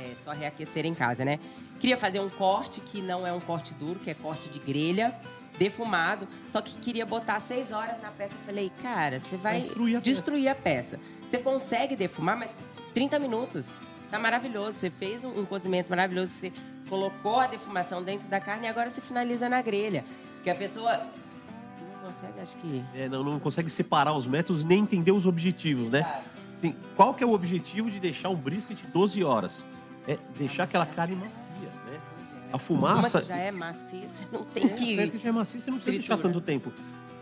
[0.00, 1.40] é, só reaquecer em casa, né?
[1.80, 5.12] Queria fazer um corte que não é um corte duro, que é corte de grelha,
[5.58, 8.34] defumado, só que queria botar seis horas na peça.
[8.34, 10.10] Eu falei, cara, você vai destruir a peça.
[10.12, 11.00] destruir a peça.
[11.28, 12.56] Você consegue defumar, mas
[12.94, 13.68] 30 minutos.
[14.10, 14.78] Tá maravilhoso.
[14.78, 16.52] Você fez um, um cozimento maravilhoso, você
[16.88, 20.04] colocou a defumação dentro da carne e agora você finaliza na grelha.
[20.36, 22.84] Porque a pessoa não consegue, acho que.
[22.94, 26.02] É, não, não consegue separar os métodos nem entender os objetivos, né?
[26.02, 26.24] Sabe?
[26.56, 29.66] Assim, qual que é o objetivo de deixar um brisket 12 horas?
[30.08, 32.00] É deixar aquela carne macia, né?
[32.46, 33.20] A Uma fumaça...
[33.20, 35.00] que já é macia, você não tem É, que.
[35.00, 36.72] é que já é macia, você não precisa deixar tanto tempo.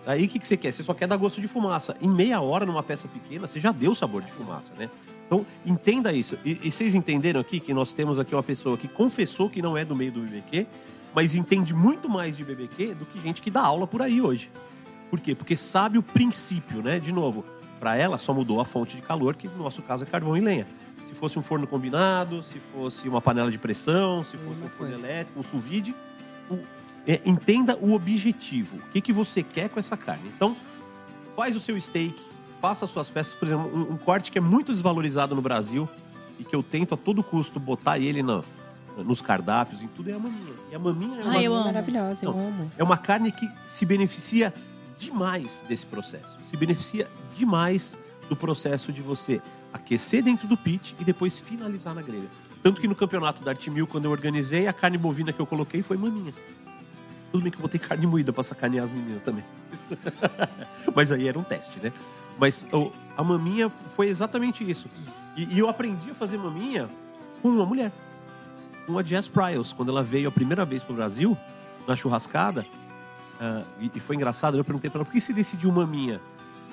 [0.06, 0.72] Aí o que, que você quer?
[0.72, 1.96] Você só quer dar gosto de fumaça.
[2.00, 4.90] Em meia hora, numa peça pequena, você já deu o sabor de fumaça, né?
[5.26, 6.38] Então, entenda isso.
[6.44, 9.76] E, e vocês entenderam aqui que nós temos aqui uma pessoa que confessou que não
[9.76, 10.66] é do meio do BBQ,
[11.14, 14.50] mas entende muito mais de BBQ do que gente que dá aula por aí hoje.
[15.08, 15.34] Por quê?
[15.34, 16.98] Porque sabe o princípio, né?
[16.98, 17.44] De novo,
[17.80, 20.40] para ela só mudou a fonte de calor, que no nosso caso é carvão e
[20.40, 20.66] lenha.
[21.08, 24.94] Se fosse um forno combinado, se fosse uma panela de pressão, se fosse um forno
[24.94, 25.94] elétrico, um sous vide,
[26.50, 26.58] o-
[27.06, 28.76] é, entenda o objetivo.
[28.76, 30.30] O que, que você quer com essa carne.
[30.34, 30.56] Então,
[31.36, 32.14] faz o seu steak,
[32.60, 33.32] faça suas peças.
[33.34, 35.88] Por exemplo, um, um corte que é muito desvalorizado no Brasil
[36.38, 38.42] e que eu tento a todo custo botar ele na-
[38.98, 40.54] nos cardápios, em tudo, é a maminha.
[40.70, 41.64] E a maminha é uma, Ai, eu amo.
[41.64, 42.46] Maravilhosa, eu Não.
[42.48, 42.72] amo.
[42.78, 44.54] é uma carne que se beneficia
[44.96, 46.38] demais desse processo.
[46.48, 47.98] Se beneficia demais
[48.28, 49.42] do processo de você
[49.72, 52.28] aquecer dentro do pit e depois finalizar na grelha.
[52.62, 55.46] Tanto que no campeonato da Arte Mil, quando eu organizei, a carne bovina que eu
[55.46, 56.32] coloquei foi maminha.
[57.34, 59.42] Tudo bem que eu botei carne moída pra sacanear as meninas também.
[60.94, 61.92] Mas aí era um teste, né?
[62.38, 62.64] Mas
[63.16, 64.86] a maminha foi exatamente isso.
[65.36, 66.88] E, e eu aprendi a fazer maminha
[67.42, 67.90] com uma mulher.
[68.86, 69.72] Com a Jess Pryles.
[69.72, 71.36] Quando ela veio a primeira vez pro Brasil,
[71.88, 72.64] na churrascada,
[73.40, 76.20] ah, e, e foi engraçado, eu perguntei pra ela, por que você decidiu maminha?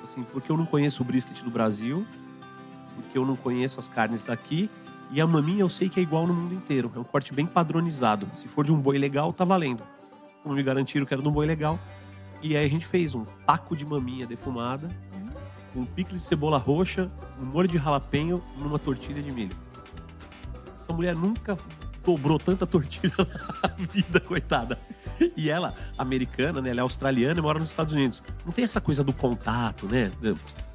[0.04, 2.06] Assim, porque eu não conheço o brisket do Brasil,
[2.94, 4.70] porque eu não conheço as carnes daqui,
[5.10, 6.92] e a maminha eu sei que é igual no mundo inteiro.
[6.94, 8.28] É um corte bem padronizado.
[8.36, 9.82] Se for de um boi legal, tá valendo.
[10.44, 11.78] Não me garantiram que era de um boi legal.
[12.42, 14.88] E aí a gente fez um taco de maminha defumada,
[15.72, 17.08] com picles de cebola roxa,
[17.40, 19.56] um molho de jalapeño numa tortilha de milho.
[20.80, 21.56] Essa mulher nunca
[22.04, 23.12] dobrou tanta tortilha
[23.62, 24.78] na vida, coitada.
[25.36, 26.70] E ela, americana, né?
[26.70, 28.22] Ela é australiana e mora nos Estados Unidos.
[28.44, 30.10] Não tem essa coisa do contato, né?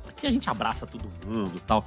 [0.07, 1.86] Aqui a gente abraça todo mundo e tal.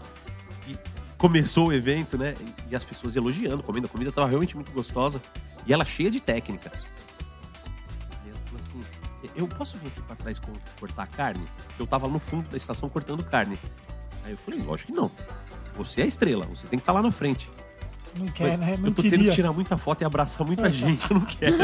[0.68, 0.76] E
[1.16, 2.34] começou o evento, né?
[2.70, 3.86] E as pessoas elogiando, comendo.
[3.86, 5.22] A comida tava realmente muito gostosa.
[5.66, 6.70] E ela cheia de técnica.
[9.34, 10.40] Eu posso vir aqui pra trás
[10.78, 11.44] cortar carne?
[11.78, 13.58] Eu tava no fundo da estação cortando carne.
[14.24, 15.10] Aí eu falei, lógico que não.
[15.74, 17.48] Você é a estrela, você tem que estar lá na frente.
[18.14, 18.76] Não quer, Mas né?
[18.76, 19.28] Não eu tô tendo queria.
[19.30, 21.56] que tirar muita foto e abraçar muita gente, eu não quero.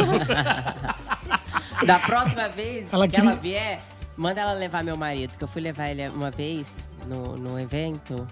[1.85, 3.83] Da próxima vez Ela que ela queria- vier,
[4.17, 8.27] manda ela levar meu marido, que eu fui levar ele uma vez no, no evento.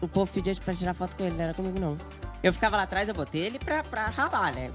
[0.00, 1.96] O povo pedia pra tirar foto com ele, não era comigo não.
[2.42, 4.70] Eu ficava lá atrás, eu botei ele pra, pra ralar, né?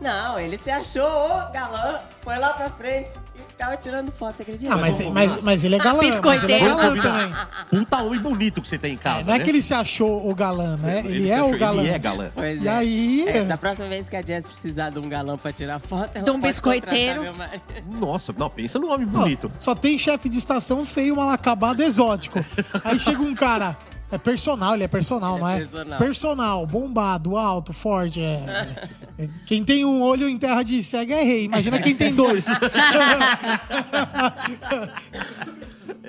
[0.00, 4.42] Não, ele se achou o galã, foi lá pra frente e ficava tirando foto, você
[4.42, 4.72] acredita?
[4.72, 5.96] Ah, mas, mas, mas ele é galã.
[5.96, 6.64] Mas ele é Biscoiteiro.
[6.76, 7.34] galã também.
[7.70, 9.44] Puta homem bonito que você tem em casa, Não é né?
[9.44, 11.02] que ele se achou o galã, né?
[11.04, 11.82] Ele, se é achou- o galã.
[11.82, 12.30] Ele é galã.
[12.34, 12.70] Pois E é.
[12.70, 13.24] aí.
[13.28, 16.24] É, da próxima vez que a Jess precisar de um galã pra tirar foto, ela
[16.24, 17.22] De um pode biscoiteiro.
[17.22, 18.06] contratar meu marido.
[18.06, 19.50] Nossa, não, pensa no homem ó, bonito.
[19.58, 22.38] só tem chefe de estação feio, mal acabado, exótico.
[22.84, 23.76] Aí chega um cara.
[24.10, 25.56] É personal, ele é personal, Ele é não é?
[25.58, 25.98] personal.
[25.98, 28.20] Personal, bombado, alto, forte.
[28.22, 28.88] é.
[29.18, 31.44] É, Quem tem um olho em terra de cego é rei.
[31.44, 32.46] Imagina quem tem dois.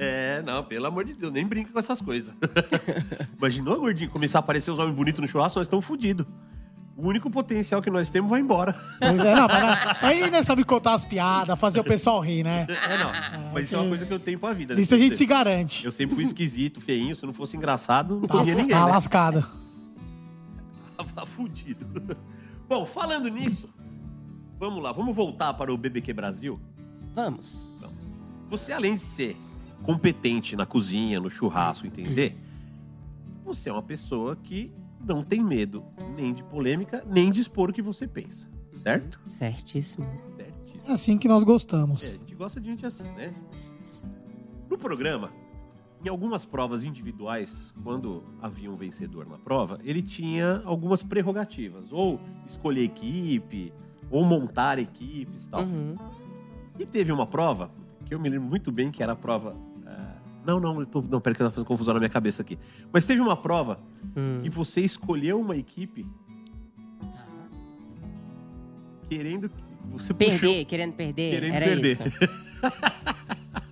[0.01, 2.33] É, não, pelo amor de Deus, nem brinca com essas coisas.
[3.37, 6.25] Imaginou, gordinho, começar a aparecer os homens bonitos no churrasco, nós estamos fodidos.
[7.01, 8.73] O único potencial que nós temos vai embora.
[8.99, 12.43] Pois é, não, mas não- aí né, sabe contar as piadas, fazer o pessoal rir,
[12.43, 12.67] né?
[12.69, 13.51] É, não.
[13.53, 14.75] Mas isso é uma coisa que eu tenho pra vida.
[14.75, 14.81] né?
[14.81, 15.85] Isso a gente Eu se garante.
[15.85, 17.15] Eu sempre fui esquisito, feinho.
[17.15, 18.67] Se não fosse engraçado, não Tá, ninguém.
[18.67, 18.91] tá né?
[18.91, 19.47] lascada.
[20.97, 21.87] Tava fudido.
[22.67, 23.69] Bom, falando nisso,
[24.59, 26.59] vamos lá, vamos voltar para o BBQ Brasil?
[27.15, 27.67] Vamos.
[27.79, 28.13] Vamos.
[28.49, 29.37] Você, além de ser
[29.81, 32.37] competente na cozinha, no churrasco, entender,
[33.45, 34.71] você é uma pessoa que
[35.05, 35.83] não tem medo
[36.15, 38.47] nem de polêmica, nem de expor o que você pensa.
[38.83, 39.19] Certo?
[39.25, 40.05] Certíssimo.
[40.35, 40.83] Certíssimo.
[40.87, 42.01] É assim que nós É, a gostamos.
[42.13, 43.33] gente gosta de gente assim, né?
[44.69, 45.31] No programa,
[46.03, 51.91] em algumas provas individuais, quando havia um vencedor na prova, ele tinha algumas prerrogativas.
[51.91, 53.73] Ou escolher equipe,
[54.09, 55.63] ou montar equipes e tal.
[55.63, 55.95] Uhum.
[56.77, 57.69] E teve uma prova,
[58.05, 59.55] que eu me lembro muito bem que era a prova.
[60.45, 62.57] Não, não, eu tô, não, pera que eu tô fazendo confusão na minha cabeça aqui.
[62.91, 63.79] Mas teve uma prova
[64.15, 64.41] Hum.
[64.43, 66.05] e você escolheu uma equipe
[69.09, 69.49] querendo.
[69.93, 70.31] Você puxou.
[70.39, 71.91] Perder, querendo perder, Querendo era perder.
[71.93, 72.03] isso.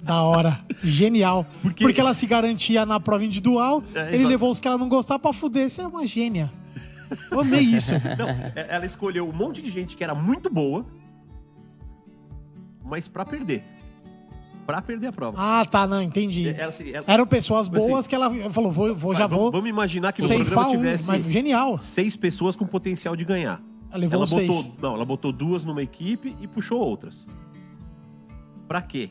[0.02, 0.58] Da hora.
[0.82, 1.46] Genial.
[1.62, 4.88] Porque- Porque ela se garantia na prova individual, É, ele levou os que ela não
[4.88, 5.70] gostava pra fuder.
[5.70, 6.50] Você é uma gênia.
[7.30, 7.94] Eu amei isso.
[8.18, 10.86] Não, é- ela escolheu um monte de gente que era muito boa,
[12.86, 13.64] mas pra perder.
[14.68, 15.38] Pra perder a prova.
[15.40, 16.50] Ah, tá, não, entendi.
[16.50, 19.70] Ela, assim, ela- Eram pessoas Assim, boas que ela falou, vou, vou já vou Vamos
[19.70, 21.78] imaginar que no programa tivesse genial.
[21.78, 23.62] seis pessoas com potencial de ganhar.
[23.90, 24.78] Ela levou ela botou, seis.
[24.82, 27.26] Não, ela botou duas numa equipe e puxou outras.
[28.68, 29.10] Pra quê?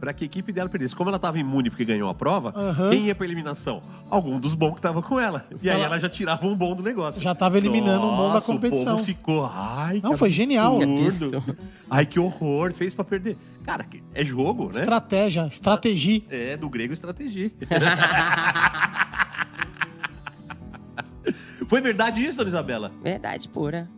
[0.00, 0.94] Pra que a equipe dela perdesse.
[0.94, 2.90] Como ela tava imune porque ganhou a prova, Aham.
[2.90, 3.82] quem ia pra eliminação?
[4.08, 5.44] Algum dos bons que tava com ela.
[5.60, 7.20] E aí Ela- ela já tirava um bom do negócio.
[7.20, 8.94] Já tava eliminando um bom da Nossa, competição.
[8.94, 9.50] O povo ficou.
[9.52, 10.80] Ai, Não, que foi genial.
[10.80, 11.42] absurdo.
[11.42, 11.56] Que
[11.90, 12.72] Ai, que horror.
[12.72, 13.36] Fez pra perder.
[13.64, 14.80] Cara, que- é jogo, né?
[14.80, 16.22] Estratégia, estratégia.
[16.30, 17.50] É, do grego estratégia.
[21.68, 22.90] Foi verdade isso, dona Isabela?
[23.02, 23.88] Verdade pura.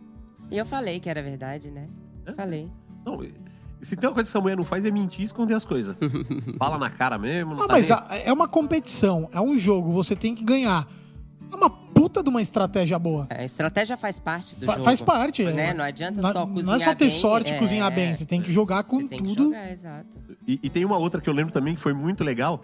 [0.49, 1.87] E eu falei que era verdade, né?
[2.27, 2.33] Hã?
[2.35, 2.69] Falei.
[3.05, 3.17] Não,
[3.81, 5.95] Se tem uma coisa que essa mulher não faz é mentir e esconder as coisas.
[6.59, 7.55] Fala na cara mesmo.
[7.55, 10.43] Não Ah, tá mas nem- a- é uma competição, é um jogo, você tem que
[10.43, 10.87] ganhar.
[11.51, 13.27] É uma puta de uma estratégia boa.
[13.29, 14.85] A estratégia faz parte do Fa- jogo.
[14.85, 15.43] faz parte.
[15.43, 15.69] Né?
[15.69, 15.73] é.
[15.73, 18.13] Não adianta Não- só cozinhar Não é só ter bem, sorte e é, cozinhar bem,
[18.15, 19.43] você tem que jogar com Você tem que tudo.
[19.45, 20.17] jogar, exato.
[20.47, 22.63] E, e tem uma outra que eu lembro também que foi muito legal.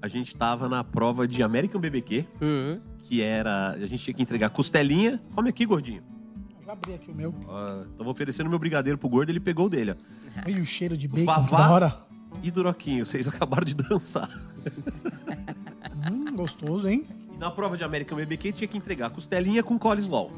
[0.00, 2.80] A gente tava na prova de American BBQ, Uhum.
[3.04, 3.70] que era.
[3.70, 5.20] A gente tinha que entregar costelinha.
[5.34, 6.02] Come aqui, gordinho.
[6.64, 7.34] Já abri aqui o meu.
[7.46, 9.94] Ó, Tava oferecendo meu brigadeiro pro gordo, ele pegou o dele, ó.
[10.46, 11.58] Olha o cheiro de bacon, que Vavá.
[11.58, 11.96] da hora.
[12.42, 14.28] E Duroquinho, vocês acabaram de dançar.
[16.04, 17.06] Hum, gostoso, hein?
[17.32, 20.32] E na prova de American BBQ tinha que entregar costelinha com coleslaw.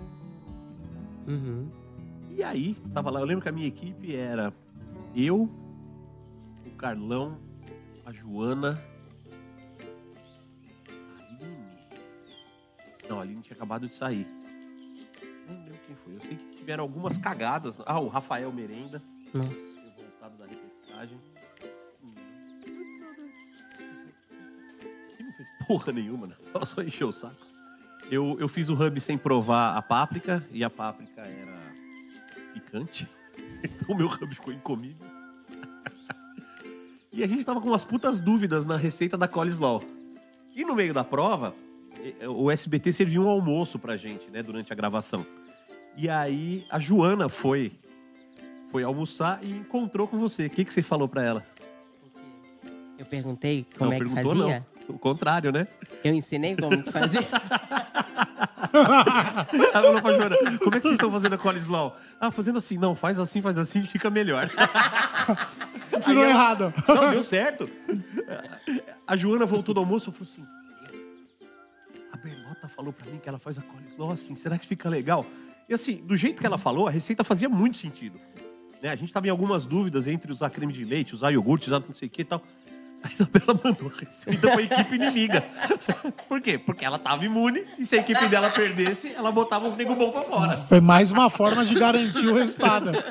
[1.27, 1.69] Uhum.
[2.37, 4.53] E aí, tava lá, eu lembro que a minha equipe era
[5.17, 5.49] eu,
[6.67, 7.39] o Carlão,
[8.05, 8.79] a Joana,
[10.91, 11.57] a Aline.
[13.09, 14.27] Não, a Aline tinha acabado de sair.
[16.27, 17.77] Sei que tiveram algumas cagadas.
[17.87, 19.03] Ah, o Rafael Merenda,
[19.33, 19.93] Nossa.
[19.97, 21.19] voltado da repescagem.
[25.17, 26.35] Que não fez porra nenhuma, né?
[26.55, 27.37] Ela só encheu o saco.
[28.11, 31.59] Eu, eu fiz o hub sem provar a páprica, e a páprica era
[32.53, 33.09] picante.
[33.65, 35.07] Então o meu hub ficou incomível.
[37.11, 39.81] E a gente tava com umas putas dúvidas na receita da coleslaw.
[40.55, 41.55] E no meio da prova,
[42.29, 45.25] o SBT serviu um almoço pra gente, né, durante a gravação.
[45.97, 47.73] E aí a Joana foi
[48.71, 50.47] foi almoçar e encontrou com você.
[50.47, 51.47] O que, que você falou pra ela?
[52.99, 54.67] Eu perguntei como não é que perguntou, fazia.
[54.89, 54.95] não.
[54.97, 55.67] O contrário, né?
[56.03, 57.21] Eu ensinei como que fazia.
[59.73, 61.97] Ela falou pra Joana, como é que vocês estão fazendo a coleslaw?
[62.21, 62.77] Ah, fazendo assim.
[62.77, 64.51] Não, faz assim, faz assim, fica melhor.
[65.97, 66.75] Ensinou errado.
[66.89, 67.71] Não, deu certo.
[69.07, 70.45] A Joana voltou do almoço e falou assim:
[72.13, 75.25] A Berlota falou pra mim que ela faz a coleslaw assim, será que fica legal?
[75.69, 78.19] E assim, do jeito que ela falou, a receita fazia muito sentido.
[78.83, 78.91] Né?
[78.91, 81.95] A gente tava em algumas dúvidas entre usar creme de leite, usar iogurte, usar não
[81.95, 82.43] sei o que e tal.
[83.03, 85.43] A Isabela mandou a receita pra equipe inimiga.
[86.29, 86.57] Por quê?
[86.59, 90.11] Porque ela tava imune e se a equipe dela perdesse, ela botava os nego bom
[90.11, 90.57] pra fora.
[90.57, 92.91] Foi mais uma forma de garantir o resultado.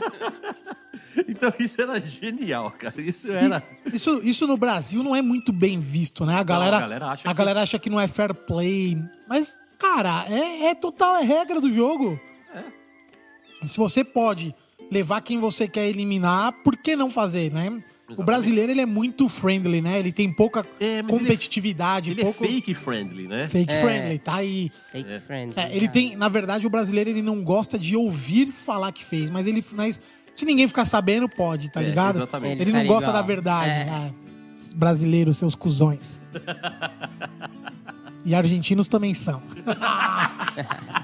[1.28, 2.99] Então isso era genial, cara.
[2.99, 3.64] Isso era.
[3.86, 6.36] E Isso, isso no Brasil não é muito bem visto, né?
[6.38, 8.97] A galera, a galera acha a que- galera acha que não é fair play.
[9.28, 12.20] Mas, cara, é, é total, é regra do jogo.
[13.66, 14.53] Se você pode
[14.91, 17.84] levar quem você quer eliminar, por que não fazer, né?
[18.16, 19.97] O brasileiro, ele é muito friendly, né?
[19.97, 22.43] Ele tem pouca É, mas ele é- competitividade, Ele pouco...
[22.43, 23.47] é fake friendly, né?
[23.47, 23.82] fake É.
[23.82, 24.72] friendly, tá aí.
[24.91, 25.53] Fake friend.
[25.55, 29.30] É, ele tem, na verdade, o brasileiro ele não gosta de ouvir falar que fez,
[29.32, 29.99] mas ele, mas
[30.34, 32.18] se ninguém ficar sabendo, pode, tá É, ligado?
[32.18, 32.61] exatamente.
[32.61, 33.28] Ele, não Ele gosta faria da igual.
[33.36, 33.86] verdade, É.
[33.86, 34.14] né?
[34.76, 36.22] Brasileiros, seus cuzões.
[38.26, 39.41] e argentinos também são.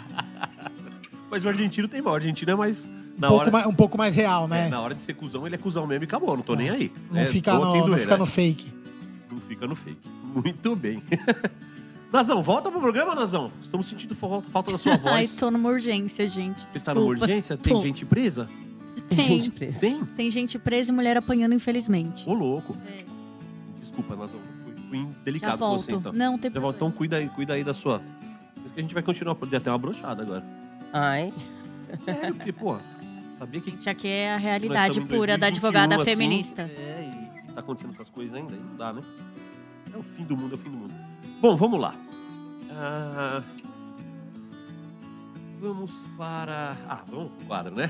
[1.30, 2.14] Mas o argentino tem mal.
[2.14, 2.86] O argentino é mais.
[2.88, 4.70] Um Na pouco, hora, mais, um pouco mais real, é, né?
[4.70, 6.36] na hora de ser cuzão, ele é cuzão mesmo e acabou.
[6.38, 6.92] Não tô nem aí.
[7.12, 8.20] não, É, fica no, quem não doer, fica né?
[8.20, 8.74] no fake.
[9.32, 10.00] Não fica no fake.
[10.24, 11.04] Muito bem.
[12.12, 13.52] Nazão, volta pro programa, Nazão.
[13.62, 15.36] Estamos sentindo falta, falta da sua Ai, voz.
[15.36, 16.62] tô numa urgência, gente.
[16.72, 17.26] Você tá numa Desculpa.
[17.26, 17.58] urgência?
[17.58, 17.82] Tem Tô.
[17.82, 18.48] gente presa?
[19.10, 19.20] Tem.
[19.26, 19.80] Gente presa.
[19.80, 20.06] Tem?
[20.06, 22.28] Tem gente presa e mulher apanhando, infelizmente.
[22.28, 22.76] Ô, louco.
[22.88, 23.04] É.
[23.80, 24.40] Desculpa, Nazão.
[24.90, 25.82] Fui, indelicado com volto.
[25.84, 26.14] você, então.
[26.14, 28.02] Não, tem Já volta, então cuida aí, cuida aí da sua...
[28.76, 30.44] A gente vai continuar, poder até uma brochada agora.
[30.94, 31.34] Ai,
[32.04, 32.78] Sério, porque, pô,
[33.38, 36.62] sabia que Gente, aqui é a realidade pura da 2021, advogada assim, feminista.
[36.64, 37.10] É,
[37.50, 39.02] e tá acontecendo essas coisas ainda, não dá, né?
[39.94, 40.94] É o fim do mundo, é o fim do mundo.
[41.42, 41.96] Bom, vamos lá.
[42.72, 43.42] Ah,
[45.60, 46.78] vamos para.
[46.88, 47.90] Ah, vamos pro quadro, né?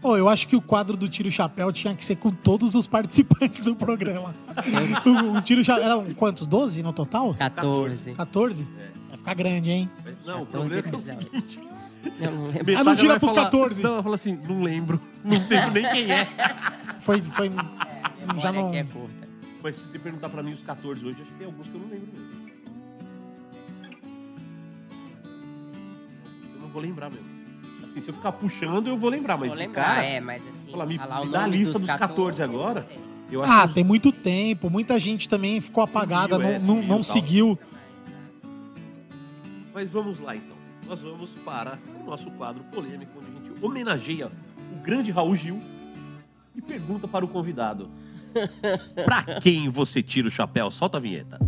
[0.00, 2.86] Pô, eu acho que o quadro do Tiro Chapéu tinha que ser com todos os
[2.86, 4.32] participantes do programa.
[5.04, 5.84] o, o Tiro Chapéu.
[5.84, 6.46] Eram quantos?
[6.46, 7.34] 12 no total?
[7.34, 8.12] 14.
[8.12, 8.68] 14?
[9.08, 9.90] Vai ficar grande, hein?
[10.24, 11.67] Não, o 14 problema é o seguinte.
[12.20, 12.64] Eu não lembro.
[12.64, 13.82] metade tira ela vai pros falar- 14.
[13.82, 15.00] Não, ela fala assim, não lembro.
[15.24, 16.26] Não lembro nem quem é.
[17.00, 17.20] Foi.
[17.20, 17.50] foi
[18.38, 18.70] já Olha não.
[18.70, 19.28] que é curta.
[19.62, 21.80] Mas se você perguntar pra mim os 14 hoje, acho que tem alguns que eu
[21.80, 22.38] não lembro mesmo.
[26.54, 27.26] Eu não vou lembrar mesmo.
[27.90, 30.04] Assim, se eu ficar puxando, eu vou lembrar, mas Vou lembrar, cara...
[30.04, 32.80] é, mas assim, Fala, me, falar o dá a nome lista dos dos 14 agora.
[32.80, 32.98] eu não sei.
[33.30, 34.70] Eu acho Ah, que tem muito tempo.
[34.70, 37.02] Muita gente também ficou apagada, Sumiu, é, não, não, sumiu, não tal.
[37.02, 37.58] seguiu.
[39.74, 40.56] Mas vamos lá então.
[40.88, 44.30] Nós vamos para o nosso quadro polêmico, onde a gente homenageia
[44.72, 45.60] o grande Raul Gil
[46.56, 47.90] e pergunta para o convidado:
[49.04, 50.70] Pra quem você tira o chapéu?
[50.70, 51.38] Solta a vinheta.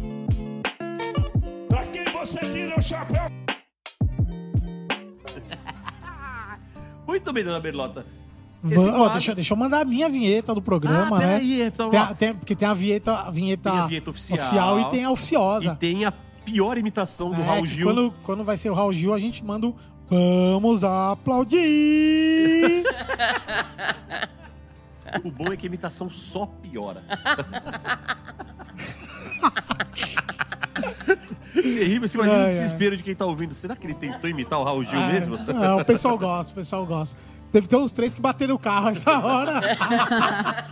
[1.69, 3.31] Pra quem você tira o chapéu?
[7.07, 8.05] Muito bem, dona Berlota.
[8.63, 11.27] Va- Esse ó, quadro- deixa, deixa eu mandar a minha vinheta do programa, Ah, né?
[11.39, 14.79] peraí, então, Tem a- tem- porque tem a vinheta, a vinheta, Tem a vinheta oficial.
[14.81, 15.75] e tem a E oficiosa.
[15.77, 16.13] tem a
[16.51, 17.87] pior imitação do É, Raul Gil.
[17.87, 19.77] Quando, quando vai ser o Raul Gil, a gente manda o
[20.11, 21.61] Vamos aplaudir!
[25.25, 27.03] O bom é que a imitação só piora.
[31.63, 32.53] Você ri, mas você imagina o Ai, ai.
[32.53, 33.55] desespero de quem tá ouvindo.
[33.55, 35.37] Será que ele tentou imitar o Raul Gil Ah, mesmo?
[35.37, 37.19] é, o pessoal gosta, o pessoal gosta.
[37.53, 39.61] Deve ter uns três que bateram o carro essa hora.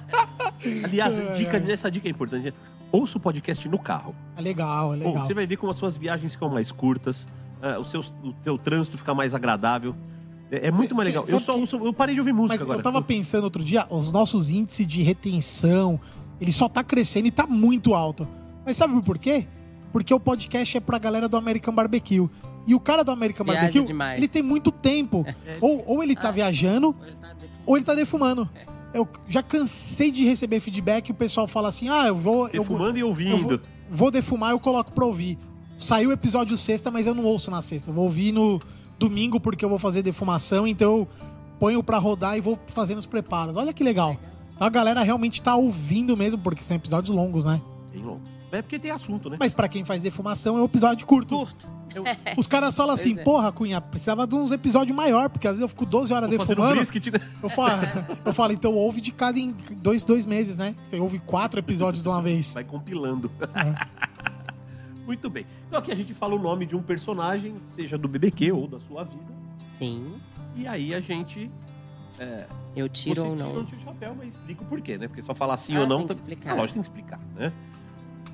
[0.85, 2.53] Aliás, dica, essa dica é importante.
[2.91, 4.15] Ouça o podcast no carro.
[4.37, 5.27] É legal, é legal.
[5.27, 7.27] você vai ver como as suas viagens ficam mais curtas,
[7.63, 9.95] ah, o, seu, o teu trânsito fica mais agradável.
[10.51, 11.25] É, é muito Cê- mais cê legal.
[11.29, 12.79] Eu sabe só que- eu parei de ouvir música Mas agora.
[12.79, 16.01] eu tava pensando outro dia, os nossos índices de retenção,
[16.41, 18.27] ele só tá crescendo e tá muito alto.
[18.65, 19.47] Mas sabe por quê?
[19.93, 22.29] Porque o podcast é pra galera do American Barbecue.
[22.67, 24.19] E o cara do American Viaja Barbecue, demais.
[24.19, 25.25] ele tem muito tempo.
[25.61, 27.63] Ou, ou ele tá viajando, Ele tá defumando.
[27.67, 28.51] ou ele tá defumando.
[28.93, 32.47] Eu já cansei de receber feedback e o pessoal fala assim: ah, eu vou.
[32.49, 33.37] Eu, Defumando e eu ouvindo.
[33.49, 33.61] vou,
[33.91, 35.39] vou defumar, eu coloco pra ouvir.
[35.79, 37.91] Saiu o episódio sexta, mas eu não ouço na sexta.
[37.91, 38.61] Eu vou ouvir no
[38.99, 41.09] domingo porque eu vou fazer defumação, então eu
[41.59, 43.57] ponho pra rodar e vou fazendo os preparos.
[43.57, 44.17] Olha que legal.
[44.59, 47.61] A galera realmente tá ouvindo mesmo, porque são episódios longos, né?
[47.93, 48.21] Bem longo.
[48.51, 49.37] É porque tem assunto, né?
[49.39, 51.37] Mas pra quem faz defumação é um episódio curto.
[51.37, 51.67] Curto.
[51.95, 52.05] Eu,
[52.37, 53.23] Os caras falam assim, é.
[53.23, 56.39] porra, Cunha, precisava de uns episódios maior, porque às vezes eu fico 12 horas vou
[56.43, 56.75] um defumando.
[56.77, 57.21] brisket, né?
[57.43, 57.83] Eu falo,
[58.25, 60.75] eu falo, então ouve de cada em dois, dois meses, né?
[60.85, 62.53] Você ouve quatro episódios de uma vez.
[62.55, 63.31] Vai compilando.
[63.55, 64.19] É.
[65.07, 65.47] Muito bem.
[65.67, 68.79] Então aqui a gente fala o nome de um personagem, seja do BBQ ou da
[68.81, 69.33] sua vida.
[69.73, 70.15] Sim.
[70.55, 71.51] E aí a gente.
[72.77, 73.65] Eu tiro você ou tira não.
[73.65, 75.09] tira o chapéu, mas explica o porquê, né?
[75.09, 75.99] Porque só falar sim Ah, ou não.
[75.99, 76.51] tem que tá- explicar.
[76.53, 77.53] Ah, lógico, tem que explicar, né?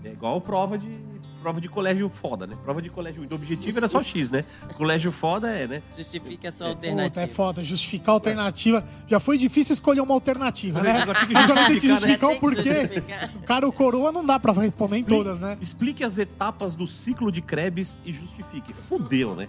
[0.05, 1.15] É igual prova de.
[1.41, 2.57] Prova de colégio foda, né?
[2.65, 3.23] Prova de colégio.
[3.31, 4.47] O objetivo era só X, né?
[4.79, 5.83] Colégio foda é, né?
[5.95, 7.25] Justifique a sua Puta, alternativa.
[7.25, 8.83] é foda, justificar a alternativa.
[9.07, 11.03] Já foi difícil escolher uma alternativa, né?
[11.03, 12.37] Agora tem que Agora tem que justificar, né?
[12.37, 12.63] o porquê.
[12.63, 13.31] justificar.
[13.37, 15.59] O cara, o coroa, não dá pra responder em todas, né?
[15.61, 18.73] Explique as etapas do ciclo de Krebs e justifique.
[18.73, 19.47] Fudeu, né?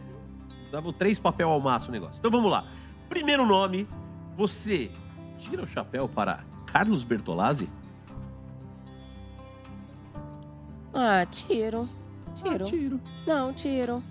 [0.73, 2.17] Dava três papel ao maço o negócio.
[2.19, 2.65] Então vamos lá.
[3.07, 3.87] Primeiro nome,
[4.35, 4.91] você
[5.39, 7.69] tira o chapéu para Carlos Bertolazzi?
[10.95, 11.87] Ah, tiro.
[12.35, 12.63] Tiro.
[12.65, 13.01] Ah, tiro.
[13.27, 14.01] Não, tiro.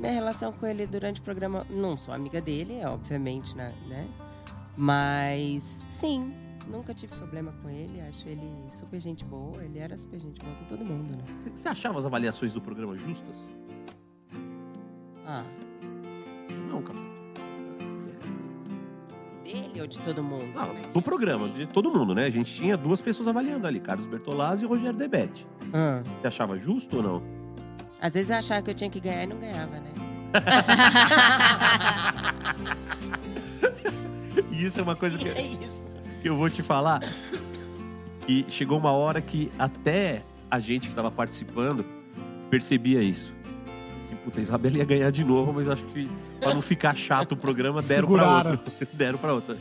[0.00, 1.64] Minha relação com ele durante o programa.
[1.70, 3.72] Não sou amiga dele, é, obviamente, né?
[3.88, 4.06] né?
[4.76, 6.34] Mas sim,
[6.68, 8.00] nunca tive problema com ele.
[8.02, 9.62] Acho ele super gente boa.
[9.64, 11.24] Ele era super gente boa com todo mundo, né?
[11.38, 13.36] Você- Você achava as avaliações do programa justas?
[15.26, 15.42] Ah,
[16.70, 16.98] Não, cara.
[19.46, 20.44] Dele ou de todo mundo?
[20.82, 22.26] Que do programa, de todo mundo, né?
[22.26, 25.46] A gente tinha duas pessoas avaliando ali, Carlos Bertolazzi e Rogério Debete.
[25.72, 27.22] Ah, Você achava justo ou não?
[28.00, 29.90] às vezes eu achava que eu tinha que ganhar e não ganhava, né?
[34.50, 35.92] E isso é uma coisa que, É isso.
[36.22, 37.00] que eu vou te falar.
[38.28, 41.84] E chegou uma hora que até a gente que tava participando
[42.50, 43.32] percebia isso.
[44.04, 46.08] Assim, puta, a Isabela ia ganhar de novo, mas acho que
[46.40, 48.50] pra não ficar chato o programa, deram pra Seguraram.
[48.52, 48.88] outra.
[48.92, 49.56] deram pra outra.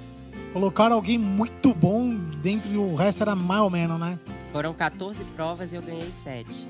[0.53, 4.17] Colocaram alguém muito bom dentro e o resto era mais ou menos, né?
[4.51, 6.67] Foram 14 provas e eu ganhei 7.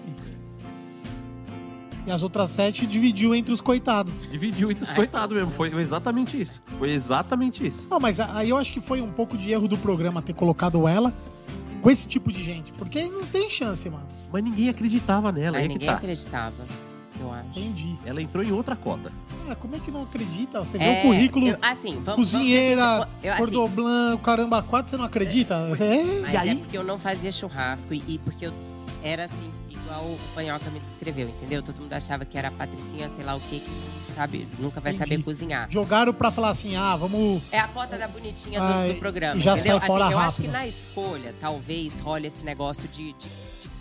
[2.08, 4.14] E as outras sete dividiu entre os coitados.
[4.30, 5.50] Dividiu entre os coitados mesmo.
[5.50, 6.62] Foi exatamente isso.
[6.78, 7.88] Foi exatamente isso.
[7.90, 10.88] Não, mas aí eu acho que foi um pouco de erro do programa ter colocado
[10.88, 11.12] ela
[11.82, 12.72] com esse tipo de gente.
[12.74, 14.08] Porque não tem chance, mano.
[14.32, 15.60] Mas ninguém acreditava nela.
[15.60, 15.96] Que ninguém tá.
[15.96, 16.54] acreditava,
[17.20, 17.50] eu acho.
[17.50, 17.96] Entendi.
[18.06, 19.12] Ela entrou em outra cota.
[19.46, 20.60] Cara, como é que não acredita?
[20.60, 25.06] Você vê É, o currículo, eu- assim, vamos, cozinheira, eu- assim, caramba, quatro, você não
[25.06, 25.68] acredita?
[25.70, 26.20] Você é...
[26.22, 26.50] Mas E aí?
[26.50, 28.54] é porque eu não fazia churrasco e, e porque eu
[29.04, 31.62] era assim, igual o Panhoca me descreveu, entendeu?
[31.62, 34.94] Todo mundo achava que era a Patricinha, sei lá o que, que sabe, nunca vai
[34.94, 35.10] Entendi.
[35.12, 35.68] saber cozinhar.
[35.70, 37.44] Jogaram pra falar assim, ah, vamos...
[37.52, 39.80] É a cota da bonitinha do, Ai, do programa, e já entendeu?
[39.80, 40.46] sai fora assim, eu acho rápido.
[40.46, 43.28] que na escolha, talvez, role esse negócio de, de,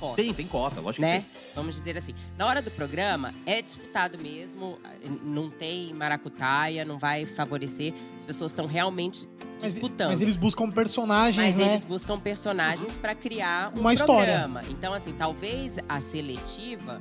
[0.05, 0.25] de cotas.
[0.25, 1.21] Tem, tem cota, lógico Né?
[1.21, 2.15] que Vamos dizer assim.
[2.37, 4.79] Na hora do programa, é disputado mesmo,
[5.23, 7.93] não tem maracutaia, não vai favorecer.
[8.17, 9.29] As pessoas estão realmente
[9.61, 10.11] Mas, disputando.
[10.11, 11.69] mas eles buscam personagens, Mas né?
[11.73, 14.33] eles buscam personagens pra criar um Uma história.
[14.41, 14.63] programa.
[14.71, 17.01] Então, assim, talvez a seletiva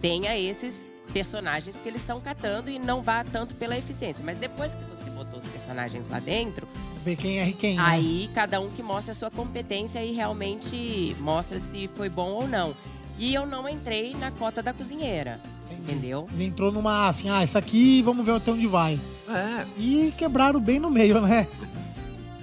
[0.00, 4.24] tenha esses personagens que eles estão catando e não vá tanto pela eficiência.
[4.24, 6.66] Mas depois que você botou os personagens lá dentro,
[7.06, 7.82] Ver quem é quem, né?
[7.86, 12.48] aí cada um que mostra a sua competência e realmente mostra se foi bom ou
[12.48, 12.74] não.
[13.16, 15.40] E eu não entrei na cota da cozinheira,
[15.70, 16.26] entendeu?
[16.32, 18.98] Ele entrou numa, assim, ah, isso aqui, vamos ver até onde vai.
[19.28, 21.46] É, E quebraram bem no meio, né?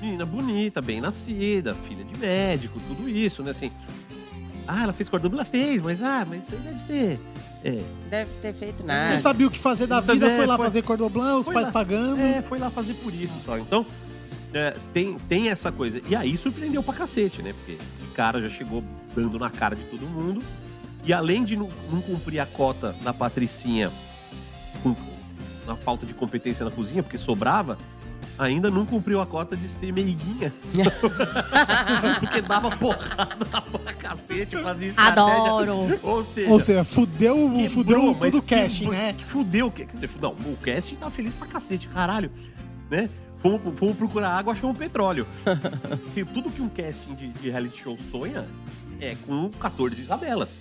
[0.01, 3.51] menina bonita, bem nascida, filha de médico, tudo isso, né?
[3.51, 3.69] Assim.
[4.67, 7.19] Ah, ela fez cordão, ela fez, mas ah, mas isso aí deve ser.
[7.65, 9.19] É, Deve ter feito Não nada.
[9.19, 11.67] sabia o que fazer da Não vida, foi lá foi- fazer cordon blanc, os pais
[11.67, 11.71] lá.
[11.73, 12.19] pagando.
[12.21, 13.57] é, foi lá fazer por isso só.
[13.57, 13.85] Então,
[14.53, 16.01] é, tem, tem essa coisa.
[16.07, 17.53] E aí surpreendeu pra cacete, né?
[17.53, 18.83] Porque de cara já chegou
[19.15, 20.43] dando na cara de todo mundo.
[21.03, 23.91] E além de não, não cumprir a cota da Patricinha
[24.81, 24.95] com,
[25.67, 27.77] na falta de competência na cozinha, porque sobrava,
[28.37, 30.53] ainda não cumpriu a cota de ser meiguinha.
[32.19, 33.45] Porque dava porrada
[33.83, 35.33] pra cacete, fazia estratégia.
[35.33, 35.99] Adoro.
[36.01, 39.13] Ou seja, Ou seja, fudeu, quebrou, fudeu todo o casting, né?
[39.13, 39.71] Que fudeu.
[39.71, 42.31] Que, quer dizer, não, o casting tá feliz pra cacete, caralho.
[42.89, 43.09] Né?
[43.43, 45.27] Fomos, fomos procurar água, achamos petróleo.
[46.05, 48.47] Porque tudo que um casting de, de reality show sonha
[49.01, 50.59] é com 14 Isabelas.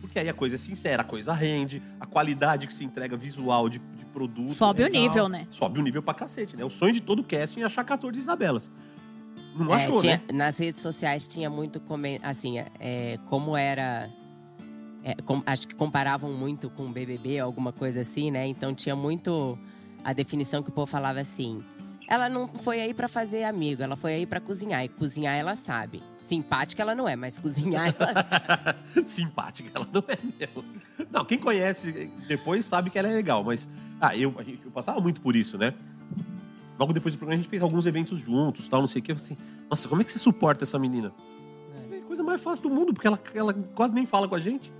[0.00, 3.68] Porque aí a coisa é sincera, a coisa rende, a qualidade que se entrega visual
[3.68, 4.50] de, de produto.
[4.54, 5.02] Sobe o legal.
[5.02, 5.46] nível, né?
[5.50, 6.64] Sobe o nível pra cacete, né?
[6.64, 8.70] O sonho de todo casting é achar 14 Isabelas.
[9.54, 10.22] Não É, achou, tinha- né?
[10.32, 11.82] Nas redes sociais tinha muito,
[12.22, 14.08] assim, é, como era...
[15.04, 18.46] é, com- acho que comparavam muito com o BBB, alguma coisa assim, né?
[18.46, 19.58] Então tinha muito
[20.08, 21.62] a definição que o povo falava assim...
[22.10, 24.82] Ela não foi aí pra fazer amigo, ela foi aí pra cozinhar.
[24.82, 26.02] E cozinhar ela sabe.
[26.22, 28.78] Simpática ela não é, mas cozinhar ela sabe.
[29.06, 30.64] Simpática, ela não é mesmo.
[31.10, 33.68] Não, quem conhece depois sabe que ela é legal, mas.
[34.00, 35.74] Ah, eu, a gente, eu passava muito por isso, né?
[36.78, 39.12] Logo depois do programa, a gente fez alguns eventos juntos, tal, não sei o que.
[39.12, 41.12] Eu falei assim, nossa, como é que você suporta essa menina?
[41.92, 44.40] É a coisa mais fácil do mundo, porque ela, ela quase nem fala com a
[44.40, 44.72] gente.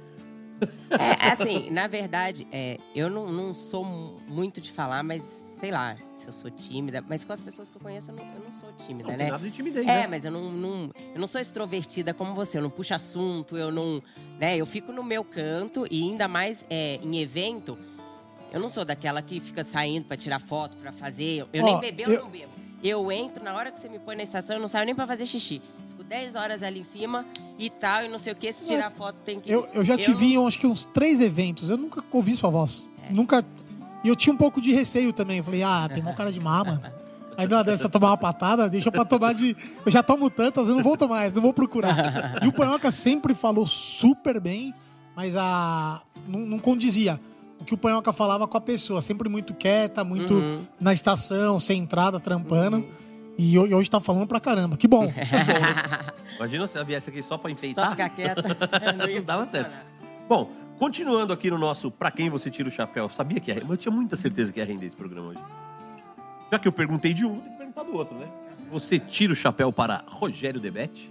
[0.90, 5.70] É, assim, na verdade, é, eu não, não sou mu- muito de falar, mas sei
[5.70, 7.04] lá, se eu sou tímida.
[7.06, 9.24] Mas com as pessoas que eu conheço, eu não, eu não sou tímida, Não né?
[9.24, 10.06] tem nada de timidez, É, né?
[10.06, 13.70] mas eu não, não- eu não sou extrovertida como você, eu não puxo assunto, eu
[13.70, 14.02] não.
[14.40, 17.78] Né, eu fico no meu canto e ainda mais é, em evento,
[18.50, 21.46] eu não sou daquela que fica saindo pra tirar foto, pra fazer.
[21.52, 22.52] Eu Ó, nem beber, eu, eu- não bebo.
[22.82, 25.06] Eu entro, na hora que você me põe na estação, eu não saio nem pra
[25.06, 25.60] fazer xixi.
[25.98, 27.26] Fico 10 horas ali em cima
[27.58, 28.52] e tal, e não sei o que.
[28.52, 29.50] Se tirar foto, tem que.
[29.50, 31.68] Eu, eu já te vi acho que uns três eventos.
[31.70, 32.88] Eu nunca ouvi sua voz.
[33.08, 33.12] É.
[33.12, 33.44] Nunca.
[34.04, 35.38] E eu tinha um pouco de receio também.
[35.38, 36.80] Eu falei, ah, tem uma cara de má, mano.
[37.36, 39.56] Aí numa dessa tomar uma patada, deixa pra tomar de.
[39.84, 42.42] Eu já tomo tantas, eu não vou tomar mais, não vou procurar.
[42.44, 44.72] E o Panhoca sempre falou super bem,
[45.16, 46.00] mas a.
[46.28, 47.20] Não, não condizia.
[47.60, 50.60] O que o Panhoca falava com a pessoa, sempre muito quieta, muito Uhum.
[50.80, 52.78] na estação, sem entrada, trampando.
[52.78, 53.07] Ho-
[53.38, 54.76] e hoje tá falando pra caramba.
[54.76, 55.04] Que bom.
[56.36, 57.90] Imagina se ela viesse aqui só pra Só enfeitar.
[57.92, 58.42] ficar quieta.
[58.98, 59.72] Não ia Não dava certo.
[60.28, 63.04] Bom, continuando aqui no nosso Pra Quem Você Tira o Chapéu.
[63.04, 65.28] Eu sabia que ia render, mas eu tinha muita certeza que ia render esse programa
[65.28, 65.40] hoje.
[66.52, 68.26] Já que eu perguntei de um, tem que perguntar do outro, né?
[68.70, 71.10] Você tira o chapéu para Rogério Debete?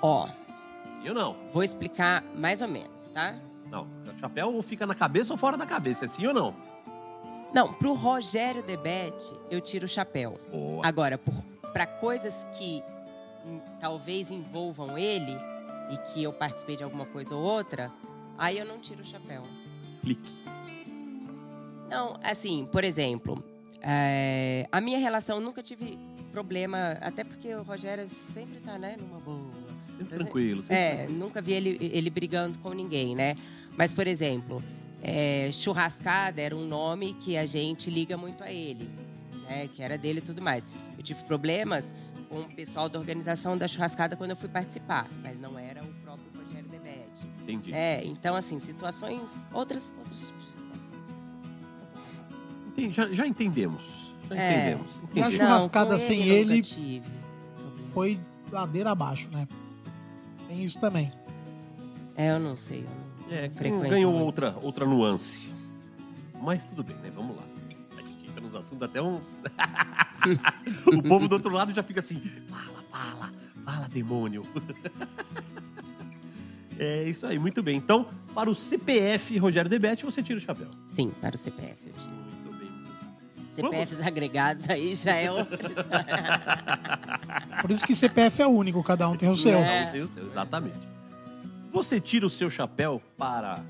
[0.00, 0.28] Ó,
[1.04, 1.34] Eu não.
[1.52, 3.34] vou explicar mais ou menos, tá?
[3.70, 6.54] Não, o chapéu ou fica na cabeça ou fora da cabeça, é sim ou não?
[7.54, 10.38] Não, pro Rogério Debete, eu tiro o chapéu.
[10.50, 10.86] Boa.
[10.86, 11.34] Agora, por,
[11.72, 12.82] pra coisas que
[13.46, 15.36] hum, talvez envolvam ele
[15.90, 17.92] e que eu participei de alguma coisa ou outra,
[18.36, 19.42] aí eu não tiro o chapéu.
[20.02, 20.30] Clique.
[21.88, 23.42] Não, assim, por exemplo,
[23.80, 25.96] é, a minha relação nunca tive
[26.32, 29.50] problema, até porque o Rogério sempre tá, né, numa boa.
[29.96, 30.62] Sempre tranquilo.
[30.62, 33.36] Sempre É, nunca vi ele, ele brigando com ninguém, né?
[33.76, 34.62] Mas, por exemplo,
[35.08, 38.90] é, churrascada era um nome que a gente liga muito a ele,
[39.48, 39.68] né?
[39.72, 40.66] Que era dele e tudo mais.
[40.98, 41.92] Eu tive problemas
[42.28, 45.86] com o pessoal da organização da churrascada quando eu fui participar, mas não era o
[46.02, 47.24] próprio Rogério Debete.
[47.42, 47.72] Entendi.
[47.72, 49.46] É, então, assim, situações.
[49.52, 50.90] Outras, outras tipos de situações.
[52.66, 53.82] Entendi, Já, já entendemos.
[54.28, 54.50] Já É.
[54.70, 54.86] entendemos.
[55.14, 57.00] E a churrascada com sem ele tive
[57.54, 57.86] problema.
[57.94, 59.46] Foi ladeira abaixo, né?
[60.48, 61.12] Tem isso também.
[62.16, 62.80] É, eu não sei.
[62.80, 63.48] Eu não É,
[63.88, 64.24] ganhou muito.
[64.24, 65.48] outra, outra nuance.
[66.40, 67.10] Mas tudo bem, né?
[67.14, 67.42] Vamos lá.
[67.96, 69.36] A gente fica nos assuntos até uns.
[70.86, 73.32] o povo do outro lado já fica assim: fala, fala,
[73.64, 74.42] fala, demônio.
[76.78, 77.76] é isso aí, muito bem.
[77.76, 80.68] Então, para o CPF Rogério Debete, você tira o chapéu.
[80.86, 82.16] Sim, para o CPF eu tiro.
[82.44, 82.70] Muito bem.
[83.50, 85.70] CPFs agregados aí já é outra.
[87.60, 89.58] Por isso que CPF é único, cada um tem o seu.
[89.58, 89.84] É.
[89.84, 90.95] Não, tem o seu, exatamente.
[91.76, 93.62] Você tira o seu chapéu para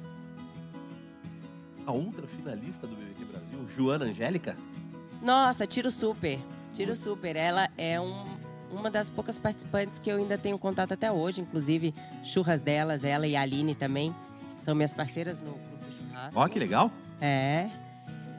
[1.85, 4.57] a outra finalista do BBQ Brasil, Joana Angélica?
[5.21, 6.39] Nossa, tiro super.
[6.73, 7.35] Tiro super.
[7.35, 8.25] Ela é um,
[8.71, 11.41] uma das poucas participantes que eu ainda tenho contato até hoje.
[11.41, 11.93] Inclusive,
[12.23, 14.15] churras delas, ela e a Aline também.
[14.61, 16.41] São minhas parceiras no Clube do Churrasco.
[16.41, 16.93] Ó, que legal.
[17.21, 17.69] É.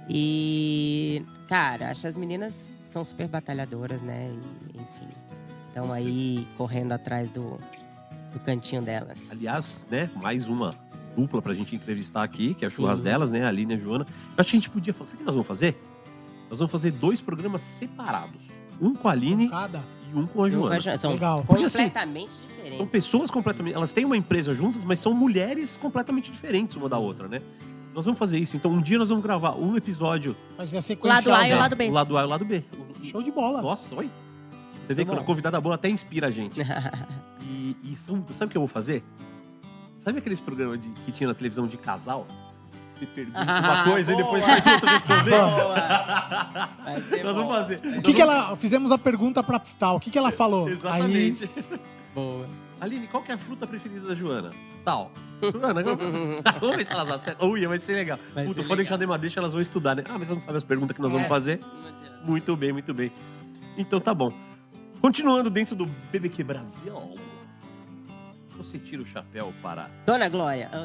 [0.07, 4.34] E, cara, acho que as meninas são super batalhadoras, né?
[4.74, 5.09] E, enfim,
[5.68, 7.59] estão aí correndo atrás do,
[8.34, 9.19] do cantinho delas.
[9.30, 10.75] Aliás, né, mais uma
[11.15, 13.05] dupla pra gente entrevistar aqui, que é a churras Sim.
[13.05, 14.05] delas, né, a Aline e a Joana.
[14.05, 15.11] Eu acho que a gente podia fazer.
[15.11, 15.82] Sabe o que nós vamos fazer?
[16.49, 18.41] Nós vamos fazer dois programas separados.
[18.80, 19.84] Um com a Aline Cada.
[20.11, 20.97] e um com a Joana.
[20.97, 21.43] São Legal.
[21.45, 22.89] Porque, assim, completamente São diferentes.
[22.89, 23.75] pessoas completamente.
[23.75, 27.41] Elas têm uma empresa juntas, mas são mulheres completamente diferentes uma da outra, né?
[27.93, 28.55] Nós vamos fazer isso.
[28.55, 30.38] Então, um dia nós vamos gravar um episódio.
[30.55, 31.32] Fazer a sequência.
[31.32, 31.89] Lado A e o né, lado B.
[31.89, 32.63] O lado A e o lado B.
[33.03, 33.61] Show de bola.
[33.61, 34.11] Nossa, oi.
[34.88, 35.21] Você vê Tá que bom.
[35.21, 36.59] a convidada boa até inspira a gente.
[37.49, 39.01] E, e são- sabe o que eu vou fazer?
[39.97, 42.27] Sabe aqueles programas de- que tinha na televisão de casal?
[42.93, 45.29] Você pergunta uma coisa e depois faz outra responder.
[45.31, 46.69] Boa.
[46.83, 47.43] Vai ser Nós bom.
[47.47, 47.79] vamos fazer.
[47.97, 48.55] O que, que ela.
[48.57, 49.95] Fizemos a pergunta pra tal.
[49.95, 50.67] O que, que ela falou?
[50.67, 51.49] Exatamente.
[52.13, 52.47] Boa.
[52.81, 54.51] Aline, qual que é a fruta preferida da Joana?
[54.83, 55.11] Tal.
[55.41, 55.99] Joana, vamos
[56.75, 57.49] ver se elas acertam.
[57.49, 58.19] Ui, vai ser legal.
[58.33, 60.03] Vai Puta, foda que já dei uma deixa, elas vão estudar, né?
[60.09, 61.29] Ah, mas ela não sabe as perguntas que nós vamos É.
[61.29, 61.59] fazer.
[61.61, 62.25] Não adianta.
[62.25, 63.11] Muito bem, muito bem.
[63.77, 64.31] Então tá bom.
[65.01, 67.15] Continuando dentro do BBQ Brasil,
[68.57, 69.89] você tira o chapéu para.
[70.05, 70.69] Dona Glória.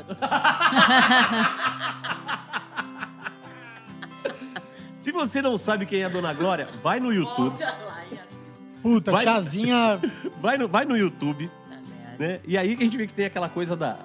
[4.98, 7.48] Se você não sabe quem é a Dona Glória, vai no YouTube.
[7.48, 8.38] Volta lá e assiste.
[8.82, 10.00] Puta, Vai- tiazinha.
[10.40, 11.76] Vai no, vai no YouTube, Tá
[12.18, 12.40] né?
[12.44, 13.96] E aí que a gente vê que tem aquela coisa da,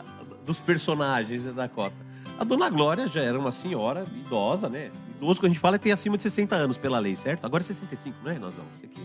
[0.45, 1.95] dos personagens né, da cota.
[2.39, 4.91] A Dona Glória já era uma senhora idosa, né?
[5.17, 7.43] Idoso, quando a gente fala, é tem acima de 60 anos pela lei, certo?
[7.45, 8.63] Agora é 65, não é, Renazão?
[8.75, 9.01] Você que...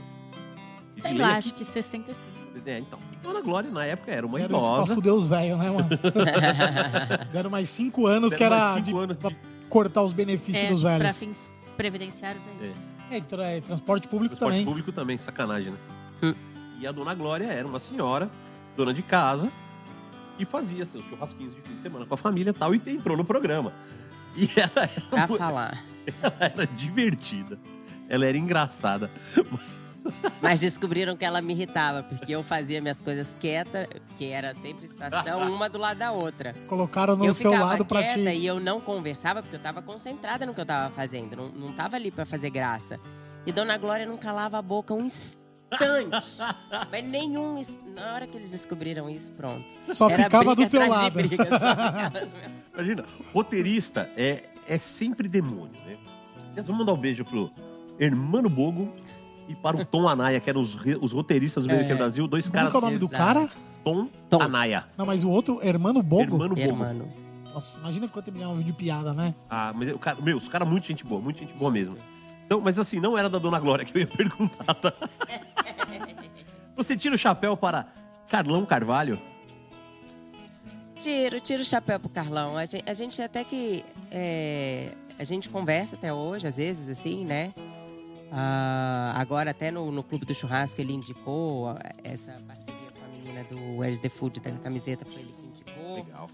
[1.03, 2.33] Sei lá, aqui- acho que 65.
[2.65, 2.99] É, então.
[3.23, 4.95] Dona Glória, na época, era uma Era isso pra idosa.
[4.95, 5.89] fuder os velhos, né, mano?
[7.33, 9.37] Deram mais cinco anos que Deram era mais cinco de- anos pra de-
[9.69, 11.19] cortar os benefícios É, dos pra velhos.
[11.19, 12.73] fins previdenciários aí.
[13.11, 13.17] É.
[13.17, 14.65] É, tra- é, transporte público Transporte também.
[14.65, 15.79] público também, sacanagem, né?
[16.23, 16.35] Hum.
[16.81, 18.31] E a Dona Glória era uma senhora,
[18.77, 19.51] dona de casa,
[20.39, 23.17] que fazia seus churrasquinhos de fim de semana com a família e tal, e entrou
[23.17, 23.73] no programa.
[24.37, 25.85] E ela Pra era, falar.
[26.23, 27.59] ela era divertida.
[28.09, 29.11] Ela era engraçada.
[29.37, 29.61] Mas
[30.61, 35.53] descobriram que ela me irritava, porque eu fazia minhas coisas quieta, que era sempre estação,
[35.53, 36.55] uma do lado da outra.
[36.69, 38.21] Colocaram no eu seu lado pra te.
[38.21, 41.37] e eu não conversava, porque eu tava concentrada no que eu tava fazendo.
[41.37, 42.99] Não, não tava ali pra fazer graça.
[43.47, 45.41] E Dona Glória não calava a boca um instante.
[46.91, 47.61] Mas nenhum.
[47.95, 49.65] Na hora que eles descobriram isso, pronto.
[49.93, 51.13] Só Era ficava briga do teu lado.
[51.15, 55.97] briga, só ficava do meu- Imagina, roteirista é, é sempre demônio, né?
[56.57, 57.51] Vamos mandar um beijo pro
[57.99, 58.93] Hermano Bogo
[59.53, 61.95] e para o Tom Anaya, que eram os, os roteiristas do É.
[61.95, 62.71] Brasil, dois Como caras.
[62.71, 63.49] que é o nome do cara?
[63.85, 64.41] Tom, Tom.
[64.43, 64.85] Anaya.
[64.97, 66.23] Não, mas o outro, Hermano Bogo.
[66.23, 66.61] Hermano Bogo.
[66.61, 67.09] Hermano.
[67.53, 69.35] Nossa, imagina quanto ele é um vídeo de piada, né?
[69.51, 71.97] Ah, mas o cara, meu, os caras muito gente boa, muito gente boa mesmo.
[72.47, 74.93] Então, mas assim, não era da Dona Glória que eu ia perguntar, tá?
[76.77, 77.87] Você tira o chapéu para
[78.29, 79.19] Carlão Carvalho?
[80.97, 82.57] Tiro, tiro o chapéu pro Carlão.
[82.57, 83.85] A gente, a gente até que.
[84.11, 87.53] é, a gente conversa até hoje, às vezes, assim, né?
[88.35, 93.09] Ah, agora, até no, no Clube do Churrasco, ele indicou ah, essa parceria com a
[93.19, 95.95] menina do Where's the Food da camiseta, foi ele que indicou.
[95.97, 96.27] Legal.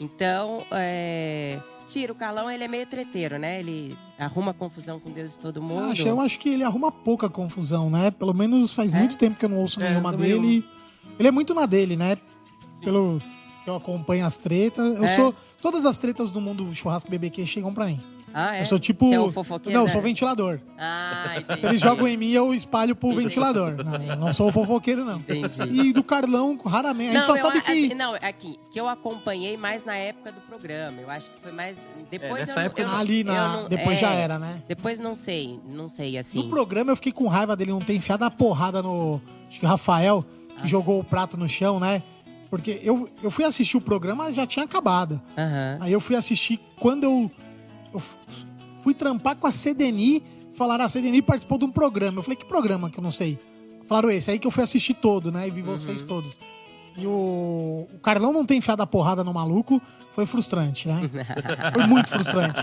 [0.00, 3.60] Então, é, tiro o Carlão, ele é meio treteiro, né?
[3.60, 5.92] Ele arruma confusão com Deus e todo mundo.
[5.92, 8.10] Acho, eu acho que ele arruma pouca confusão, né?
[8.10, 8.98] Pelo menos faz É?
[8.98, 10.66] muito tempo que eu não ouço É, nenhuma dele.
[11.18, 12.16] Ele é muito na dele, né?
[12.82, 13.18] Pelo
[13.62, 14.96] que eu acompanho as tretas.
[14.96, 15.08] Eu É?
[15.08, 15.34] sou.
[15.62, 17.98] Todas as tretas do mundo churrasco BBQ chegam pra mim.
[18.36, 18.62] Ah, é?
[18.62, 19.08] Eu sou tipo.
[19.08, 19.72] Você é o fofoqueiro?
[19.72, 19.92] Não, eu né?
[19.92, 20.58] sou ventilador.
[20.76, 21.66] Ah, entendi.
[21.66, 23.76] Eles jogam em mim eu espalho pro ventilador.
[23.84, 25.18] Não, eu não sou fofoqueiro, não.
[25.18, 25.62] Entendi.
[25.88, 27.10] E do Carlão, raramente.
[27.10, 27.70] A gente só eu sabe que.
[27.70, 31.00] assim, não, aqui, que eu acompanhei mais na época do programa.
[31.00, 31.78] Eu acho que foi mais.
[32.10, 32.92] Depois nessa eu, não- época eu, não.
[32.94, 33.56] não- Ali eu na.
[33.62, 34.62] não- Depois é, já era, né?
[34.66, 36.42] Depois não sei, não sei, assim.
[36.42, 39.20] No programa eu fiquei com raiva dele não ter enfiado a porrada no.
[39.48, 40.24] Acho que o Rafael,
[40.60, 42.02] que jogou o prato no chão, né?
[42.50, 45.20] Porque eu, eu fui assistir o programa, já tinha acabado.
[45.36, 45.78] Aham.
[45.80, 47.30] Aí eu fui assistir quando eu,
[47.94, 48.02] eu
[48.82, 50.22] fui trampar com a CDNI.
[50.54, 52.18] Falaram, a CDNI participou de um programa.
[52.18, 53.38] Eu falei, que programa que eu não sei?
[53.86, 55.46] Falaram esse, aí que eu fui assistir todo, né?
[55.46, 56.38] E vi vocês todos.
[56.96, 59.80] E o, o Carlão não ter enfiado a porrada no maluco
[60.12, 61.00] foi frustrante, né?
[61.72, 62.60] Foi muito frustrante.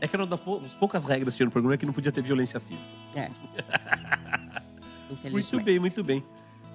[0.00, 1.84] É que era uma das pou- das poucas regras que tinha no programa é que
[1.84, 2.86] não podia ter violência física.
[3.16, 3.28] É.
[5.28, 6.22] Muito bem, muito bem.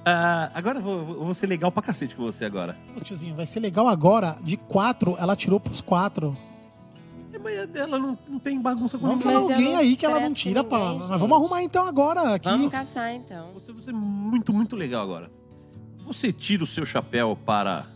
[0.06, 2.78] Ah, agora eu vou, vou ser legal pra cacete com você agora.
[2.96, 4.38] Ô, tiozinho, vai ser legal agora.
[4.44, 6.38] De quatro, ela tirou pros quatro.
[7.48, 9.38] É, Mas ela não, não tem bagunça com Vamos ninguém.
[9.38, 10.78] eu alguém aí que ela não tira, pá.
[10.94, 12.50] ninguém, Mas vamos arrumar então agora aqui.
[12.50, 13.52] Vamos caçar, então.
[13.54, 15.32] Você vai ser muito, muito legal agora.
[16.06, 17.88] Você tira o seu chapéu para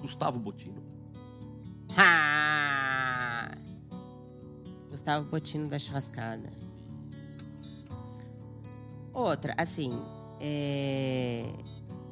[0.00, 0.82] Gustavo Botino.
[1.96, 3.50] Ha!
[4.90, 6.50] Gustavo Botino da churrascada.
[9.12, 9.92] Outra, assim,
[10.40, 11.44] é,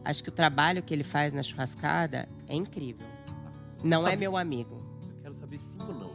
[0.05, 3.07] acho que o trabalho que ele faz na churrascada é incrível.
[3.83, 4.83] Não é meu amigo.
[5.15, 6.08] Eu quero saber sim ou não.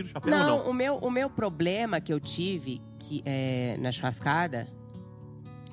[0.00, 0.70] Tira o chapéu ou Não, não?
[0.70, 4.68] o meu, o meu problema que eu tive que, é, na churrascada,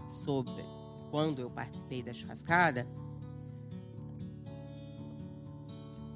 [0.10, 0.66] sobre
[1.10, 2.88] quando eu participei da churrascada,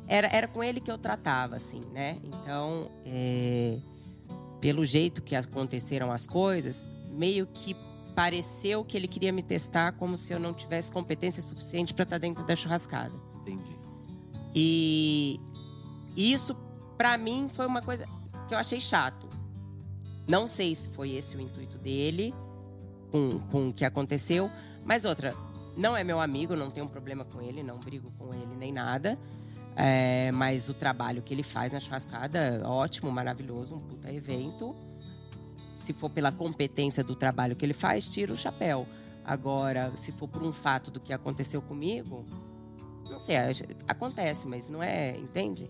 [0.07, 2.19] era, era com ele que eu tratava, assim, né?
[2.23, 3.79] Então, é,
[4.59, 7.75] pelo jeito que aconteceram as coisas, meio que
[8.13, 12.17] pareceu que ele queria me testar como se eu não tivesse competência suficiente para estar
[12.17, 13.13] dentro da churrascada.
[13.41, 13.79] Entendi.
[14.53, 15.39] E
[16.15, 16.57] isso,
[17.01, 18.07] pra mim, foi uma coisa
[18.47, 19.27] que eu achei chato.
[20.27, 22.31] Não sei se foi esse o intuito dele
[23.11, 24.51] com, com o que aconteceu.
[24.85, 25.35] Mas outra,
[25.75, 29.17] não é meu amigo, não tenho problema com ele, não brigo com ele nem nada.
[29.75, 34.75] É, mas o trabalho que ele faz na churrascada, ótimo, maravilhoso, um puta evento.
[35.79, 38.87] Se for pela competência do trabalho que ele faz, tira o chapéu.
[39.25, 42.27] Agora, se for por um fato do que aconteceu comigo,
[43.09, 43.37] não sei,
[43.87, 45.67] acontece, mas não é, entende?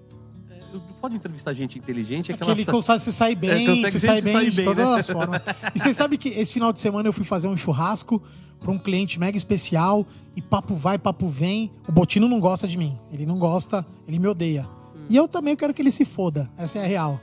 [1.00, 2.66] Foda entrevistar gente inteligente é que Aquele ela...
[2.66, 3.52] que consegue se sair bem,
[3.84, 5.00] É, se bem de bem, todas né?
[5.00, 5.42] as formas.
[5.76, 8.22] E você sabe que esse final de semana eu fui fazer um churrasco
[8.60, 11.72] para um cliente mega especial e papo vai, papo vem.
[11.88, 12.98] O Botino não gosta de mim.
[13.12, 14.68] Ele não gosta, ele me odeia.
[15.10, 16.50] E eu também quero que ele se foda.
[16.58, 17.20] Essa é a real.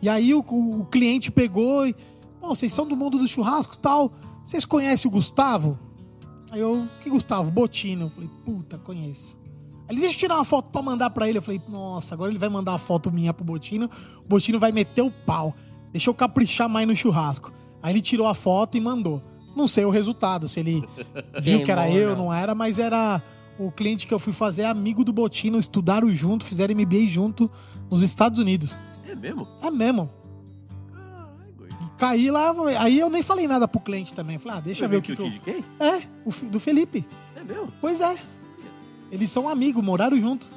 [0.00, 1.94] E aí o, o- cliente pegou e.
[2.40, 4.12] Pô, vocês são do mundo do churrasco e tal.
[4.42, 5.78] Vocês conhecem o Gustavo?
[6.50, 7.50] Aí eu, que Gustavo?
[7.52, 8.06] Botino.
[8.06, 9.36] Eu falei, puta, conheço.
[9.92, 11.36] Ele deixa eu tirar uma foto pra mandar pra ele.
[11.36, 13.90] Eu falei, nossa, agora ele vai mandar uma foto minha pro Botino.
[14.24, 15.54] O Botino vai meter o pau.
[15.92, 17.52] Deixa eu caprichar mais no churrasco.
[17.82, 19.22] Aí ele tirou a foto e mandou.
[19.54, 20.82] Não sei o resultado, se ele
[21.42, 22.24] viu que era eu, não.
[22.24, 23.22] não era, mas era
[23.58, 27.50] o cliente que eu fui fazer, amigo do Botino, estudaram junto, fizeram MBA junto
[27.90, 28.74] nos Estados Unidos.
[29.06, 29.46] É mesmo?
[29.60, 30.10] É mesmo.
[31.98, 34.38] Caí lá, aí eu nem falei nada pro cliente também.
[34.38, 35.30] Falei, ah, deixa eu ver o que, que eu...
[35.30, 35.62] de quem?
[35.78, 37.06] É, o do Felipe.
[37.36, 37.68] É mesmo?
[37.78, 38.16] Pois é.
[39.12, 40.48] Eles são amigos, moraram junto.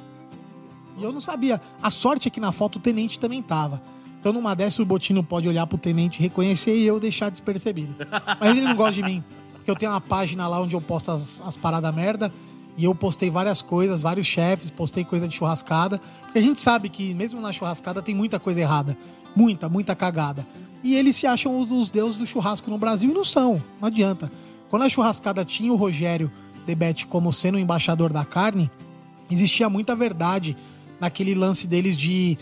[0.98, 1.60] E eu não sabia.
[1.82, 3.82] A sorte é que na foto o tenente também tava.
[4.18, 7.94] Então numa dessa o Botino pode olhar pro tenente, reconhecer e eu deixar despercebido.
[8.40, 9.22] Mas ele não gosta de mim.
[9.52, 12.32] Porque eu tenho uma página lá onde eu posto as, as paradas merda.
[12.78, 16.00] E eu postei várias coisas, vários chefes, postei coisa de churrascada.
[16.22, 18.96] Porque a gente sabe que mesmo na churrascada tem muita coisa errada.
[19.34, 20.46] Muita, muita cagada.
[20.82, 23.62] E eles se acham os, os deuses do churrasco no Brasil e não são.
[23.80, 24.32] Não adianta.
[24.70, 26.30] Quando a churrascada tinha o Rogério
[26.66, 28.70] Debete como sendo o embaixador da carne,
[29.30, 30.56] existia muita verdade
[31.00, 32.36] naquele lance deles de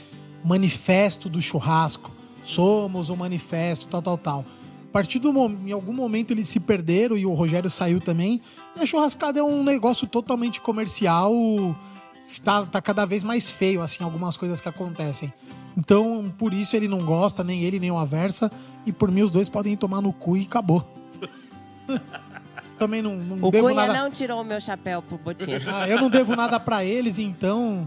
[0.45, 2.13] manifesto do churrasco.
[2.43, 4.45] Somos o manifesto, tal, tal, tal.
[4.89, 5.33] A partir do
[5.67, 8.41] em algum momento eles se perderam e o Rogério saiu também.
[8.77, 11.33] E a churrascada é um negócio totalmente comercial.
[12.43, 15.33] Tá, tá cada vez mais feio, assim, algumas coisas que acontecem.
[15.77, 18.51] Então, por isso ele não gosta, nem ele, nem o Aversa.
[18.87, 20.87] E por mim, os dois podem tomar no cu e acabou.
[22.79, 23.93] Também não, não O devo Cunha nada.
[24.03, 25.61] não tirou o meu chapéu pro Botinho.
[25.67, 27.87] Ah, eu não devo nada pra eles, então.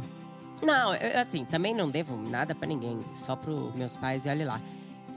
[0.62, 4.46] Não, eu, assim, também não devo nada pra ninguém, só pros meus pais e olha
[4.46, 4.62] lá.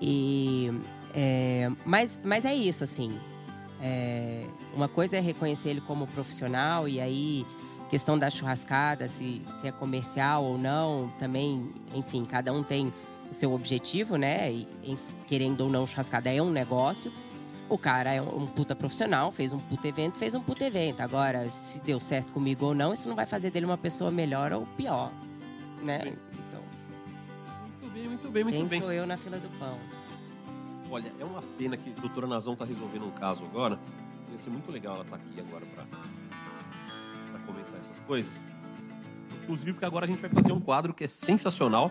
[0.01, 0.71] E,
[1.15, 3.19] é, mas, mas é isso, assim.
[3.83, 4.45] é,
[4.75, 7.47] uma coisa é reconhecer ele como profissional e aí
[7.89, 12.93] questão da churrascada, se, se é comercial ou não, também, enfim, cada um tem
[13.31, 14.51] o seu objetivo, né?
[14.53, 17.13] E, querendo ou não, churrascada é um negócio.
[17.71, 21.01] O cara é um, puta profissional, fez um puta evento, fez um puta evento.
[21.01, 24.53] Agora, se deu certo comigo ou não, isso não vai fazer dele uma pessoa melhor
[24.53, 25.11] ou pior,
[25.83, 26.01] né?
[26.03, 26.63] Então,
[27.81, 28.81] Muito bem, muito bem, muito quem bem.
[28.81, 29.79] sou eu na fila do pão?
[30.91, 33.79] Olha, é uma pena que a doutora Nazão tá resolvendo um caso agora.
[34.33, 35.85] Ia ser muito legal ela estar aqui agora pra
[37.47, 38.33] comentar essas coisas.
[39.45, 41.91] Inclusive, porque agora a gente vai fazer um quadro que é sensacional,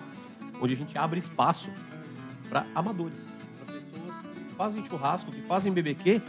[0.62, 1.70] onde a gente abre espaço
[2.50, 3.39] para amadores, para
[4.60, 6.22] fazem churrasco, que fazem BBQ,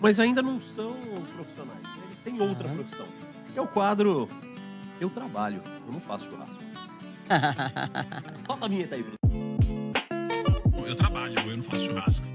[0.00, 0.96] mas ainda não são
[1.36, 1.82] profissionais.
[1.82, 1.90] né?
[2.06, 3.06] Eles têm outra profissão.
[3.52, 4.26] Que é o quadro
[4.98, 6.64] Eu Trabalho, eu não faço churrasco.
[8.46, 9.18] Solta a vinheta aí, Bruno.
[10.86, 12.26] Eu trabalho, eu não faço churrasco.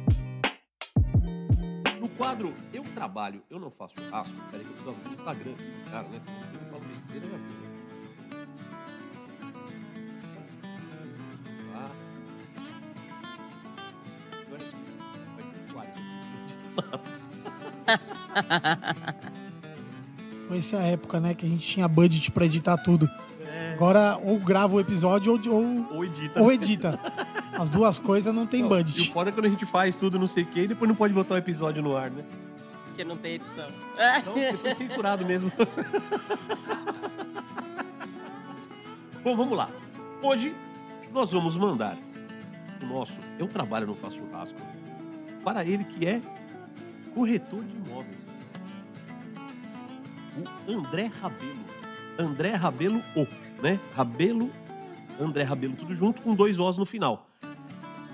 [2.00, 5.52] No quadro Eu Trabalho, Eu Não Faço Churrasco, peraí que eu preciso abrir o Instagram
[5.54, 6.20] aqui cara, né?
[6.22, 7.60] Se eu falo besteira, já viu.
[11.76, 12.09] Ah.
[20.48, 21.34] Foi essa época, né?
[21.34, 23.10] Que a gente tinha budget pra editar tudo.
[23.74, 26.42] Agora, ou grava o episódio ou, ou, Ou edita.
[26.42, 27.00] ou edita.
[27.58, 29.12] As duas coisas não tem Não, E o budget.
[29.12, 31.14] foda é quando a gente faz tudo, não sei o quê, e depois não pode
[31.14, 32.24] botar o episódio no ar, né?
[32.88, 33.68] Porque não tem edição.
[34.26, 35.52] Não, porque foi censurado mesmo.
[39.24, 39.70] Bom, vamos lá.
[40.22, 40.56] Hoje
[41.14, 41.98] nós vamos mandar
[42.82, 44.60] o nosso Eu Trabalho Não Faço Churrasco
[45.50, 46.22] para ele que é
[47.16, 48.20] corretor de imóveis.
[50.68, 51.60] O André Rabelo.
[52.20, 53.26] André Rabelo O,
[53.64, 53.80] né?
[53.96, 54.52] Rabelo,
[55.20, 57.28] André Rabelo, tudo junto com dois Os no final.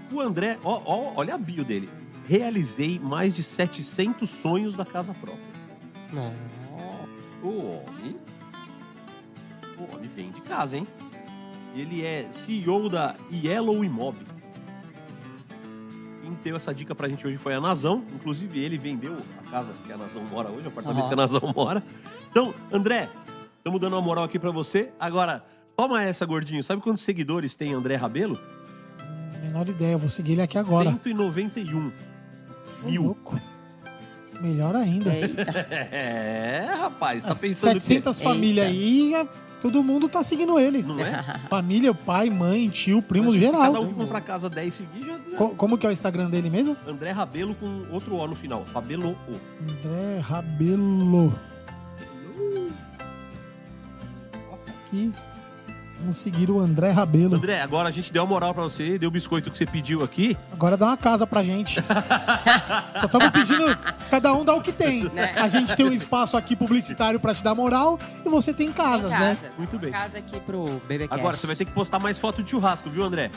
[0.10, 1.90] O André, ó, ó, olha a bio dele.
[2.26, 5.44] Realizei mais de 700 sonhos da casa própria.
[6.14, 6.32] Não.
[7.44, 8.16] O homem.
[9.78, 10.88] O homem vem de casa, hein?
[11.76, 14.16] Ele é CEO da Yellow Imob.
[16.26, 18.04] Quem deu essa dica pra gente hoje foi a Nazão.
[18.16, 19.16] Inclusive, ele vendeu
[19.46, 21.08] a casa que a Nazão mora hoje, o apartamento Ó.
[21.08, 21.84] que a Nazão mora.
[22.32, 23.08] Então, André,
[23.60, 24.90] estamos dando uma moral aqui pra você.
[25.00, 25.46] Agora,
[25.78, 26.64] toma essa, gordinho.
[26.64, 28.40] Sabe quantos seguidores tem André Rabelo?
[29.44, 30.90] Menor ideia, eu vou seguir ele aqui agora.
[30.90, 31.92] 191
[32.84, 33.04] Ô, mil.
[33.04, 33.40] louco.
[34.42, 35.14] Melhor ainda.
[35.16, 35.46] Eita.
[35.92, 38.30] É, rapaz, tá As pensando 700 Eita.
[38.32, 39.28] famílias aí,
[39.72, 40.84] todo mundo tá seguindo ele.
[40.84, 41.24] Não é?
[41.50, 43.62] Família, pai, mãe, tio, primo, Mas geral.
[43.62, 46.30] Cada um que comprar casa 10 seguir, já, já- Co- como que é o Instagram
[46.30, 46.78] dele mesmo?
[46.88, 48.64] André Rabelo com outro O no final.
[48.74, 49.34] Rabelo O.
[49.64, 51.34] André Rabelo.
[54.88, 55.12] Aqui.
[56.06, 57.36] Vamos seguir o André Rabelo.
[57.38, 60.04] André, agora a gente deu a moral pra você, deu o biscoito que você pediu
[60.04, 60.38] aqui.
[60.54, 61.82] Agora dá uma casa pra gente.
[63.02, 63.76] Só estamos pedindo,
[64.12, 65.10] cada um dá o que tem.
[65.36, 69.08] A gente tem um espaço aqui publicitário pra te dar moral e você tem casas,
[69.12, 69.36] Em né?
[69.36, 69.52] casa.
[69.58, 69.90] Muito bem.
[69.92, 71.12] Casa aqui pro BBQ.
[71.12, 73.32] Agora você vai ter que postar mais foto de churrasco, viu, André?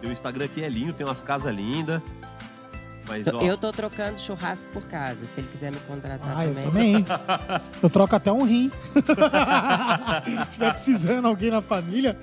[0.00, 2.02] Seu Instagram aqui é lindo, tem umas casas lindas.
[3.08, 5.24] Mas, ó, Eu tô trocando churrasco por casa.
[5.34, 7.02] Se ele quiser me contratar Ah, eu também.
[7.02, 7.06] também.
[7.82, 8.70] Eu troco até um rim.
[8.94, 12.18] Se tiver precisando alguém na família.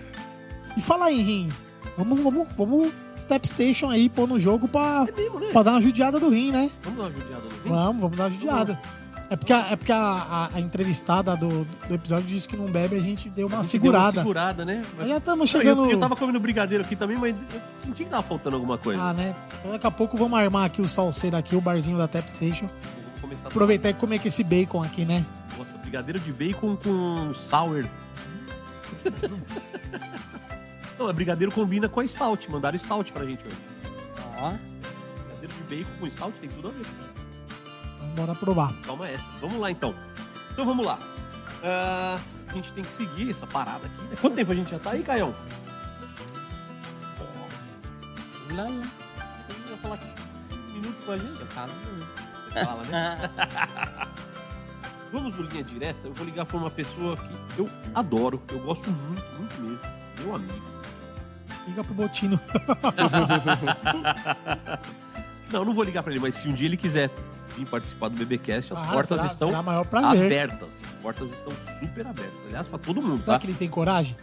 [0.78, 1.50] E falar em rim.
[1.98, 2.92] Vamos, vamos, vamos
[3.28, 5.48] Tap Station aí, pôr no jogo pra, mesmo, né?
[5.52, 6.70] pra dar uma judiada do rim, né?
[6.84, 7.70] Vamos dar uma judiada no rim?
[7.70, 8.80] Vamos, vamos dar uma judiada.
[9.28, 12.66] É porque, a, é porque a, a- a entrevistada do, do episódio disse que não
[12.68, 14.18] bebe, a gente deu uma gente deu segurada.
[14.18, 14.86] Uma segurada, né?
[15.00, 15.86] Aí já estamos chegando.
[15.86, 19.02] eu, eu tava comendo brigadeiro aqui também, mas eu senti que tava faltando alguma coisa.
[19.02, 19.36] Ah, né?
[19.60, 22.70] Então daqui a pouco vamos armar aqui o salseiro aqui, o barzinho da Tap Station.
[23.44, 25.26] Aproveitar e comer com esse bacon aqui, né?
[25.58, 27.84] Nossa, brigadeiro de bacon com sour.
[31.00, 32.50] Não, brigadeiro combina com a stout.
[32.50, 33.58] Mandaram stout pra gente hoje.
[34.38, 34.54] Ó.
[35.28, 36.86] Brigadeiro de bacon com stout tem tudo a ver.
[38.16, 38.74] Então bora provar.
[38.86, 39.26] Toma essa.
[39.42, 39.94] Vamos lá, então.
[40.54, 40.98] Então, vamos lá.
[41.62, 42.18] Ah,
[42.48, 44.02] a gente tem que seguir essa parada aqui.
[44.04, 44.16] né?
[44.22, 45.36] Quanto tempo a gente já tá aí, Caião?
[48.52, 48.70] Lá, lá.
[48.70, 50.14] Eu ia falar 15
[50.74, 51.30] minutos com a gente.
[51.30, 51.74] Você fala.
[52.48, 53.18] Você fala, né?
[55.12, 56.08] Vamos no linha direta.
[56.08, 59.80] Eu vou ligar pra uma pessoa que eu adoro, que eu gosto muito, muito mesmo.
[60.20, 60.64] Meu amigo.
[61.68, 62.40] Liga pro Botino.
[65.52, 67.10] Não, não vou ligar pra ele, mas se um dia ele quiser
[67.56, 69.60] vir participar do BBcast, as Ah, portas será- estão será
[70.12, 70.70] abertas.
[70.84, 72.34] As portas estão super abertas.
[72.48, 73.40] Aliás, pra todo mundo, Será tá?
[73.40, 74.16] que ele tem coragem?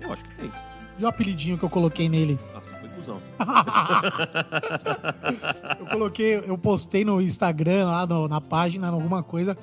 [0.00, 0.52] Eu acho que tem.
[0.98, 2.38] E o apelidinho que eu coloquei nele?
[2.52, 3.20] Nossa, foi cuzão.
[5.80, 9.56] Eu coloquei, eu postei no Instagram, lá no- na página, alguma coisa,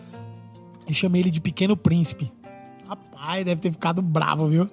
[0.88, 2.32] e chamei ele de Pequeno Príncipe.
[2.88, 4.68] Rapaz, deve ter ficado bravo, viu?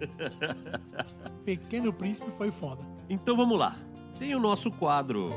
[1.44, 2.82] Pequeno Príncipe foi foda.
[3.08, 3.76] Então vamos lá.
[4.18, 5.32] Tem o nosso quadro.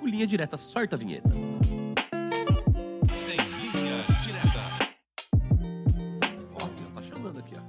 [0.00, 0.56] O Linha Direta.
[0.58, 1.28] Sorta a vinheta.
[1.28, 1.38] Tem
[3.72, 4.60] linha direta.
[6.54, 7.60] Ó, já tá chamando aqui, ó.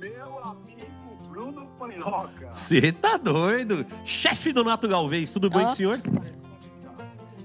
[0.00, 2.48] Meu amigo Bruno Panhoca.
[2.52, 3.86] Você tá doido?
[4.04, 6.00] Chefe Donato Galvez, tudo bem com o senhor?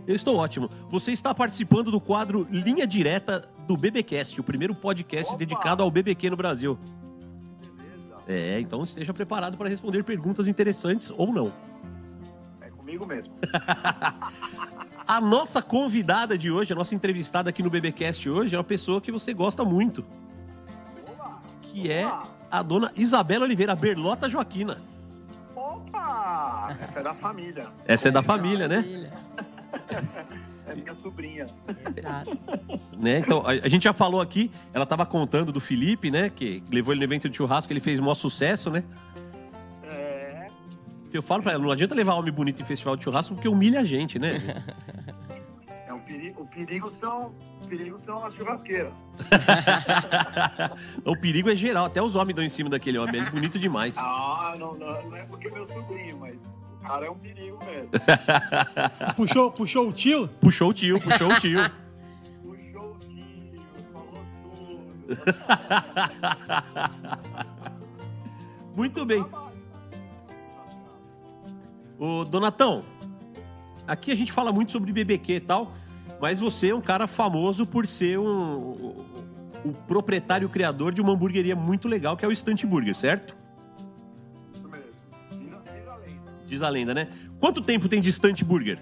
[0.08, 0.68] Eu estou ótimo.
[0.90, 5.38] Você está participando do quadro Linha Direta do BBcast, o primeiro podcast Opa!
[5.38, 6.80] dedicado ao BBQ no Brasil.
[8.30, 11.52] É, então esteja preparado para responder perguntas interessantes ou não.
[12.62, 13.34] É comigo mesmo.
[15.08, 19.02] A nossa convidada de hoje, a nossa entrevistada aqui no BBcast hoje, é uma pessoa
[19.02, 20.06] que você gosta muito,
[21.08, 21.42] Olá!
[21.64, 22.28] que é Opa!
[22.52, 24.78] a dona Isabela Oliveira, Berlota Joaquina.
[25.56, 26.78] Opa!
[26.80, 27.64] Essa é da família.
[27.88, 29.10] Essa é da família, né?
[30.72, 31.46] É minha sobrinha.
[31.98, 32.38] Exato.
[32.98, 33.20] né?
[33.20, 36.30] Então, a, a gente já falou aqui, ela tava contando do Felipe, né?
[36.30, 38.84] Que levou ele no evento de churrasco, ele fez o maior sucesso, né?
[39.84, 40.48] É.
[41.12, 43.80] Eu falo pra ela, não adianta levar homem bonito em festival de churrasco porque humilha
[43.80, 44.64] a gente, né?
[45.88, 47.34] é um perigo, o perigo são.
[47.64, 48.94] O perigo são as churrasqueiras.
[51.04, 53.60] o perigo é geral, até os homens dão em cima daquele homem, ele é bonito
[53.60, 53.96] demais.
[53.98, 57.60] Ah, não, não, não é porque é meu sobrinho, mas o cara é um perigo
[57.66, 57.90] mesmo.
[59.16, 60.28] Puxou, puxou o tio?
[60.42, 61.60] Puxou o tio, puxou o tio.
[62.42, 63.62] Puxou o tio,
[63.92, 64.24] falou
[64.56, 64.80] tudo.
[68.76, 69.26] Muito bem.
[71.98, 72.84] Ô, Donatão,
[73.86, 75.74] aqui a gente fala muito sobre BBQ e tal,
[76.22, 79.06] mas você é um cara famoso por ser um, o,
[79.66, 83.36] o proprietário e criador de uma hamburgueria muito legal, que é o Stunt Burger, certo?
[86.50, 87.08] Diz a lenda, né?
[87.40, 88.80] Quanto tempo tem de Stunt Burger?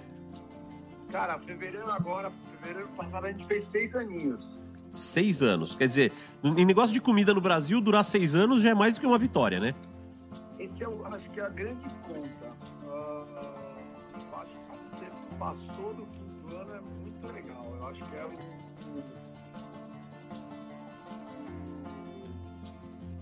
[1.12, 2.32] Cara, fevereiro agora,
[2.62, 4.46] fevereiro passado a gente fez seis aninhos.
[4.94, 5.76] Seis anos.
[5.76, 6.14] Quer dizer,
[6.44, 9.18] em negócio de comida no Brasil, durar seis anos já é mais do que uma
[9.18, 9.76] vitória, né?
[10.58, 12.56] Esse é, o- acho que é a grande conta.
[12.90, 13.26] Ah,
[14.42, 17.76] acho que você passou do quinto ano é muito legal.
[17.80, 18.30] Eu acho que é o.
[18.30, 19.04] o-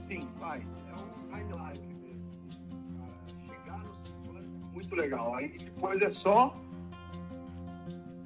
[0.07, 0.59] Sim, vai.
[0.61, 1.35] É um
[4.85, 5.35] muito legal.
[5.35, 6.55] Aí depois é só.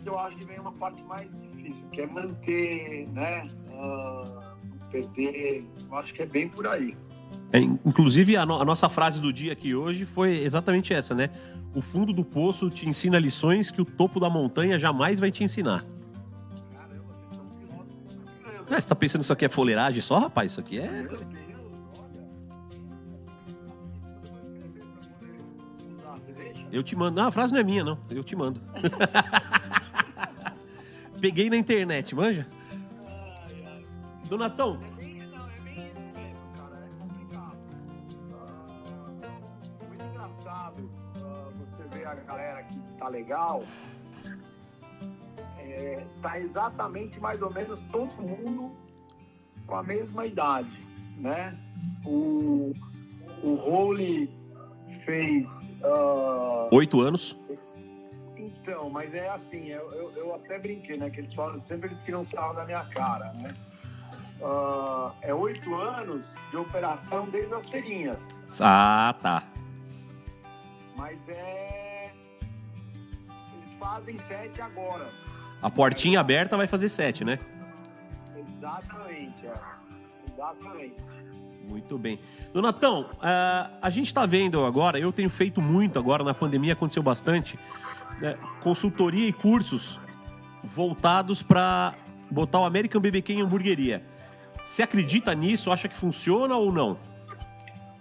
[0.05, 3.43] Eu acho que vem uma parte mais difícil, que é manter, né?
[3.69, 4.49] não
[4.89, 5.65] perder.
[5.89, 6.95] Eu acho que é bem por aí.
[7.51, 11.29] É, inclusive, a, no- a nossa frase do dia aqui hoje foi exatamente essa, né?
[11.75, 15.43] O fundo do poço te ensina lições que o topo da montanha jamais vai te
[15.43, 15.83] ensinar.
[18.71, 20.51] Ah, você tá pensando que isso aqui é foleiragem só, rapaz?
[20.51, 21.07] Isso aqui é.
[26.71, 27.19] Eu te mando.
[27.19, 27.97] Não, a frase não é minha, não.
[28.09, 28.61] Eu te mando.
[31.19, 32.47] Peguei na internet, manja?
[34.29, 34.79] Donatão,
[39.87, 40.89] Muito engraçado
[41.57, 43.63] você ver a galera que tá legal.
[45.57, 48.71] É, tá exatamente mais ou menos todo mundo
[49.65, 50.69] com a mesma idade,
[51.17, 51.57] né?
[52.05, 52.71] O,
[53.43, 54.29] o Rowley
[55.05, 55.47] fez.
[55.83, 57.37] Ah, oito anos.
[58.37, 61.09] então, mas é assim, eu, eu, eu até brinquei, né?
[61.09, 63.49] Que eles falam sempre eles tiram sarro da minha cara, né?
[64.41, 68.17] Ah, é oito anos de operação desde as feirinhas.
[68.59, 69.43] Ah, tá.
[70.95, 72.11] Mas é.
[72.41, 75.09] Eles fazem sete agora.
[75.61, 77.37] A portinha aberta vai fazer sete, né?
[78.35, 79.53] Exatamente, é.
[80.33, 80.95] Exatamente.
[81.69, 82.19] Muito bem.
[82.51, 87.03] Donatão, ah, a gente está vendo agora, eu tenho feito muito agora, na pandemia aconteceu
[87.03, 87.59] bastante,
[88.19, 89.99] né, consultoria e cursos
[90.63, 91.93] voltados para
[92.29, 94.03] botar o American BBQ em hamburgueria.
[94.65, 95.71] Você acredita nisso?
[95.71, 96.97] Acha que funciona ou não?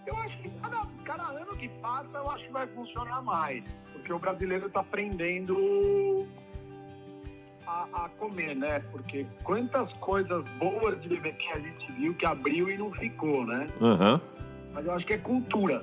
[0.07, 3.63] Eu acho que cada, cada ano que passa, eu acho que vai funcionar mais.
[3.93, 6.27] Porque o brasileiro está aprendendo
[7.69, 8.81] a, a comer, né?
[8.91, 13.45] Porque quantas coisas boas de bebê que a gente viu que abriu e não ficou,
[13.45, 13.67] né?
[13.81, 14.21] Aham.
[14.73, 15.83] Mas eu acho que é cultura.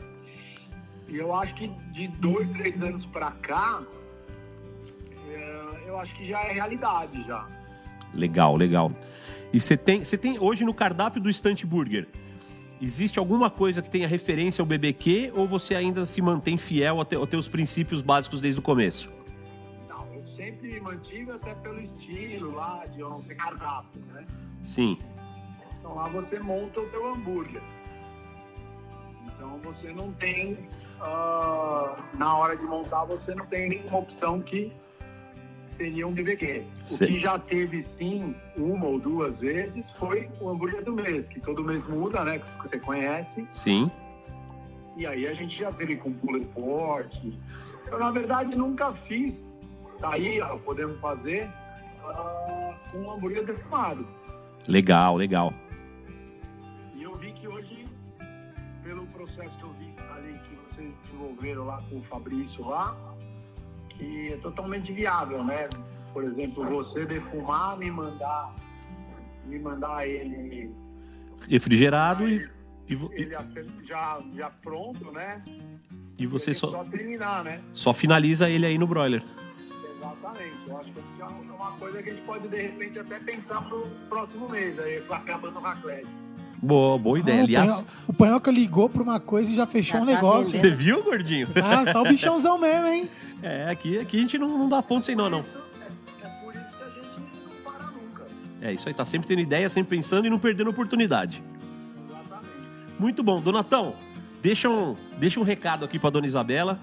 [1.08, 3.84] E eu acho que de dois, três anos pra cá,
[5.30, 7.46] é, eu acho que já é realidade já.
[8.14, 8.92] Legal, legal.
[9.54, 12.08] E você tem, você tem hoje no cardápio do Stunt Burger,
[12.82, 17.30] existe alguma coisa que tenha referência ao BBQ ou você ainda se mantém fiel aos
[17.30, 19.15] teus princípios básicos desde o começo?
[20.36, 24.26] Sempre mantive até pelo estilo lá, de ter cardápio, né?
[24.62, 24.98] Sim.
[25.80, 27.62] Então lá você monta o teu hambúrguer.
[29.28, 30.58] Então você não tem,
[31.00, 34.72] ah, na hora de montar, você não tem nenhuma opção que
[35.78, 36.66] seria um BBQ.
[36.92, 41.40] O que já teve sim, uma ou duas vezes, foi o hambúrguer do mês, que
[41.42, 42.40] todo mês muda, né?
[42.40, 43.48] Que você conhece.
[43.52, 43.92] Sim.
[44.98, 47.38] E aí a gente já teve com puller forte.
[47.92, 49.34] Eu, na verdade, nunca fiz.
[50.00, 51.50] Tá aí, ó, podemos fazer
[52.04, 54.06] ah, um hambúrguer defumado.
[54.68, 55.54] Legal, legal.
[56.96, 57.86] E eu vi que hoje,
[58.84, 62.96] pelo processo que eu vi ali que vocês desenvolveram lá com o Fabrício lá,
[63.90, 65.68] que é totalmente viável, né?
[66.14, 68.54] Por exemplo, você defumar, me mandar,
[69.46, 70.72] me mandar ele,
[71.50, 72.50] Refrigerado e,
[72.88, 73.36] e, vo- ele
[73.84, 75.38] já, já pronto, né?
[76.18, 77.62] e você Ele só, só terminar, né?
[77.74, 79.22] só finaliza ele aí no broiler.
[80.14, 80.56] Exatamente.
[80.68, 83.62] Eu acho que isso é uma coisa que a gente pode, de repente, até pensar
[83.62, 86.08] pro próximo mês, aí, acabando o raclete.
[86.62, 87.40] Boa, boa ideia.
[87.40, 90.14] Ah, o Aliás, o Panhoca ligou pra uma coisa e já fechou Já um tá
[90.14, 90.60] negócio.
[90.60, 91.48] você viu, gordinho?
[91.64, 93.10] Ah, tá o bichãozão mesmo, hein?
[93.42, 95.40] É, aqui, aqui a gente não, não dá ponto sem nó, não.
[95.40, 98.24] É por isso que a gente não para nunca.
[98.62, 101.44] É isso aí, tá sempre tendo ideia, sempre pensando e não perdendo oportunidade.
[102.10, 102.50] Exatamente.
[102.98, 103.40] Muito bom.
[103.42, 103.94] Donatão,
[104.42, 106.80] deixa um, deixa um recado aqui pra dona Isabela.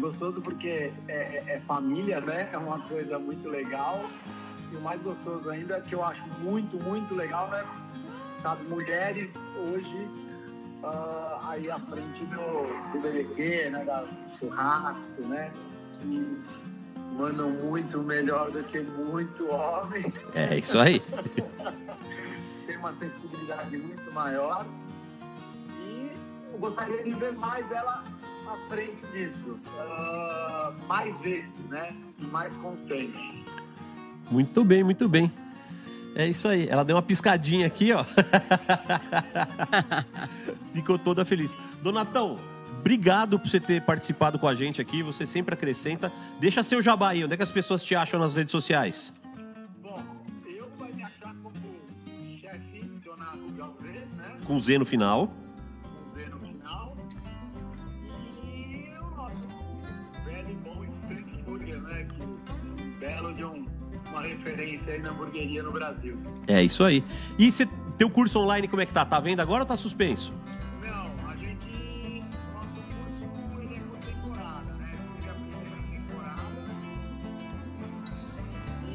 [0.00, 2.48] Gostoso porque é, é- é família, né?
[2.52, 4.00] É uma coisa muito legal.
[4.72, 7.64] E o mais gostoso ainda, que eu acho muito, muito legal, né?
[8.42, 10.08] Sabe, mulheres hoje
[10.82, 13.84] ah, aí à frente do, do BBQ, né?
[13.84, 14.04] Da
[14.38, 15.52] churrasco, né?
[16.00, 16.40] Que
[17.16, 21.02] mandam muito melhor do que muito homem É isso aí.
[22.66, 24.64] tem uma sensibilidade muito maior
[25.86, 26.10] e
[26.52, 28.04] eu gostaria de ver mais ela
[28.68, 31.94] frente disso, Ah, mais vezes, né?
[32.18, 33.44] E mais constante.
[34.30, 35.30] Muito bem, muito bem.
[36.14, 36.68] É isso aí.
[36.68, 38.04] Ela deu uma piscadinha aqui, ó.
[40.72, 41.56] Ficou toda feliz.
[41.82, 42.38] Donatão,
[42.78, 45.02] obrigado por você ter participado com a gente aqui.
[45.02, 46.12] Você sempre acrescenta.
[46.40, 47.24] Deixa seu jabá aí.
[47.24, 49.12] Onde é que as pessoas te acham nas redes sociais?
[49.82, 50.02] Bom,
[50.46, 51.56] eu vai me achar como
[52.40, 54.36] chefe Donato Galvez, né?
[54.44, 55.30] Com Z no final.
[64.22, 66.18] referência aí na hamburgueria no Brasil.
[66.46, 67.04] É isso aí.
[67.38, 67.68] E seu
[68.12, 69.04] curso online como é que tá?
[69.04, 70.32] Tá vendo agora ou tá suspenso?
[70.82, 72.24] Não, a gente.
[72.54, 74.90] Nosso curso ele é por temporada, né?
[75.18, 76.42] Hoje é a primeira temporada.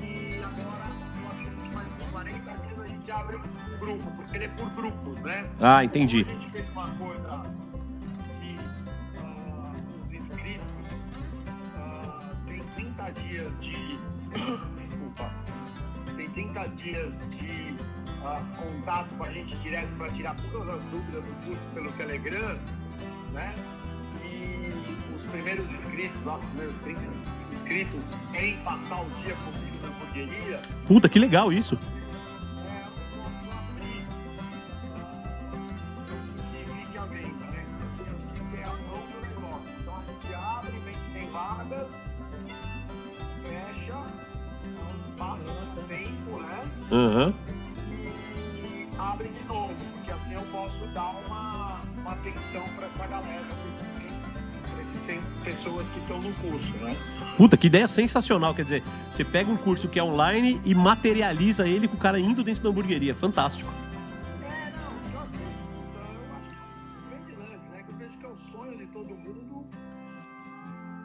[0.01, 0.87] E agora,
[1.21, 4.69] com acho que mais 40 dias a gente abre um grupo, porque ele é por
[4.71, 5.45] grupos, né?
[5.59, 6.21] Ah, entendi.
[6.21, 6.44] Então,
[18.85, 22.59] contato com a gente direto para tirar todas as dúvidas do curso pelo Telegram,
[23.33, 23.53] né?
[24.23, 24.71] E
[25.15, 27.01] os primeiros inscritos, lá, os primeiros 30
[27.51, 28.01] inscritos,
[28.31, 30.61] querem passar o dia comigo na hamburgueria.
[30.87, 31.79] Puta, que legal isso.
[46.91, 47.44] É,
[55.45, 56.95] pessoas que estão no curso, né?
[57.37, 58.53] Puta, que ideia sensacional.
[58.53, 62.19] Quer dizer, você pega um curso que é online e materializa ele com o cara
[62.19, 63.13] indo dentro da hamburgueria.
[63.15, 63.71] Fantástico.
[64.43, 65.45] É, não, só que eu
[66.35, 66.65] acho que é
[66.95, 67.83] um grande lance, né?
[67.85, 69.65] Que eu vejo que é o sonho de todo mundo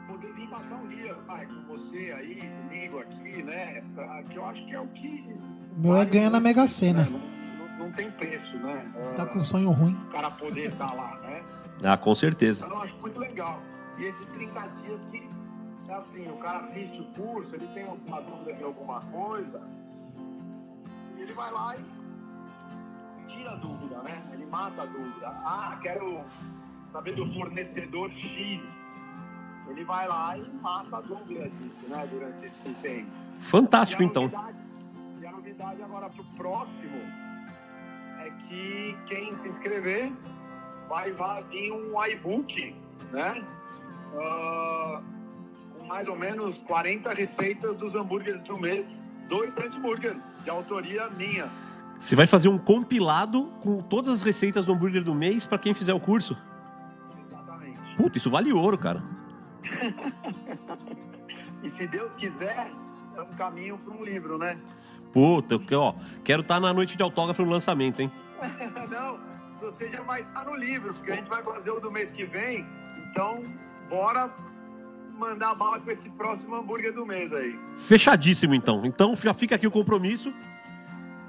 [0.07, 3.83] poder vir passar um dia, pai, com você aí, comigo aqui, né?
[4.29, 5.35] Que eu acho que é o que.
[5.77, 7.03] O meu é ganhar na Mega Sena.
[7.03, 7.09] né?
[7.09, 7.31] Não, não-
[7.87, 8.85] não tem preço, né?
[9.15, 9.93] Tá com um sonho ruim.
[10.07, 11.41] O cara poder estar lá, né?
[11.83, 12.63] Ah, com certeza.
[12.65, 13.59] Então eu acho muito legal.
[14.01, 15.29] E esses 30 dias que,
[15.87, 19.61] é assim, o cara assiste o curso, ele tem uma dúvida de alguma coisa,
[21.15, 24.27] e ele vai lá e tira a dúvida, né?
[24.33, 25.27] Ele mata a dúvida.
[25.27, 26.19] Ah, quero
[26.91, 28.59] saber do fornecedor X.
[29.67, 32.07] Ele vai lá e mata a dúvida disso, né?
[32.07, 33.11] Durante esse tempo.
[33.37, 34.31] Fantástico, E então.
[35.21, 36.97] E a novidade agora pro próximo
[38.19, 40.11] é que quem se inscrever
[40.89, 42.75] vai, vai vir um iBook,
[43.11, 43.45] né?
[44.19, 45.01] Ah,
[45.77, 48.85] com mais ou menos 40 receitas dos hambúrgueres do mês
[49.29, 51.49] do Instant Burger, de autoria minha.
[51.99, 55.73] Você vai fazer um compilado com todas as receitas do hambúrguer do mês pra quem
[55.73, 56.35] fizer o curso?
[57.27, 57.79] Exatamente.
[57.95, 59.03] Puta, isso vale ouro, cara.
[61.63, 62.71] E se Deus quiser,
[63.15, 64.57] é um caminho para um livro, né?
[65.13, 65.93] Puta, ó,
[66.23, 68.11] quero estar na noite de autógrafo no lançamento, hein?
[68.89, 69.19] Não,
[69.59, 72.25] você já vai estar no livro, porque a gente vai fazer o do mês que
[72.25, 72.65] vem.
[72.97, 73.43] Então,
[73.91, 74.31] bora
[75.19, 77.59] mandar bala com esse próximo hambúrguer do mês aí.
[77.75, 78.85] Fechadíssimo, então.
[78.85, 80.33] Então já fica aqui o compromisso.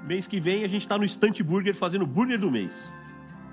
[0.07, 2.91] Mês que vem a gente tá no Estante Burger fazendo burger do mês.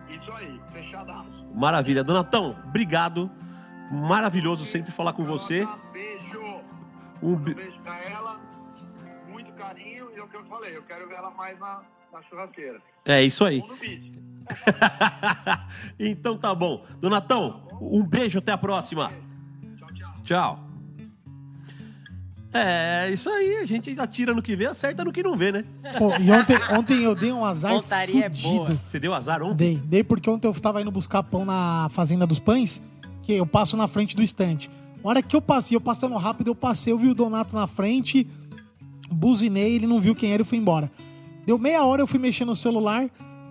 [0.09, 1.47] Isso aí, fechadaço.
[1.55, 2.03] Maravilha.
[2.03, 3.31] Donatão, obrigado.
[3.91, 5.66] Maravilhoso sempre falar com você.
[5.93, 6.41] Beijo.
[7.23, 8.41] Um Um be- beijo pra ela.
[9.28, 10.09] Muito carinho.
[10.15, 11.82] E é o que eu falei, eu quero ver ela mais na,
[12.12, 12.81] na churrasqueira.
[13.05, 13.62] É isso aí.
[15.98, 16.85] Então tá bom.
[17.01, 19.12] Donatão, um beijo, até a próxima.
[19.77, 20.14] Tchau, tchau.
[20.24, 20.70] Tchau.
[22.52, 25.64] É, isso aí, a gente atira no que vê, acerta no que não vê, né?
[25.97, 28.48] Pô, e ontem, ontem eu dei um azar Pontaria é fudido.
[28.48, 28.70] boa.
[28.72, 29.55] Você deu azar ontem?
[29.56, 32.82] Dei, dei porque ontem eu tava indo buscar pão na Fazenda dos Pães,
[33.22, 34.68] que eu passo na frente do estante.
[35.02, 37.68] Na hora que eu passei, eu passando rápido, eu passei, eu vi o Donato na
[37.68, 38.27] frente,
[39.09, 40.90] buzinei, ele não viu quem era e fui embora.
[41.47, 43.09] Deu meia hora, eu fui mexer no celular,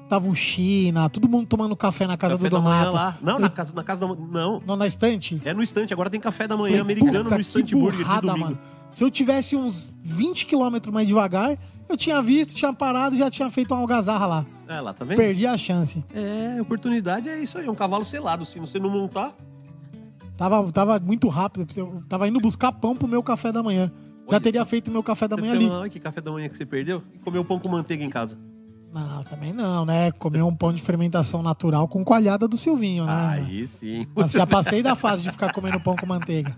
[0.09, 2.93] tava o China, todo mundo tomando café na casa Café do Donato.
[2.95, 3.17] lá.
[3.21, 5.39] Não, na casa, na casa da Não, Não na estante?
[5.45, 5.93] é no estante.
[5.93, 8.37] Agora tem café da manhã Falei, americano no estante burger de domingo.
[8.39, 8.59] mano.
[8.91, 11.55] Se eu tivesse uns 20 quilômetros mais devagar,
[11.87, 14.45] eu tinha visto, tinha parado e já tinha feito uma algazarra lá.
[14.67, 15.17] É, lá, tá vendo?
[15.17, 16.03] Perdi a chance.
[16.13, 18.45] É, oportunidade é isso aí, é um cavalo selado.
[18.45, 19.33] Se você não montar,
[20.37, 21.67] Tava, tava muito rápido.
[21.75, 23.87] Eu tava indo buscar pão pro meu café da manhã.
[24.27, 24.65] Já Olha teria só.
[24.67, 25.69] feito meu café da manhã ali.
[25.69, 27.03] "Ai, que café da manhã que você perdeu?
[27.13, 28.37] E comeu pão com manteiga em casa.
[28.91, 30.11] Não, também não, né?
[30.13, 33.11] Comer um pão de fermentação natural com coalhada do Silvinho, né?
[33.47, 34.07] Aí sim.
[34.15, 36.55] Mas já passei da fase de ficar comendo pão com manteiga.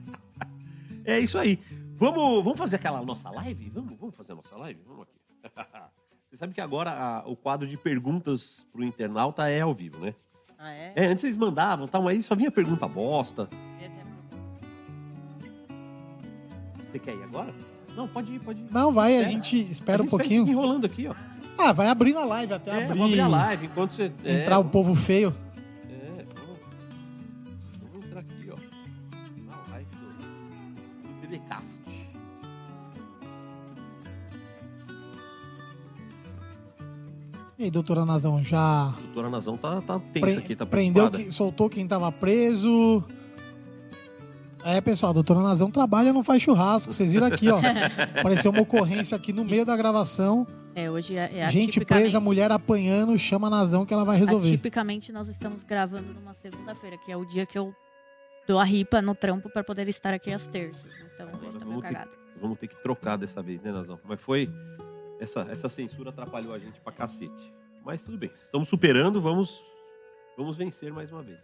[1.03, 1.59] É isso aí.
[1.95, 3.69] Vamos, vamos fazer aquela nossa live?
[3.73, 4.79] Vamos, vamos fazer a nossa live?
[4.87, 5.69] Vamos aqui.
[6.31, 10.13] Você sabe que agora a- o quadro de perguntas pro internauta é ao vivo, né?
[10.57, 10.93] Ah, é?
[10.95, 13.49] É, antes eles mandavam, tal, mas aí só vinha pergunta bosta.
[16.91, 17.53] Você quer ir agora?
[17.95, 18.67] Não, pode ir, pode ir.
[18.71, 19.31] Não, vai, a Espera.
[19.33, 20.47] gente espera A um gente Fica pouquinho.
[20.47, 21.15] enrolando aqui, ó.
[21.63, 22.97] Ah, vai abrindo a live até É, abrir.
[22.97, 24.11] vou abrir a live enquanto você.
[24.25, 25.33] é, Entrar o povo feio.
[25.89, 26.59] É, vamos,
[27.91, 28.55] vamos entrar aqui, ó.
[29.47, 31.81] Na live do, do BBcast.
[37.57, 41.31] E aí, doutora Nazão, já Doutora Nazão tá, tá tensa pre- aqui, tá prendeu, que,
[41.31, 43.03] soltou quem tava preso.
[44.63, 46.91] É, pessoal, a doutora Nazão trabalha, não faz churrasco.
[46.93, 47.59] Vocês viram aqui, ó.
[48.19, 50.45] Apareceu uma ocorrência aqui no meio da gravação.
[50.73, 54.47] É, hoje é, é Gente presa, mulher apanhando, chama a Nazão que ela vai resolver.
[54.47, 57.75] Atipicamente, nós estamos gravando numa segunda-feira, que é o dia que eu
[58.47, 60.91] dou a ripa no trampo para poder estar aqui às terças.
[61.13, 62.11] Então, hoje Agora tá meio vamos ter, cagado.
[62.39, 63.99] vamos ter que trocar dessa vez, né, Nazão?
[64.05, 64.49] Mas foi.
[65.19, 67.53] essa, essa censura atrapalhou a gente pra cacete.
[67.83, 68.31] Mas tudo bem.
[68.43, 69.61] Estamos superando, vamos,
[70.37, 71.39] vamos vencer mais uma vez.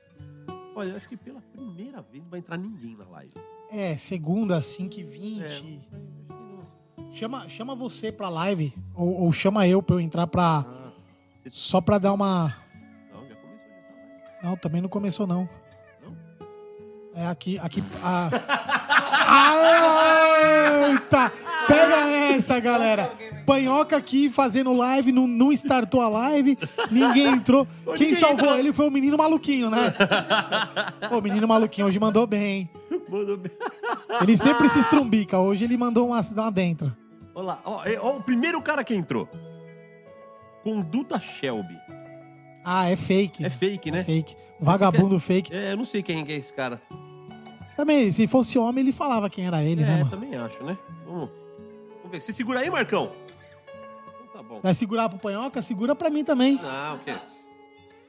[0.76, 3.34] Olha, acho que pela primeira vez não vai entrar ninguém na live.
[3.72, 5.44] É, segunda, 5 e 20.
[5.44, 6.17] É.
[7.12, 10.66] Chama, chama você pra live, ou, ou chama eu pra eu entrar pra.
[10.68, 10.92] Ah,
[11.50, 12.54] Só pra dar uma.
[13.12, 14.48] não, já começou já tá.
[14.48, 15.50] Não, também não começou, não.
[16.04, 16.16] Não?
[17.16, 17.58] É aqui.
[17.60, 18.30] aqui a...
[19.30, 21.32] Ah, Eita!
[21.68, 21.96] Pega
[22.36, 23.12] essa, galera!
[23.46, 26.58] Panhoca aqui fazendo live, não, não startou a live,
[26.92, 27.66] ninguém entrou.
[27.98, 29.94] Quem salvou ele foi o menino maluquinho, né?
[31.12, 32.70] O menino maluquinho hoje mandou bem, hein?
[33.10, 33.52] Mandou bem.
[34.22, 36.96] Ele sempre se estrumbica, hoje ele mandou uma, uma dentro.
[37.34, 39.30] Olha lá, ó, é, ó, o primeiro cara que entrou.
[40.64, 41.78] Conduta Shelby.
[42.64, 43.46] Ah, é fake.
[43.46, 44.00] É fake, né?
[44.00, 44.36] É fake.
[44.60, 45.56] Vagabundo fake.
[45.56, 46.82] É, eu não sei quem é esse cara.
[47.78, 50.10] Também, se fosse homem, ele falava quem era ele, né, É, mano?
[50.10, 50.78] também acho, né?
[51.06, 51.30] Vamos,
[51.98, 52.22] vamos ver.
[52.22, 53.14] Você segura aí, Marcão?
[54.24, 54.60] Então tá bom.
[54.62, 55.62] Vai segurar pro Panhoca?
[55.62, 56.56] Segura pra mim também.
[56.62, 57.14] Não, o quê?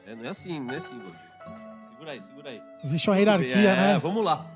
[0.06, 1.00] É, não é assim, não é assim.
[1.90, 2.62] Segura aí, segura aí.
[2.82, 3.98] Existe uma hierarquia, é, né?
[3.98, 4.46] vamos lá.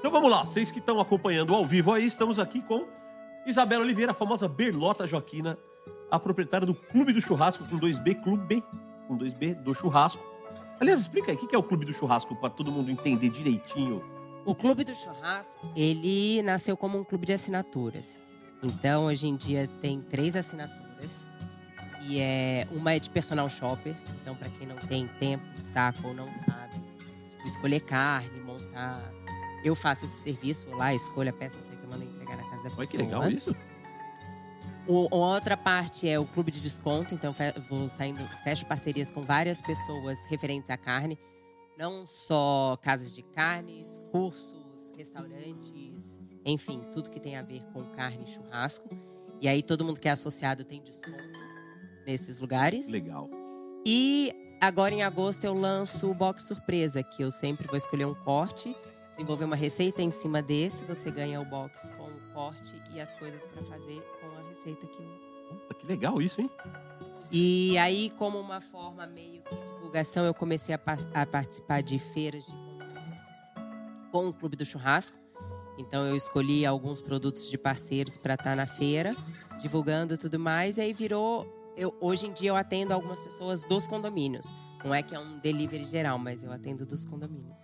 [0.00, 2.88] Então vamos lá, vocês que estão acompanhando ao vivo aí, estamos aqui com
[3.44, 5.58] Isabela Oliveira, a famosa Berlota Joaquina,
[6.10, 8.64] a proprietária do Clube do Churrasco com 2B, Clube
[9.06, 10.24] com 2B do Churrasco.
[10.80, 14.02] Aliás, explica aí, o que é o Clube do Churrasco, pra todo mundo entender direitinho.
[14.46, 18.18] O Clube do Churrasco, ele nasceu como um clube de assinaturas.
[18.62, 21.10] Então, hoje em dia, tem três assinaturas.
[22.08, 23.94] E é, uma é de personal shopper.
[24.22, 25.44] Então, para quem não tem tempo,
[25.74, 26.74] saco ou não sabe,
[27.28, 29.19] tipo, escolher carne, montar.
[29.64, 32.36] Eu faço esse serviço, vou lá, escolho a peça, não sei o que, mando entregar
[32.36, 32.78] na casa da pessoa.
[32.78, 33.54] Olha que legal isso.
[34.86, 39.20] O, outra parte é o clube de desconto, então fe- vou saindo, fecho parcerias com
[39.22, 41.18] várias pessoas referentes à carne.
[41.78, 44.64] Não só casas de carnes, cursos,
[44.96, 48.88] restaurantes, enfim, tudo que tem a ver com carne e churrasco.
[49.40, 51.38] E aí todo mundo que é associado tem desconto
[52.06, 52.88] nesses lugares.
[52.88, 53.30] Legal.
[53.86, 58.14] E agora em agosto eu lanço o box surpresa, que eu sempre vou escolher um
[58.14, 58.74] corte,
[59.20, 63.12] desenvolver uma receita em cima desse, você ganha o box com o corte e as
[63.12, 66.48] coisas para fazer com a receita que eu Puta, que legal isso, hein?
[67.30, 70.80] e aí, como uma forma meio que de divulgação, eu comecei a,
[71.12, 72.52] a participar de feiras de
[74.10, 75.18] com o Clube do Churrasco.
[75.76, 79.14] Então, eu escolhi alguns produtos de parceiros para estar na feira,
[79.60, 80.76] divulgando tudo mais.
[80.76, 81.46] E aí virou.
[81.76, 84.46] Eu, hoje em dia, eu atendo algumas pessoas dos condomínios.
[84.84, 87.58] Não é que é um delivery geral, mas eu atendo dos condomínios.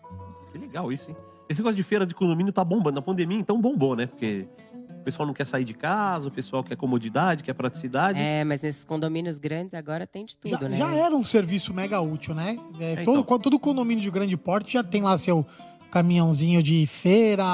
[0.52, 1.16] Que legal isso, hein?
[1.48, 2.96] Esse negócio de feira de condomínio tá bombando.
[2.96, 4.06] Na pandemia, então, bombou, né?
[4.06, 4.48] Porque
[4.90, 8.18] o pessoal não quer sair de casa, o pessoal quer comodidade, quer praticidade.
[8.18, 10.76] É, mas nesses condomínios grandes agora tem de tudo, Já, né?
[10.76, 12.58] já era um serviço mega útil, né?
[12.80, 13.38] É, É, todo, então.
[13.38, 15.46] todo condomínio de grande porte já tem lá seu
[15.90, 17.44] caminhãozinho de feira,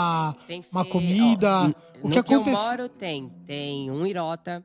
[0.46, 1.48] Tem uma comida.
[1.66, 1.70] ó,
[2.02, 2.64] o que que eu acontece?
[2.68, 3.30] moro tem.
[3.46, 4.64] Tem um irota,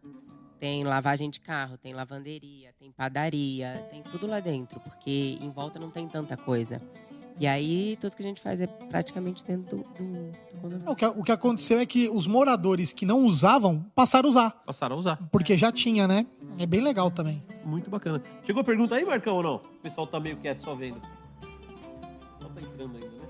[0.59, 5.77] tem lavagem de carro, tem lavanderia, tem padaria, tem tudo lá dentro, porque em volta
[5.77, 6.81] não tem tanta coisa.
[7.39, 10.91] E aí, tudo que a gente faz é praticamente dentro do, do, do condomínio.
[10.91, 14.63] O que, o que aconteceu é que os moradores que não usavam passaram a usar.
[14.65, 15.19] Passaram a usar.
[15.31, 16.25] Porque já tinha, né?
[16.57, 17.43] É bem legal também.
[17.63, 18.23] Muito bacana.
[18.43, 19.55] Chegou a pergunta aí, Marcão, ou não?
[19.57, 20.97] O pessoal tá meio quieto, só vendo.
[20.97, 23.27] O pessoal tá entrando ainda, né?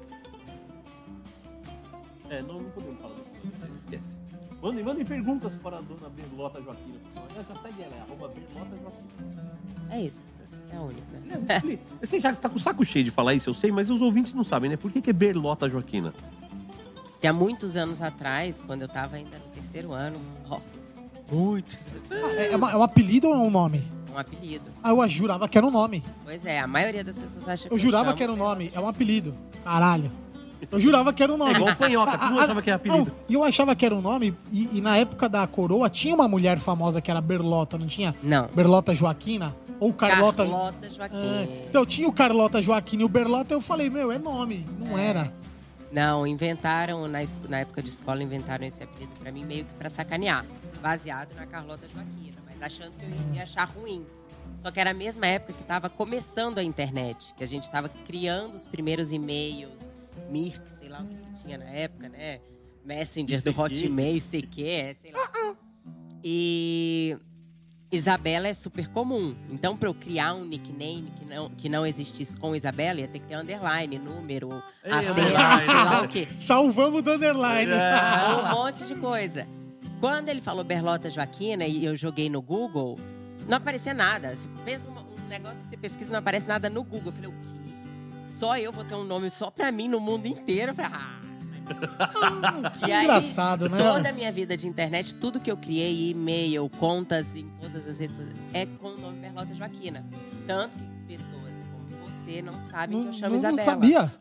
[2.30, 3.48] É, não, não podemos falar disso.
[3.80, 4.16] Esquece.
[4.62, 6.98] Mandem, mandem perguntas para a dona Berlota Joaquina.
[7.36, 9.58] Já, já segue ela, é arroba Berlota Joaquina.
[9.92, 10.32] É isso.
[10.72, 11.80] É a única.
[12.02, 14.34] Você já está com o saco cheio de falar isso, eu sei, mas os ouvintes
[14.34, 14.78] não sabem, né?
[14.78, 16.14] Por que, que é Berlota Joaquina?
[17.22, 20.20] E há muitos anos atrás, quando eu tava ainda no terceiro ano,
[20.50, 20.60] ó,
[21.32, 23.84] muitos Ah, É, é uma- é um apelido ou é um nome?
[24.14, 24.66] um apelido.
[24.84, 26.04] Ah, eu jurava que era um nome.
[26.26, 28.72] Pois é, a maioria das pessoas acha que Eu jurava chamo que era um nome.
[28.74, 29.36] É um apelido.
[29.64, 30.12] Caralho.
[30.72, 31.54] Eu jurava que era um nome.
[31.54, 33.06] É igual panhoca, tu não Ah, achava que era apelido.
[33.06, 36.16] Não, e eu achava que era um nome, e, e na época da coroa tinha
[36.16, 38.16] uma mulher famosa que era Berlota, não tinha?
[38.24, 38.48] Não.
[38.56, 39.56] Berlota Joaquina?
[39.80, 40.44] Ou Carlota.
[40.44, 41.16] Carlota Joaquim.
[41.16, 44.66] Ah, então tinha o Carlota Joaquina e o Berlota, eu falei, meu, é nome.
[44.80, 45.32] Não era.
[45.92, 49.90] Não, inventaram, na, na época de escola, inventaram esse apelido pra mim meio que pra
[49.90, 50.46] sacanear.
[50.82, 54.06] Baseado na Carlota Joaquina, mas achando que eu ia achar ruim.
[54.58, 57.90] Só que era a mesma época que tava começando a internet, que a gente tava
[57.90, 59.92] criando os primeiros e-mails,
[60.30, 62.40] Mirk, sei lá o que, que tinha na época, né?
[62.84, 63.60] Messenger do.
[63.60, 65.56] Hotmail, CQ, é, sei lá.
[66.24, 67.18] E
[67.92, 69.36] Isabela é super comum.
[69.50, 73.20] Então, pra eu criar um nickname que não, que não existisse com Isabela, ia ter
[73.20, 75.62] que ter underline, número, É, a senha, underline.
[75.66, 76.28] sei lá o quê.
[76.38, 77.72] Salvamos do underline.
[78.44, 79.48] um monte de coisa.
[80.02, 83.00] Quando ele falou Berlota Joaquina e eu joguei no Google,
[83.48, 84.36] não aparecia nada.
[84.36, 87.08] Você pensa um negócio que você pesquisa não aparece nada no Google.
[87.08, 87.72] Eu falei, o quê?
[88.38, 90.72] Só eu vou ter um nome só pra mim no mundo inteiro?
[90.72, 91.20] Eu falei, ah,
[92.88, 93.78] E aí, engraçado, né?
[93.78, 97.98] Toda a minha vida de internet, tudo que eu criei, e-mail, contas em todas as
[98.00, 100.06] redes sociais, é com o nome Berlota Joaquina.
[100.46, 103.58] Tanto que pessoas como você não sabem que eu chamo não, Isabela.
[103.58, 104.12] não sabia.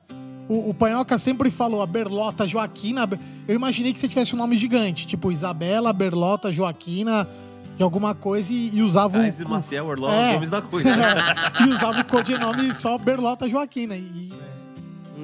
[0.49, 3.09] O, o Panhoca sempre falou a Berlota Joaquina.
[3.49, 7.29] Eu imaginei que você tivesse um nome gigante, tipo Isabela, Berlota, Joaquina,
[7.77, 9.49] de alguma coisa, e, e usava Cais e o.
[9.49, 9.95] Maciel, É.
[9.95, 10.89] os nomes da coisa.
[11.67, 13.97] e usava o codinome só Berlota Joaquina.
[13.97, 14.33] E,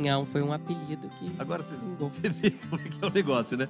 [0.04, 1.30] Não, foi um apelido que.
[1.38, 3.68] Agora você, você vê como é que é o negócio, né?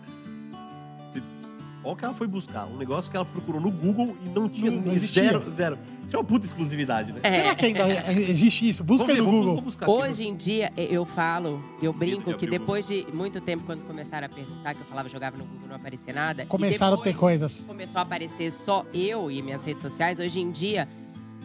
[1.85, 2.65] Olha o que ela foi buscar.
[2.67, 5.77] Um negócio que ela procurou no Google e não tinha Não- não zero, zero.
[6.07, 7.19] Isso é uma puta exclusividade, né?
[7.25, 7.31] É.
[7.33, 8.85] Será que ainda existe isso?
[8.85, 9.87] Busca Vamos aí ver, no vamos- Google.
[9.97, 10.09] vamos.
[10.11, 14.29] Hoje em dia, eu falo, eu brinco que depois de muito tempo, quando começaram a
[14.29, 16.45] perguntar, que eu falava, jogava no Google, não aparecia nada.
[16.45, 17.65] e Começaram a ter coisas.
[17.67, 20.21] Começou a aparecer só eu e minhas redes sociais.
[20.21, 20.87] Hoje em dia,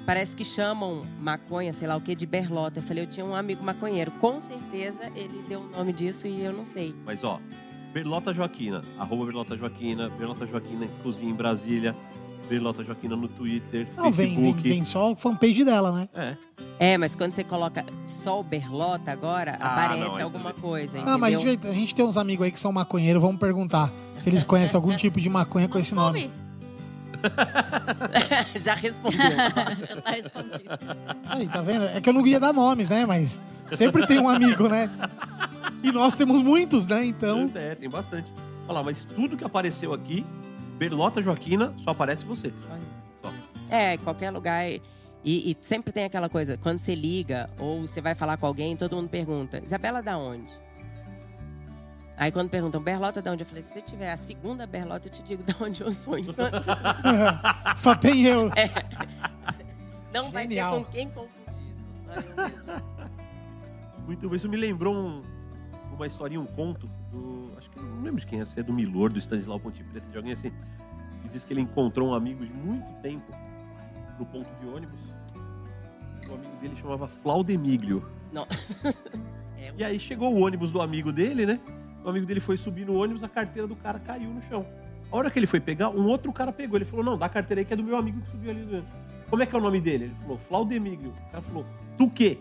[0.08, 2.80] parece que chamam maconha, sei lá o que, de berlota.
[2.80, 4.10] Eu falei, eu tinha um amigo maconheiro.
[4.22, 6.96] Com certeza, ele deu o nome disso e eu não sei.
[7.06, 7.42] Mas ó,
[7.94, 11.94] Berlota Joaquina, arroba Berlota Joaquina, Berlota Joaquina Cozinha em Brasília,
[12.48, 14.70] Berlota Joaquina no Twitter, Não, vem, vem, Facebook.
[14.70, 16.10] vem só a fanpage dela, né?
[16.16, 16.38] É.
[16.94, 21.00] É, mas quando você coloca só o berlota agora, Ah, aparece não, aí alguma coisa,
[21.06, 23.92] Ah, mas a gente, a gente tem uns amigos aí que são maconheiros, vamos perguntar
[24.16, 26.32] se eles conhecem algum tipo de maconha com esse nome.
[28.56, 29.20] Já respondeu.
[29.88, 30.70] Já tá respondido.
[31.26, 31.86] Aí, tá vendo?
[31.86, 33.06] É que eu não ia dar nomes, né?
[33.06, 33.40] Mas
[33.72, 34.90] sempre tem um amigo, né?
[35.84, 37.06] E nós temos muitos, né?
[37.06, 37.50] Então.
[37.56, 38.28] É, tem bastante.
[38.68, 40.26] Olha lá, mas tudo que apareceu aqui,
[40.78, 42.54] Berlota Joaquina, só aparece você.
[43.22, 43.32] Só.
[43.70, 44.66] É, em qualquer lugar.
[44.70, 44.82] E,
[45.24, 48.96] e sempre tem aquela coisa, quando você liga ou você vai falar com alguém, todo
[48.96, 50.48] mundo pergunta, Isabela da onde?
[52.18, 53.44] Aí quando perguntam, Berlota da onde?
[53.44, 56.18] Eu falei, se você tiver a segunda Berlota, eu te digo da onde eu sou.
[56.18, 56.64] Enquanto
[57.78, 58.50] Só tem eu.
[60.14, 60.78] não vai ter Genial.
[60.84, 62.66] com quem confundir isso.
[62.66, 62.84] sabe?
[64.06, 64.36] Muito bem.
[64.38, 65.22] Isso me lembrou um-
[65.94, 67.52] uma historinha, um conto do.
[67.58, 70.08] Acho que não lembro de quem é, se é do Milor, do Stanislau Ponte Preta,
[70.10, 70.52] de alguém assim.
[71.24, 73.32] Que diz que ele encontrou um amigo de muito tempo
[74.18, 74.98] no ponto de ônibus.
[76.30, 78.04] O amigo dele chamava Flaudemíglio.
[78.32, 78.46] Não.
[79.60, 81.60] É, E aí chegou o ônibus do amigo dele, né?
[82.08, 84.66] O amigo dele foi subir no ônibus, a carteira do cara caiu no chão.
[85.12, 86.78] A hora que ele foi pegar, um outro cara pegou.
[86.78, 88.62] Ele falou: Não, dá a carteira aí que é do meu amigo que subiu ali.
[88.64, 88.86] do-
[89.30, 90.06] Como é que é o nome dele?
[90.06, 91.10] Ele falou: Flaudemíglio.
[91.10, 91.66] O cara falou:
[91.98, 92.38] Tu quê?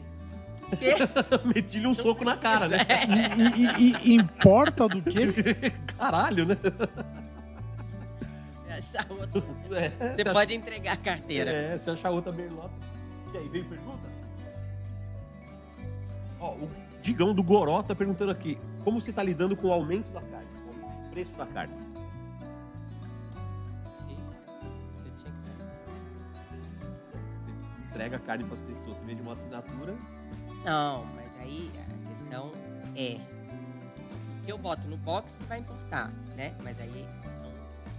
[1.53, 2.79] Meti-lhe um soco na cara, né?
[3.57, 5.33] E, e- e importa do quê?
[5.99, 6.57] Caralho, né?
[8.79, 11.51] você achar outro- É, Você pode entregar a carteira.
[11.51, 12.71] É, se achar outra berlota.
[13.35, 14.07] E aí, veio pergunta?
[16.39, 16.69] Ó, o
[17.07, 20.49] Digão do Goró tá perguntando aqui: como você tá lidando com o aumento da carne?
[20.65, 21.73] Com o preço da carne?
[25.17, 25.29] Você
[27.91, 29.95] entrega a carne pras pessoas, você vende uma assinatura.
[30.65, 32.51] Não, mas aí a questão
[32.97, 33.21] é
[34.45, 36.57] que eu boto no box vai importar, né?
[36.65, 37.07] Mas aí
[37.39, 37.53] são,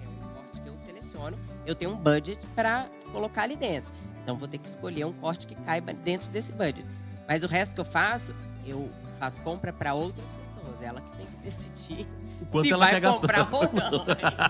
[0.04, 1.38] é um corte que eu seleciono.
[1.66, 3.90] Eu tenho um budget para colocar ali dentro.
[4.22, 6.86] Então vou ter que escolher um corte que caiba dentro desse budget.
[7.26, 8.36] Mas o resto que eu faço,
[8.68, 8.90] eu
[9.20, 10.82] faço compra para outras pessoas.
[10.82, 12.08] Ela que tem que decidir
[12.42, 13.20] O quanto se ela vai quer gastar.
[13.46, 14.06] comprar ou não.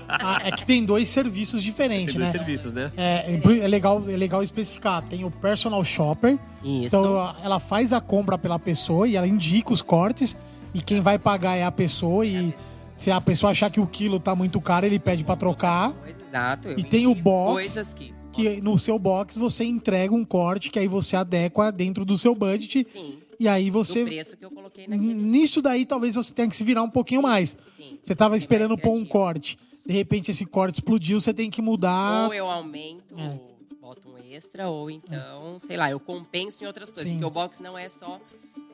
[0.08, 2.40] Ah, é que tem dois serviços diferentes, Tem dois né?
[2.40, 2.92] serviços, né?
[2.98, 5.02] É, é é legal, é legal especificar.
[5.04, 6.38] Tem o personal shopper.
[6.64, 6.88] Isso.
[6.88, 10.36] Então a- ela faz a compra pela pessoa e ela indica os cortes.
[10.74, 12.26] E quem vai pagar é a pessoa.
[12.26, 12.54] E
[12.96, 15.92] se a pessoa achar que o quilo tá muito caro, ele pede pra trocar.
[15.92, 16.68] Pois, exato.
[16.68, 18.14] eu E tem o box, Coisas que.
[18.34, 22.36] Que no seu box você entrega um corte que aí você adequa dentro do seu
[22.36, 22.86] budget.
[22.92, 23.18] Sim.
[23.40, 24.04] E aí Do você.
[24.04, 25.14] preço que eu coloquei naquele.
[25.14, 27.56] Nisso daí talvez você tenha que se virar um pouquinho mais.
[27.76, 28.00] Sim.
[28.02, 29.58] Você tava Ser mais esperando pôr um corte.
[29.86, 32.28] De repente esse corte explodiu, você tem que mudar.
[32.28, 33.40] Ou eu aumento, É.
[33.80, 37.08] boto um extra, ou então, sei lá, eu compenso em outras coisas.
[37.08, 37.16] Sim.
[37.20, 38.20] Porque o box não é só.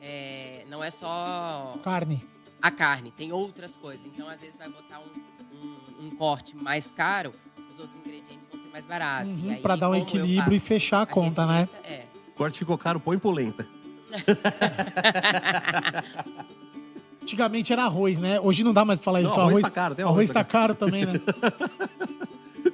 [0.02, 2.22] é, não é só Carne.
[2.60, 4.04] a carne, tem outras coisas.
[4.06, 7.32] Então, às vezes, vai botar um, um, um corte mais caro,
[7.72, 9.38] os outros ingredientes vão ser mais baratos.
[9.38, 11.60] Uhum, aí, pra dar um equilíbrio e fechar a conta, né?
[11.72, 12.06] receita, É.
[12.28, 13.66] O corte ficou caro, põe polenta.
[17.22, 18.38] Antigamente era arroz, né?
[18.40, 19.30] Hoje não dá mais pra falar isso.
[19.30, 21.14] Não, o arroz tá caro, tem arroz arroz tá tá caro também, né?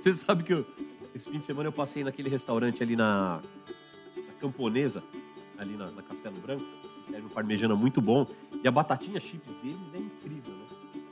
[0.00, 0.66] Você sabe que eu,
[1.14, 3.40] esse fim de semana eu passei naquele restaurante ali na,
[4.16, 5.02] na Camponesa,
[5.58, 6.64] ali na, na Castelo Branco,
[7.08, 8.26] serve um parmejana muito bom.
[8.62, 11.02] E a batatinha chips deles é incrível, né?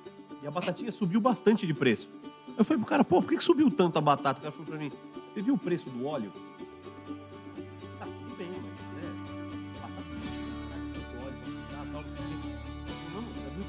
[0.42, 2.08] E a batatinha subiu bastante de preço.
[2.56, 4.40] Eu falei pro cara, pô, por que, que subiu tanto a batata?
[4.40, 4.90] O cara falou pra mim,
[5.32, 6.32] você viu o preço do óleo?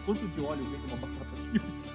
[0.09, 1.85] Quanto de óleo vem uma batata chips?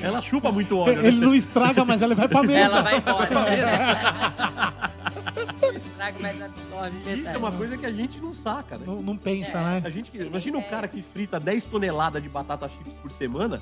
[0.02, 1.08] Ela chupa muito óleo, né?
[1.08, 2.58] Ele não estraga, mas ela vai pra mesa.
[2.58, 3.28] Ela vai embora.
[5.76, 8.84] estraga, mas absorve Isso é uma coisa que a gente não saca, né?
[8.86, 9.82] Não, não pensa, né?
[9.84, 13.60] A gente, imagina o cara que frita 10 toneladas de batata chips por semana,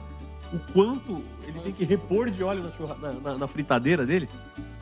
[0.52, 4.28] o quanto ele tem que repor de óleo na, churra- na- na- na fritadeira dele.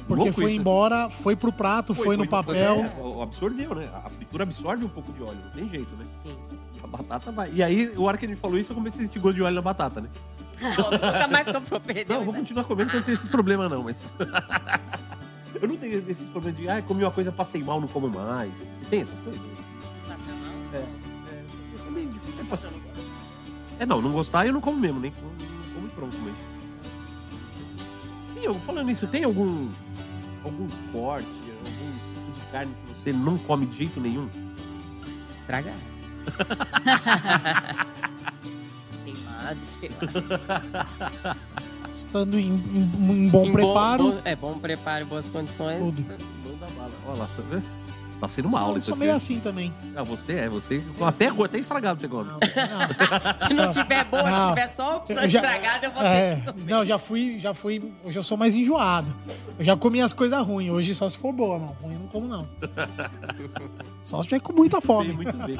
[0.06, 0.60] Porque Louco foi isso, né?
[0.60, 2.84] embora, foi pro prato, foi, no papel.
[2.84, 3.88] é, absorveu, né?
[4.04, 6.04] A fritura absorve um pouco de óleo, não tem jeito, né?
[6.22, 6.36] Sim.
[6.90, 7.50] Batata vai.
[7.52, 9.54] E aí, o hora que ele falou isso, eu comecei a sentir gosto de óleo
[9.54, 10.08] na batata, né?
[10.60, 12.06] Nunca mais comprou perdeu.
[12.08, 14.12] Não, eu vou continuar comendo, que eu não tenho esses problemas, não, mas.
[15.60, 18.52] eu não tenho esses problemas de, ah, comi uma coisa, passei mal, não como mais.
[18.90, 19.40] Tem essas coisas?
[20.72, 20.76] É.
[20.76, 20.84] é
[21.86, 22.70] é meio difícil passar.
[23.78, 25.30] É, não, não gostar eu não como mesmo, nem como,
[25.74, 26.38] como e pronto mesmo.
[28.34, 29.68] Tem, algum- falando nisso, tem algum.
[30.44, 34.28] algum corte, algum tipo de carne que você não come de jeito nenhum?
[35.40, 35.74] Estragar.
[39.04, 41.36] Queimado, sei lá.
[41.96, 44.02] Estando em, em- em bom Em preparo.
[44.12, 45.78] bom- é bom preparo, boas condições.
[45.78, 46.02] Tudo.
[46.02, 46.90] Manda bala.
[47.06, 47.79] Olha lá, tá vendo?
[48.20, 49.04] Tá sendo uma aula Eu isso sou aqui.
[49.04, 49.72] meio assim também.
[49.96, 50.82] Ah, você é, você.
[51.00, 52.28] Até, até estragado você come.
[52.28, 53.48] Não, não.
[53.48, 54.48] Se não tiver boa, Não.
[54.48, 56.70] se tiver só opção Eu já- estragada, eu vou É, ter que comer.
[56.70, 57.82] não, já fui, já fui.
[58.04, 59.08] Hoje eu sou mais enjoado.
[59.58, 60.70] Eu já comi as coisas ruins.
[60.70, 61.68] Hoje só se for boa, não.
[61.80, 62.46] Ruim eu não como, não.
[64.04, 65.12] Só se tiver com muita Bem, fome.
[65.14, 65.58] muito bem.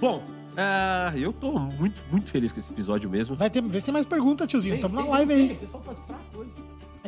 [0.00, 0.22] Bom,
[0.56, 3.34] ah, eu tô muito, muito feliz com esse episódio mesmo.
[3.36, 4.74] Vai ter, vê se tem mais pergunta, tiozinho.
[4.74, 5.52] Tem, Tamo na tem, live tem, aí.
[5.52, 6.50] O pessoal pode fraco hoje.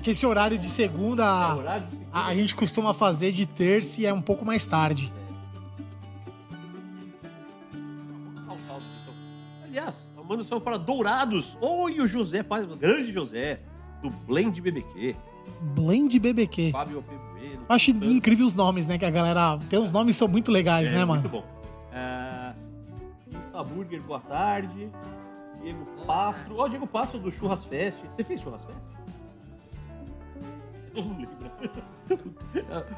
[0.01, 2.11] É que esse horário de segunda É horário de segunda.
[2.11, 5.13] a, a gente costuma fazer de terça e é um pouco mais tarde.
[8.43, 8.57] Então.
[9.63, 11.59] Aliás, manda um salve para Dourados.
[11.61, 13.61] Oi, o José, o grande José,
[14.03, 15.15] do Blend BBQ.
[15.75, 16.71] Blend BBQ.
[16.73, 17.15] Fábio P.
[17.39, 17.67] Bueno.
[17.69, 18.97] Eu acho incrível os nomes, né?
[18.97, 19.59] Que a galera.
[19.69, 21.21] Tem uns nomes que são muito legais, É, né, mano?
[21.21, 21.45] Muito bom.
[23.39, 24.89] Insta Burger, boa tarde.
[25.61, 26.57] Diego Pastro.
[26.57, 27.99] Ó, o Diego Pastro do Churras Fest.
[28.17, 28.79] Você fez Churras Fest?
[30.95, 31.51] Eu não lembro.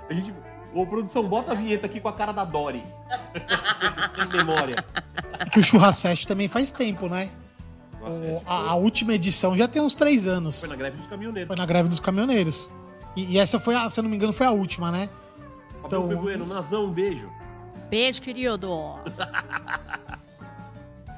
[0.09, 0.35] A gente.
[0.75, 2.83] Ô, produção, bota a vinheta aqui com a cara da Dory.
[4.17, 4.77] Sem memória.
[5.39, 7.29] É que o Churras Fest também faz tempo, né?
[7.99, 10.61] Churras O- Fest a, a última edição já tem uns três anos.
[10.61, 11.47] Foi na greve dos caminhoneiros.
[11.49, 12.71] Foi na greve dos caminhoneiros.
[13.15, 15.09] E, e essa foi, a, se eu não me engano, foi a última, né?
[15.85, 17.31] Então, então- Bueno, Nazão, um beijo.
[17.91, 18.69] Beijo, querido.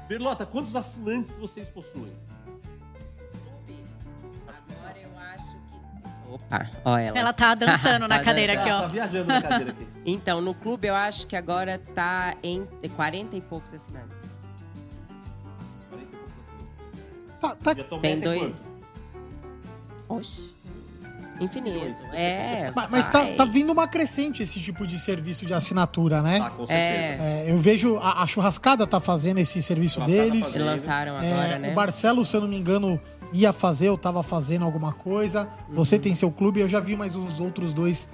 [0.09, 2.11] Berlota, quantos assinantes vocês possuem?
[6.29, 7.17] Opa, ó ela.
[7.17, 8.71] Ela tá dançando na Tá cadeira dançando.
[8.73, 8.89] aqui, Tá ó.
[8.89, 9.87] viajando na cadeira aqui.
[10.07, 14.15] Então, no clube eu acho que agora tá em 40 e poucos assinantes.
[17.39, 18.55] Tá, tá- Tem dois- quanto?
[20.09, 20.55] Oxi.
[21.39, 21.97] Infinito.
[22.13, 22.71] É.
[22.73, 26.39] mas mas tá, tá vindo uma crescente esse tipo de serviço de assinatura, né?
[26.39, 27.23] Tá, com certeza.
[27.23, 30.39] É, eu vejo a, a churrascada tá fazendo esse serviço Churrascada deles.
[30.45, 30.69] fazendo.
[30.69, 31.71] Eles lançaram É, agora, né?
[31.71, 35.47] O Barcelo, se eu não me engano, ia fazer, eu tava fazendo alguma coisa.
[35.69, 38.07] Você tem seu clube, eu já vi mais uns outros dois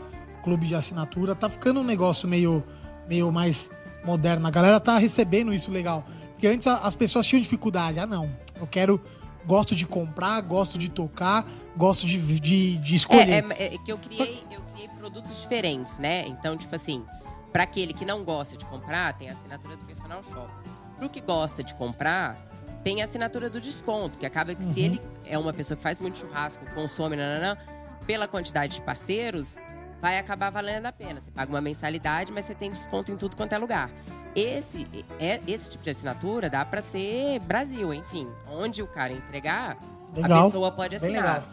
[0.44, 1.36] clubes de assinatura.
[1.36, 2.64] Tá ficando um negócio meio,
[3.08, 3.70] meio mais
[4.04, 4.48] moderno.
[4.48, 6.04] A galera tá recebendo isso legal.
[6.32, 8.00] Porque antes as pessoas tinham dificuldade.
[8.00, 8.30] Ah, não,
[8.60, 9.02] eu quero.
[9.44, 13.44] Gosto de comprar, gosto de tocar, gosto de, de, de escolher.
[13.44, 16.28] É, é, é que eu criei, eu criei produtos diferentes, né?
[16.28, 17.04] Então, tipo assim,
[17.52, 20.48] pra aquele que não gosta de comprar, tem a assinatura do personal shop.
[20.96, 22.38] Pro que gosta de comprar,
[22.84, 25.99] tem a assinatura do desconto, que acaba que se ele é uma pessoa que faz
[25.99, 27.58] muito churrasco, consome, nananã,
[28.06, 29.60] pela quantidade de parceiros,
[30.02, 31.22] vai acabar valendo a pena.
[31.22, 33.90] Você paga uma mensalidade, mas você tem desconto em tudo quanto é lugar.
[34.36, 34.88] Esse,
[35.20, 38.28] é, esse tipo de assinatura dá pra ser Brasil, enfim.
[38.49, 39.78] Onde o cara entregar,
[40.16, 40.40] Legal.
[40.40, 41.44] a pessoa pode assinar.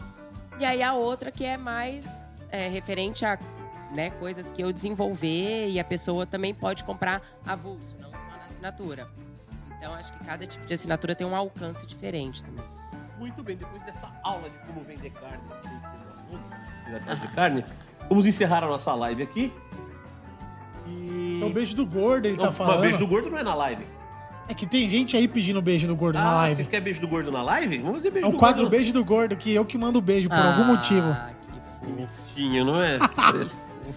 [0.59, 2.05] E aí a outra que é mais
[2.51, 3.37] é, referente a
[3.91, 8.45] né, coisas que eu desenvolver e a pessoa também pode comprar avulso, não só na
[8.45, 9.07] assinatura.
[9.79, 12.63] Então acho que cada tipo de assinatura tem um alcance diferente também.
[13.17, 15.39] Muito bem, depois dessa aula de como vender carne,
[17.21, 17.65] de carne,
[18.07, 19.51] vamos encerrar a nossa live aqui.
[20.87, 21.39] E.
[21.41, 22.81] É o beijo do gordo, ele Não, tá mas falando.
[22.81, 23.83] beijo do gordo não é na live.
[24.47, 26.55] É que tem gente aí pedindo beijo do gordo na Ah, live.
[26.55, 27.77] vocês querem beijo do gordo na live?
[27.79, 28.71] Vamos fazer É beijo o do quadro gordo.
[28.71, 31.07] Beijo do Gordo, que eu que mando beijo por Ah, algum motivo.
[31.13, 31.93] que fofo.
[31.93, 32.97] Bonitinho, não é?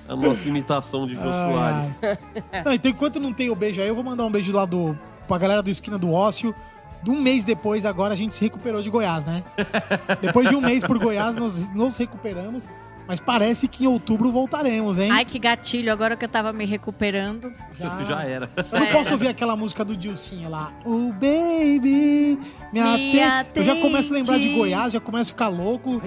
[0.08, 1.98] a nossa imitação de Jô Soares.
[2.02, 2.18] Ai,
[2.52, 2.62] ai.
[2.64, 4.98] Não, então enquanto não tem o beijo aí, eu vou mandar um beijo lá do,
[5.26, 6.54] pra galera do Esquina do Ócio.
[7.02, 9.42] De um mês depois, agora a gente se recuperou de Goiás, né?
[10.22, 12.64] Depois de um mês por Goiás, nós nos recuperamos.
[13.08, 15.10] Mas parece que em outubro voltaremos, hein?
[15.10, 17.52] Ai, que gatilho, agora que eu tava me recuperando.
[17.76, 18.48] já, Já era.
[18.70, 20.72] Eu não posso ouvir aquela música do Dilcinho lá.
[20.84, 22.38] Oh, baby,
[22.72, 23.50] me, Me atende.
[23.56, 24.50] Eu já começo a lembrar de.
[24.54, 26.00] Goiás, já começo a ficar louco.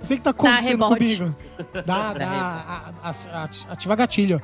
[0.00, 1.16] Você que tá Dá acontecendo rebote.
[1.16, 1.36] comigo.
[1.84, 2.28] Dá, dá.
[3.02, 4.40] a- a- a- Ativa gatilho.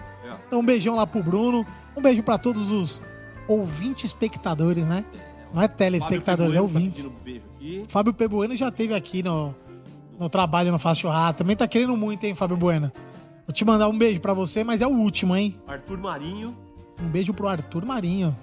[0.49, 1.65] Então um beijão lá pro Bruno.
[1.97, 3.01] Um beijo pra todos os
[3.53, 5.05] ouvintes espectadores, né?
[5.53, 7.09] Não é telespectadores, é tá ouvintes.
[7.89, 8.27] Fábio P.
[8.27, 9.55] Bueno já teve aqui no,
[10.19, 11.39] no trabalho no Fácil Churrasco.
[11.39, 12.91] Também tá querendo muito, hein, Fábio Bueno?
[13.47, 15.55] Vou te mandar um beijo pra você, mas é o último, hein?
[15.67, 16.57] Arthur Marinho.
[17.01, 18.37] Um beijo pro Arthur Marinho.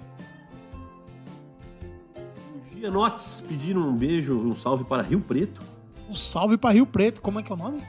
[2.54, 5.62] O Gianotes pedindo um beijo, um salve para Rio Preto.
[6.08, 7.20] Um salve pra Rio Preto.
[7.20, 7.80] Como é que é o nome?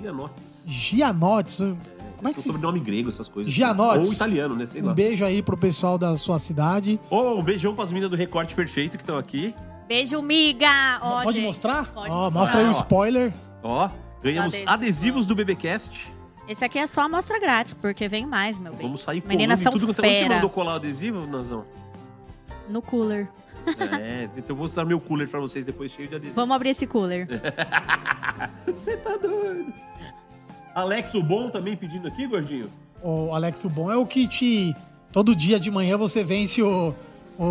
[0.00, 0.64] Gianotes.
[0.66, 1.60] Gianotes.
[2.22, 2.48] Como é que Um se...
[2.48, 3.52] sobrenome grego, essas coisas.
[3.52, 4.06] Gianotes.
[4.06, 4.64] Ou italiano, né?
[4.66, 4.92] Sei lá.
[4.92, 7.00] Um beijo aí pro pessoal da sua cidade.
[7.10, 9.52] Ô, um beijão pras meninas do Recorte Perfeito que estão aqui.
[9.88, 11.00] Beijo, miga!
[11.02, 11.86] Ó, Pode gente, mostrar?
[11.92, 12.38] Pode Ó, mostrar.
[12.40, 12.72] mostra aí o Ó.
[12.72, 13.32] spoiler.
[13.64, 13.90] Ó,
[14.22, 14.72] ganhamos Adesivos.
[14.72, 16.12] adesivos do BBcast.
[16.48, 18.82] Esse aqui é só amostra grátis, porque vem mais, meu bem.
[18.86, 20.34] Vamos sair colando Meninas são tudo quanto é- Onde Você fera.
[20.36, 21.64] mandou colar o adesivo, Nazão?
[22.68, 23.28] No cooler.
[24.00, 26.34] É, então eu vou mostrar meu cooler pra vocês depois cheio de adesivo.
[26.36, 27.28] Vamos abrir esse cooler.
[28.66, 29.72] Você tá doido.
[30.74, 32.70] Alex, o bom também pedindo aqui, gordinho?
[33.02, 34.74] O Alex, o bom é o que te.
[35.10, 36.94] Todo dia de manhã você vence o.
[37.38, 37.42] o,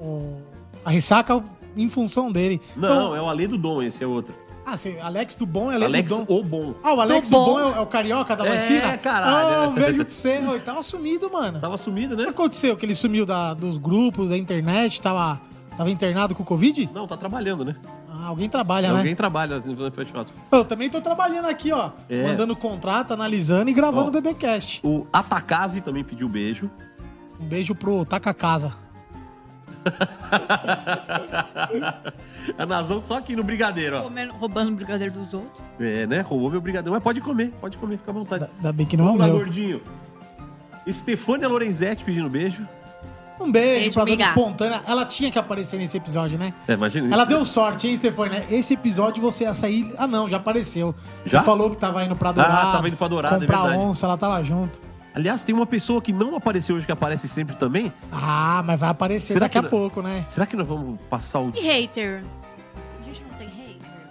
[0.00, 0.42] o-
[0.84, 1.42] a ressaca
[1.76, 2.60] em função dele.
[2.76, 4.34] Não, Então- é o Ale do Dom, esse é outro.
[4.66, 6.38] Ah, você, Alex do bom é Ale Alex, do Dom.
[6.38, 6.74] o bom.
[6.82, 7.52] Ah, o Alex Do do bom.
[7.52, 8.96] bom é o, é o carioca da É, vacina?
[8.98, 9.64] caralho.
[9.64, 10.36] Ah, um beijo pra você.
[10.36, 11.60] Ele tava sumido, mano.
[11.60, 12.30] Tava sumido, O que né?
[12.30, 12.76] aconteceu?
[12.76, 15.38] Que ele sumiu da- dos grupos, da internet, tava,
[15.76, 16.88] tava internado com o Covid?
[16.94, 17.76] Não, tá trabalhando, né?
[18.24, 18.98] Ah, alguém trabalha, né?
[18.98, 20.32] Alguém trabalha no churrasco.
[20.50, 21.90] Eu também tô trabalhando aqui, ó.
[22.08, 22.22] É.
[22.26, 24.80] Mandando contrato, analisando e gravando o BBcast.
[24.82, 26.70] O Atakazi também pediu beijo.
[27.38, 28.72] Um beijo pro Taca Casa.
[32.58, 34.02] A Nazão só aqui no brigadeiro, ó.
[34.04, 35.62] Comendo- roubando o brigadeiro dos outros.
[35.78, 36.22] É, né?
[36.22, 36.92] Roubou meu brigadeiro.
[36.94, 38.46] Mas pode comer, pode comer, fica à vontade.
[38.56, 39.36] Ainda bem que não é o Vamos lá, meu.
[39.44, 39.82] gordinho.
[40.86, 42.66] Estefânia Lorenzetti pedindo beijo.
[43.40, 44.24] Um beijo, Beijo, pra Dona miga.
[44.28, 44.80] Espontânea.
[44.86, 46.54] Ela tinha que aparecer nesse episódio, né?
[46.68, 47.30] É, imagina Ela isso.
[47.30, 48.44] deu sorte, hein, Stefania?
[48.50, 49.92] Esse episódio você ia sair.
[49.98, 50.94] Ah, não, já apareceu.
[51.26, 51.40] Já?
[51.40, 52.68] Você falou que tava indo pra Dourado.
[52.68, 53.82] Ah, tava indo pra Dourado, é Comprar verdade.
[53.82, 54.80] onça, ela tava junto.
[55.14, 57.92] Aliás, tem uma pessoa que não apareceu hoje, que aparece sempre também.
[58.12, 60.24] Ah, mas vai aparecer Será daqui que a pouco, né?
[60.28, 61.52] Será que nós vamos passar o.
[61.54, 62.24] E hater?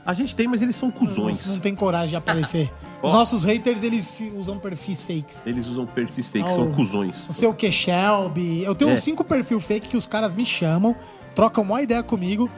[0.05, 1.45] A gente tem, mas eles são cuzões.
[1.45, 2.71] Não, não tem coragem de aparecer.
[3.01, 5.37] Os nossos haters, eles usam perfis fakes.
[5.45, 7.27] Eles usam perfis fakes, Ah, são o- cuzões.
[7.29, 8.63] O seu que Shelby.
[8.63, 8.93] Eu tenho É.
[8.93, 10.95] uns cinco perfil fake que os caras me chamam,
[11.35, 12.49] trocam uma ideia comigo.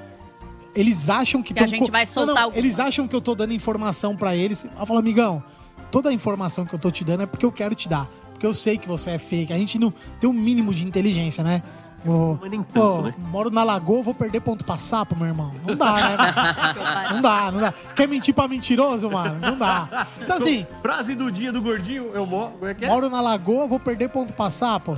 [0.75, 2.57] Eles acham que Que a gente vai soltar alguma.
[2.59, 4.65] Eles acham que eu tô dando informação pra eles.
[4.79, 5.43] Eu falo, amigão,
[5.89, 8.07] toda a informação que eu tô te dando é porque eu quero te dar.
[8.33, 9.53] Porque eu sei que você é fake.
[9.53, 11.63] A gente não tem um mínimo de inteligência, né?
[12.05, 13.13] O- Mas nem tanto, pô, né?
[13.31, 15.51] Moro na lagoa, vou perder ponto pra sapo, meu irmão.
[15.67, 16.17] Não dá, né?
[17.13, 17.73] não dá, não dá.
[17.95, 19.39] Quer mentir pra mentiroso, mano?
[19.39, 20.07] Não dá.
[20.21, 22.51] Então, assim, Frase do dia do gordinho, eu moro.
[22.51, 22.87] Como é que é?
[22.87, 24.97] Moro na lagoa, vou perder ponto pra sapo.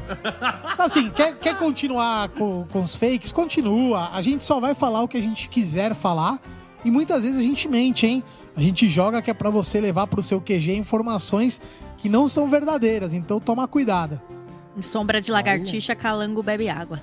[0.73, 3.31] Então, assim, quer, quer continuar com, com os fakes?
[3.31, 4.09] Continua.
[4.13, 6.39] A gente só vai falar o que a gente quiser falar.
[6.83, 8.23] E muitas vezes a gente mente, hein?
[8.55, 11.59] A gente joga que é pra você levar pro seu QG informações
[11.97, 13.13] que não são verdadeiras.
[13.13, 14.19] Então toma cuidado.
[14.77, 17.01] Em sombra de lagartixa, calango bebe água.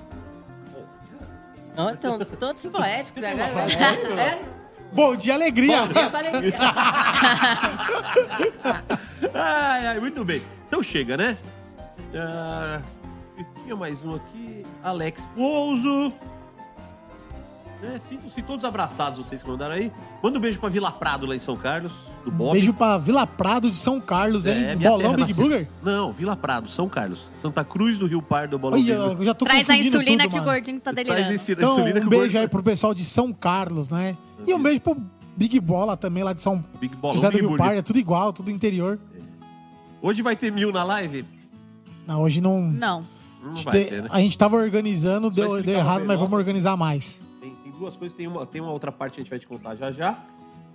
[1.77, 3.71] Ó, Então, todos poéticos agora.
[4.21, 4.39] É,
[4.93, 5.79] Bom dia, alegria!
[5.79, 6.53] eu falei que-
[9.33, 10.41] Ai, ai, muito bem.
[10.67, 11.37] Então chega, né?
[12.15, 12.81] Ah,
[13.61, 14.63] tinha mais um aqui.
[14.81, 16.13] Alex Pouso.
[17.81, 17.99] Né?
[18.07, 19.91] Sintam-se todos abraçados, vocês que mandaram aí.
[20.23, 21.91] Manda um beijo pra Vila Prado, lá em São Carlos,
[22.23, 22.53] do Bob.
[22.53, 24.53] Beijo pra Vila Prado de São Carlos, hein?
[24.63, 25.33] É, minha Bolão terra Big.
[25.33, 25.67] Burger?
[25.83, 27.27] Não, Vila Prado, São Carlos.
[27.41, 29.19] Santa Cruz do Rio Pardo, Bolão Big Olha, Burger.
[29.19, 31.33] eu já tô Traz a insulina tudo, que o gordinho tá Traz delirando.
[31.33, 34.15] esse- Então, insulina que um o beijo gordo- aí pro pessoal de São Carlos, né?
[34.47, 34.97] E um beijo pro
[35.37, 37.57] Big Bola também, lá de São Big Bolão José do Big Rio.
[37.57, 37.79] Pardo.
[37.79, 38.97] É tudo igual, tudo interior.
[40.01, 41.25] Hoje vai ter mil na live?
[42.07, 42.61] Não, hoje não...
[42.61, 43.03] Não.
[43.43, 44.09] Não A gente, ter, né?
[44.11, 47.21] a gente tava organizando, deu, deu errado, uma mas vamos organizar mais.
[47.77, 49.91] Duas coisas, tem uma, tem uma outra parte que a gente vai te contar já
[49.91, 50.17] já,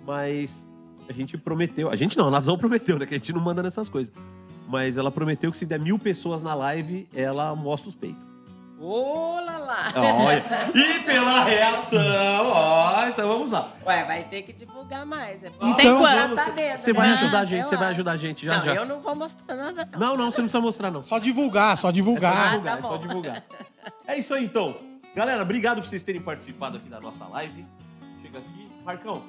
[0.05, 0.67] mas
[1.09, 3.61] a gente prometeu, a gente não, a Nazão prometeu, né, que a gente não manda
[3.63, 4.13] nessas coisas.
[4.67, 8.21] Mas ela prometeu que se der mil pessoas na live, ela mostra os peitos.
[8.79, 9.39] Ô,
[9.71, 9.93] lá.
[9.95, 13.71] Olha, e pela reação, ó, então vamos lá.
[13.85, 15.43] Ué, vai ter que divulgar mais.
[15.43, 15.67] É bom.
[15.67, 16.35] Então, Tem quanto?
[16.35, 17.13] sabendo, Você vai né?
[17.15, 18.73] ajudar a gente, Eu você vai ajudar a gente já Não, já.
[18.75, 19.89] eu não vou mostrar nada.
[19.91, 19.99] não.
[19.99, 21.03] Não, não, você não precisa mostrar não.
[21.03, 22.49] Só divulgar, só É só divulgar.
[22.51, 23.43] divulgar, tá é só divulgar.
[24.07, 24.75] É isso aí então.
[25.15, 27.65] Galera, obrigado por vocês terem participado aqui da nossa live.
[28.21, 28.69] Chega aqui.
[28.83, 29.23] Marcão,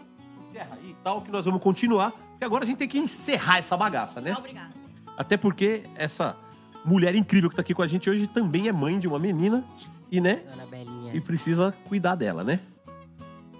[0.48, 2.12] encerra aí e tal, que nós vamos continuar.
[2.12, 4.34] Porque agora a gente tem que encerrar essa bagaça, né?
[4.36, 4.70] Obrigada.
[5.16, 6.36] Até porque essa
[6.84, 9.64] mulher incrível que tá aqui com a gente hoje também é mãe de uma menina
[10.10, 10.36] e, né?
[10.50, 11.14] Dona Belinha.
[11.14, 12.60] E precisa cuidar dela, né?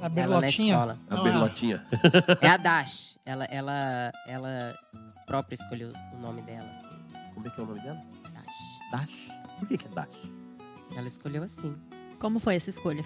[0.01, 0.75] A Ela na berlotinha.
[0.75, 0.99] escola.
[1.11, 1.85] A Não, Berlotinha.
[2.41, 3.19] É a Dash.
[3.25, 4.75] Ela, ela, ela
[5.27, 7.33] própria escolheu o nome dela, assim.
[7.35, 8.01] Como é que é o nome dela?
[8.33, 8.91] Dash.
[8.91, 9.29] Dash.
[9.59, 10.09] Por que, que é Dash?
[10.97, 11.75] Ela escolheu assim.
[12.23, 13.05] Como foi essa escolha?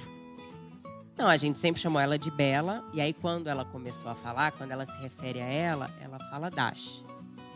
[1.17, 2.85] Não, a gente sempre chamou ela de Bela.
[2.93, 6.51] E aí, quando ela começou a falar, quando ela se refere a ela, ela fala
[6.51, 7.03] Dash.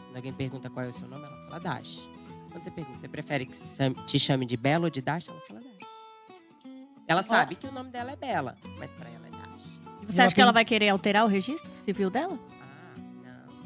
[0.07, 1.99] Quando alguém pergunta qual é o seu nome, ela fala Dash.
[2.51, 3.55] Quando você pergunta, você prefere que
[4.07, 5.29] te chame de Bela ou de Dash?
[5.29, 5.89] Ela fala Dash.
[7.07, 9.63] Ela sabe que o nome dela é Bela, mas pra ela é Dash.
[10.07, 12.39] Você ela acha que tem- ela vai querer alterar o registro civil dela?
[12.63, 12.99] Ah,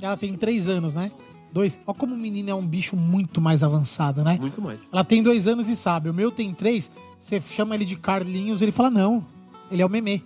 [0.00, 0.08] não.
[0.08, 1.12] ela tem três anos, né?
[1.52, 1.78] Dois.
[1.86, 4.36] Olha como o menino é um bicho muito mais avançado, né?
[4.40, 4.80] Muito mais.
[4.92, 6.10] Ela tem dois anos e sabe.
[6.10, 6.90] O meu tem três.
[7.24, 9.24] Você chama ele de Carlinhos, ele fala não.
[9.70, 9.88] Ele é o.
[9.88, 10.22] Meme.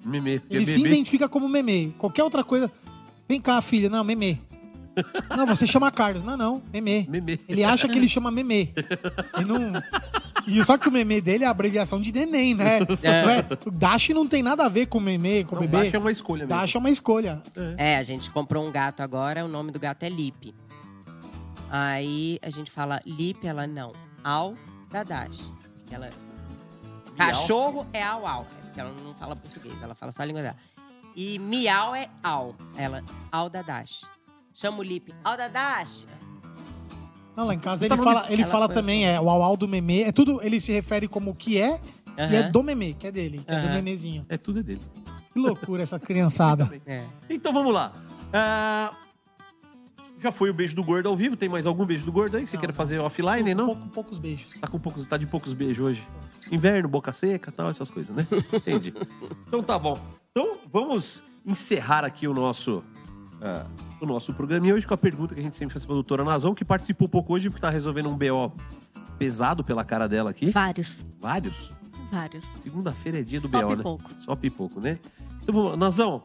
[0.00, 1.90] porque Ele se identifica como Memê.
[1.98, 2.70] Qualquer outra coisa.
[3.28, 3.90] Vem cá, filha.
[3.90, 4.38] Não, Memê.
[5.36, 6.22] Não, você chama Carlos.
[6.22, 6.62] Não, não.
[6.72, 7.04] Memê.
[7.08, 7.40] Memê.
[7.48, 8.68] Ele acha que ele chama Memê.
[9.36, 9.72] Ele não...
[10.46, 12.78] E só que o Memê dele é a abreviação de neném, né?
[12.78, 13.44] Não é?
[13.66, 15.82] O Dash não tem nada a ver com Memê, com Não, bebê.
[15.86, 16.60] Dash é uma escolha mesmo.
[16.60, 17.42] Dash é uma escolha.
[17.76, 20.54] É, a gente comprou um gato agora, o nome do gato é Lipe.
[21.68, 23.92] Aí a gente fala Lipe, ela não.
[24.22, 24.54] Al
[24.92, 25.50] da Dash.
[25.80, 26.08] Porque ela...
[27.16, 28.42] Cachorro é au au.
[28.42, 30.56] é Porque ela não fala português, ela fala só a língua dela.
[31.14, 32.54] E miau é au.
[32.76, 33.02] Ela,
[33.32, 34.02] au da Dash.
[34.54, 36.06] Chama o Lipe, au da Dash.
[37.36, 39.28] Não, lá em casa Tá ele no fala, ele Ela fala foi também, é o
[39.28, 40.02] Auau do Memê.
[40.04, 41.78] É tudo, ele se refere como o que é,
[42.16, 42.50] e é Aham.
[42.50, 43.74] do Memê, que é dele, que é do Aham.
[43.74, 44.24] nenezinho.
[44.28, 44.80] É tudo é dele.
[45.34, 46.70] Que loucura essa criançada.
[46.86, 47.04] É.
[47.28, 47.92] Então vamos lá.
[48.32, 48.90] Ah,
[50.26, 51.36] já foi o beijo do gordo ao vivo.
[51.36, 53.66] Tem mais algum beijo do gordo aí que você Não, fazer offline, não?
[53.66, 54.58] Pouco- poucos beijos.
[54.60, 56.06] Tá com poucos, tá de poucos beijos hoje.
[56.50, 58.26] Inverno, boca seca, tal, essas coisas, né?
[58.52, 58.92] Entendi.
[59.46, 59.98] Então tá bom.
[60.30, 62.82] Então vamos encerrar aqui o nosso
[63.40, 63.66] ah,
[64.00, 66.54] o nosso programinha hoje com a pergunta que a gente sempre faz pra doutora Nazão,
[66.54, 68.52] que participou pouco hoje porque tá resolvendo um BO
[69.18, 70.50] pesado pela cara dela aqui.
[70.50, 71.70] Vários, Vários.
[72.10, 72.44] vários.
[72.62, 74.02] Segunda-feira é dia do Só BO, pipoco.
[74.02, 74.16] né?
[74.20, 74.98] Só pipoco, né?
[75.42, 75.76] Então.
[75.76, 76.22] Nazão,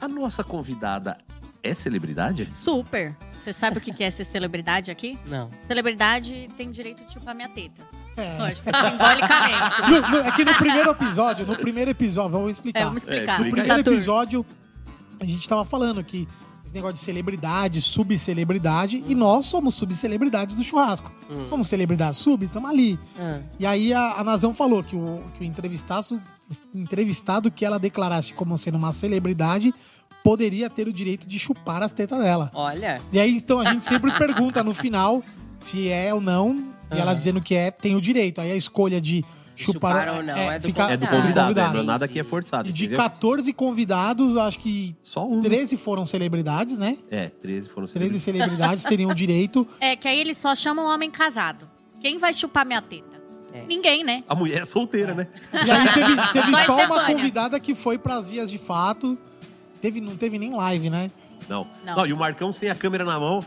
[0.00, 1.16] a nossa convidada
[1.62, 2.48] é celebridade?
[2.54, 3.16] Super.
[3.48, 5.18] Você sabe o que que é ser celebridade aqui?
[5.26, 5.48] Não.
[5.66, 7.82] Celebridade tem direito de chupar minha teta.
[8.14, 8.36] É.
[8.36, 9.80] Lógico, simbolicamente.
[9.90, 12.80] No- no- é que no primeiro episódio, no primeiro episódio, vamos explicar.
[12.80, 13.40] É, vamos explicar.
[13.40, 14.44] É, No primeiro episódio,
[15.18, 16.28] a gente tava falando que
[16.62, 21.10] esse negócio de celebridade, subcelebridade, e nós somos subcelebridades do churrasco.
[21.46, 23.00] Somos celebridades sub, estamos ali.
[23.18, 23.40] Ah.
[23.58, 26.20] E aí a, a Nazão falou que o, que o entrevistado,
[26.74, 29.72] entrevistado que ela declarasse como sendo uma celebridade
[30.22, 32.50] poderia ter o direito de chupar as tetas dela.
[32.54, 35.22] Olha, E aí, então, a gente sempre pergunta no final
[35.60, 36.68] se é ou não.
[36.94, 38.40] E ela dizendo que é, tem o direito.
[38.40, 39.22] Aí a escolha de
[39.54, 41.78] chupar, Chupar ou não é do fica- É do Ah, convidado, convidado.
[41.78, 41.82] né?
[41.84, 42.68] nada que é forçado.
[42.68, 42.96] E de entendeu?
[43.02, 45.40] 14 convidados, acho que Só um.
[45.40, 46.96] 13 foram celebridades, né?
[47.10, 48.22] É, 13 foram 13 celebridades.
[48.22, 49.68] celebridades teriam o direito.
[49.80, 51.68] É que aí eles só chamam um homem casado.
[52.00, 53.18] Quem vai chupar minha teta?
[53.52, 53.64] É.
[53.66, 54.22] Ninguém, né?
[54.28, 55.26] A mulher é solteira, né?
[55.52, 59.18] E aí teve, teve Só só uma convidada que foi pras vias de fato.
[59.80, 61.10] Teve, não teve nem live, né?
[61.48, 61.66] Não.
[61.84, 61.96] Não.
[61.96, 62.06] Não.
[62.06, 63.40] e o Marcão sem a câmera na mão.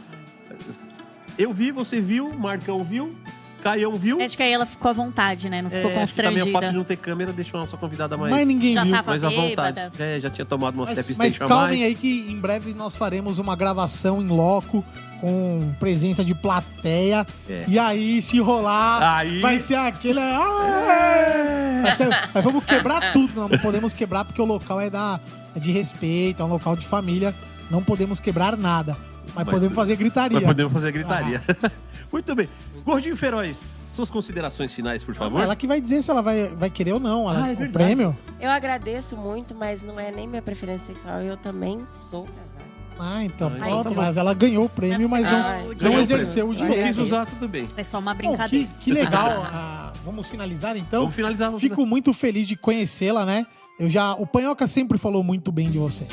[1.38, 3.16] Eu vi, você viu, Marcão viu,
[3.64, 4.22] Caião viu.
[4.22, 5.62] Acho que aí ela ficou à vontade, né?
[5.62, 6.78] Não ficou É, acho que também o fato de constrangida.
[6.78, 8.92] não ter câmera deixou a nossa convidada mais, Mas ninguém Já viu.
[8.92, 9.80] tava mais à vontade.
[10.00, 11.90] É, já tinha tomado uma Mas, step mas station calmem mais.
[11.90, 14.84] aí que em breve nós faremos uma gravação em loco
[15.20, 17.26] com presença de plateia.
[17.48, 17.66] É.
[17.68, 20.20] E aí, se rolar, Aí- vai ser aquele.
[20.20, 21.82] Ah!
[21.84, 23.34] Vai ser- mas vamos quebrar tudo.
[23.42, 25.20] Não, não podemos quebrar porque o local é, da,
[25.56, 27.34] é de respeito, é um local de família.
[27.70, 28.98] Não podemos quebrar nada.
[29.28, 30.38] Mas, Mas- podemos fazer gritaria.
[30.40, 31.42] Mas podemos fazer gritaria.
[32.12, 32.50] Muito bem.
[32.84, 35.42] Gordinho Feroz, suas considerações finais, por favor.
[35.42, 37.30] Ela que vai dizer se ela vai, vai querer ou não.
[37.30, 37.72] Ela, Ah, é o verdade.
[37.72, 38.18] prêmio.
[38.40, 41.22] eu agradeço muito, mas não é nem minha preferência sexual.
[41.22, 42.52] Eu também sou casada.
[43.00, 43.90] Ah, então Ah, então pronto.
[43.96, 44.02] bom.
[44.02, 46.88] mas ela ganhou o prêmio, mas não, Ah, não exerceu o direito.
[46.88, 47.68] quis usar, tudo bem.
[47.78, 48.68] É só uma Bom, brincadeira.
[48.68, 49.44] que, que legal.
[49.52, 51.02] Ah, vamos finalizar então?
[51.02, 51.48] Vamos finalizar.
[51.48, 53.46] Vamos Fico muito feliz de conhecê-la, né?
[53.82, 56.06] Eu já, o Panhoca sempre falou muito bem de você.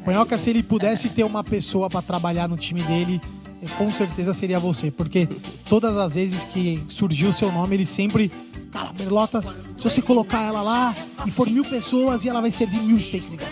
[0.00, 3.20] O Panhoca, se ele pudesse ter uma pessoa pra trabalhar no time dele,
[3.62, 5.28] eh, com certeza seria você, porque
[5.68, 8.32] todas as vezes que surgiu o seu nome, ele sempre,
[8.72, 9.40] cara, Berlota,
[9.76, 10.92] se você colocar ela lá
[11.24, 13.48] e for mil pessoas e ela vai servir mil steaks igual.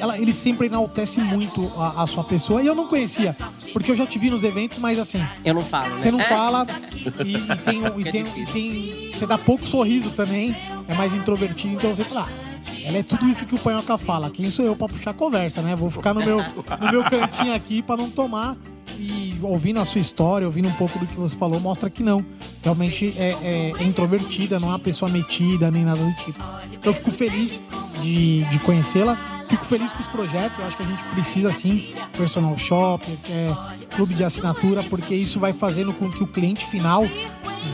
[0.00, 3.36] Ela- ele sempre enaltece muito a, a sua pessoa e eu não conhecia,
[3.72, 6.00] porque eu já te vi nos eventos, mas assim, Eu não falo, né?
[6.00, 6.66] você não fala
[7.24, 10.56] e, e tem, e tem- e tem- Você dá pouco sorriso também,
[10.90, 12.26] é mais introvertido, então você fala.
[12.28, 12.50] "Ah,
[12.84, 14.30] ela é tudo isso que o Panhoca fala.
[14.30, 15.74] Quem sou eu pra puxar conversa, né?
[15.76, 16.38] Vou ficar no meu,
[16.80, 18.56] no meu cantinho aqui pra não tomar.
[18.98, 22.24] E ouvindo a sua história, ouvindo um pouco do que você falou, mostra que não.
[22.62, 26.42] Realmente é, é- introvertida, não é uma pessoa metida, nem nada do tipo.
[26.72, 27.60] Então eu fico feliz
[28.02, 29.18] de, de conhecê-la.
[29.50, 30.58] Fico feliz com os projetos.
[30.60, 35.40] Eu acho que a gente precisa sim, personal shopper, é, clube de assinatura, porque isso
[35.40, 37.02] vai fazendo com que o cliente final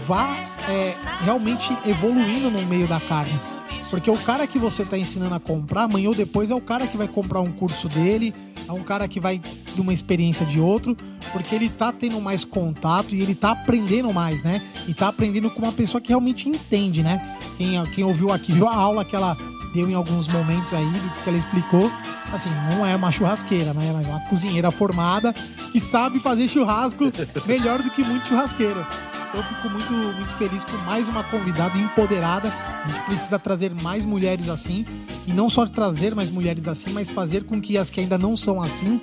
[0.07, 0.39] vá
[0.71, 3.39] é, realmente evoluindo no meio da carne.
[3.91, 6.87] Porque o cara que você está ensinando a comprar, amanhã ou depois é o cara
[6.87, 8.35] que vai comprar um curso dele,
[8.67, 10.97] é um cara que vai de uma experiência de outro,
[11.31, 14.63] porque ele tá tendo mais contato e ele tá aprendendo mais, né?
[14.89, 17.37] E tá aprendendo com uma pessoa que realmente entende, né?
[17.59, 19.37] Quem, quem ouviu aqui, viu a aula que ela
[19.77, 21.93] deu em alguns momentos aí, do que ela explicou.
[22.33, 23.91] Assim, não é uma churrasqueira, né?
[23.95, 25.33] Mas é uma cozinheira formada
[25.71, 27.05] que sabe fazer churrasco
[27.47, 28.81] melhor do que muito churrasqueiro.
[29.29, 32.49] Então eu fico muito, muito feliz com mais uma convidada empoderada.
[32.85, 34.87] A gente precisa trazer mais mulheres assim.
[35.27, 38.35] E não só trazer mais mulheres assim, mas fazer com que as que ainda não
[38.37, 39.01] são assim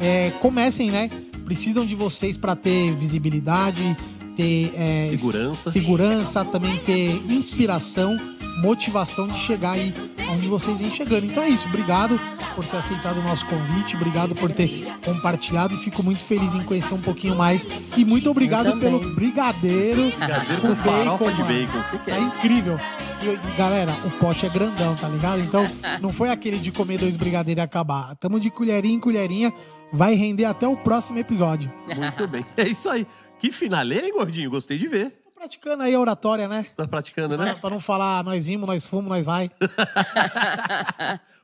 [0.00, 1.10] É, comecem, né?
[1.44, 3.96] Precisam de vocês para ter visibilidade,
[4.34, 5.70] ter é, Segurança.
[5.70, 8.18] segurança, também ter inspiração,
[8.58, 9.94] motivação de chegar aí
[10.30, 11.26] onde vocês vêm chegando.
[11.26, 11.68] Então é isso.
[11.68, 12.20] Obrigado
[12.54, 16.62] por ter aceitado o nosso convite, obrigado por ter compartilhado e fico muito feliz em
[16.62, 17.66] conhecer um pouquinho mais.
[17.96, 21.78] E muito obrigado pelo brigadeiro, Brigadeiro com farofa de bacon.
[21.78, 22.80] O que que é incrível.
[23.22, 25.40] E, galera, o pote é grandão, tá ligado?
[25.40, 25.66] Então,
[26.00, 28.14] não foi aquele de comer dois brigadeiros e acabar.
[28.16, 29.52] Tamo de colherinha em colherinha.
[29.92, 31.72] Vai render até o próximo episódio.
[31.86, 32.44] Muito bem.
[32.56, 33.06] É isso aí.
[33.38, 34.50] Que finaleira, hein, gordinho?
[34.50, 35.23] Gostei de ver.
[35.44, 36.64] Praticando aí a oratória, né?
[36.74, 37.54] Tá praticando, né?
[37.60, 39.50] Pra não falar nós vimos, nós fomos, nós vai.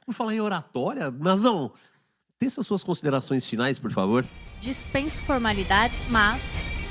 [0.07, 1.71] Por falar em oratória, Nazão,
[2.39, 4.25] teça suas considerações finais, por favor.
[4.59, 6.43] Dispenso formalidades, mas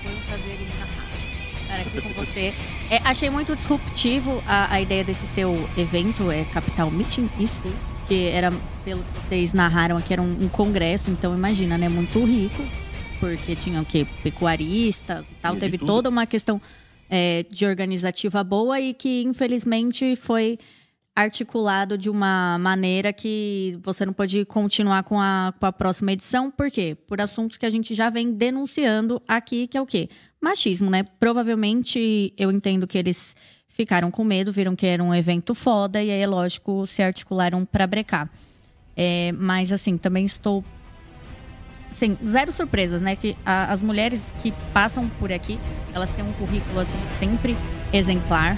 [0.04, 1.20] foi um prazer inenarrável
[1.64, 2.54] estar aqui com você.
[2.92, 7.60] É, achei muito disruptivo a, a ideia desse seu evento, é Capital Meeting, isso,
[8.08, 8.52] que era,
[8.86, 11.90] pelo que vocês narraram aqui, era um, um congresso, então imagina, né?
[11.90, 12.64] Muito rico,
[13.20, 14.06] porque tinha o quê?
[14.22, 15.88] Pecuaristas e tal, teve tudo.
[15.88, 16.62] toda uma questão
[17.10, 20.60] é, de organizativa boa e que, infelizmente, foi
[21.16, 26.50] articulado de uma maneira que você não pode continuar com a, com a próxima edição.
[26.50, 26.96] Por quê?
[27.08, 30.10] Por assuntos que a gente já vem denunciando aqui, que é o quê?
[30.42, 31.04] Machismo, né?
[31.20, 33.36] Provavelmente eu entendo que eles
[33.80, 37.88] ficaram com medo, viram que era um evento foda, e aí, lógico, se articularam para
[37.88, 38.30] brecar.
[38.96, 40.64] É, mas, assim, também estou.
[41.92, 43.16] Assim, zero surpresas, né?
[43.16, 45.60] Que a- as mulheres que passam por aqui,
[45.94, 47.58] elas têm um currículo, assim, sempre
[47.92, 48.58] exemplar.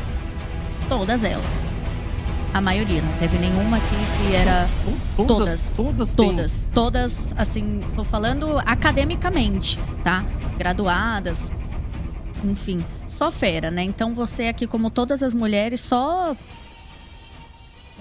[0.89, 1.71] Todas elas.
[2.53, 3.95] A maioria, não teve nenhuma aqui
[4.27, 4.67] que era.
[5.25, 5.73] Todas.
[5.75, 6.13] Todas.
[6.13, 10.25] têm- Todas, todas, assim, tô falando academicamente, tá?
[10.57, 11.49] Graduadas,
[12.43, 13.83] enfim, só fera, né?
[13.83, 16.35] Então você aqui, como todas as mulheres, só.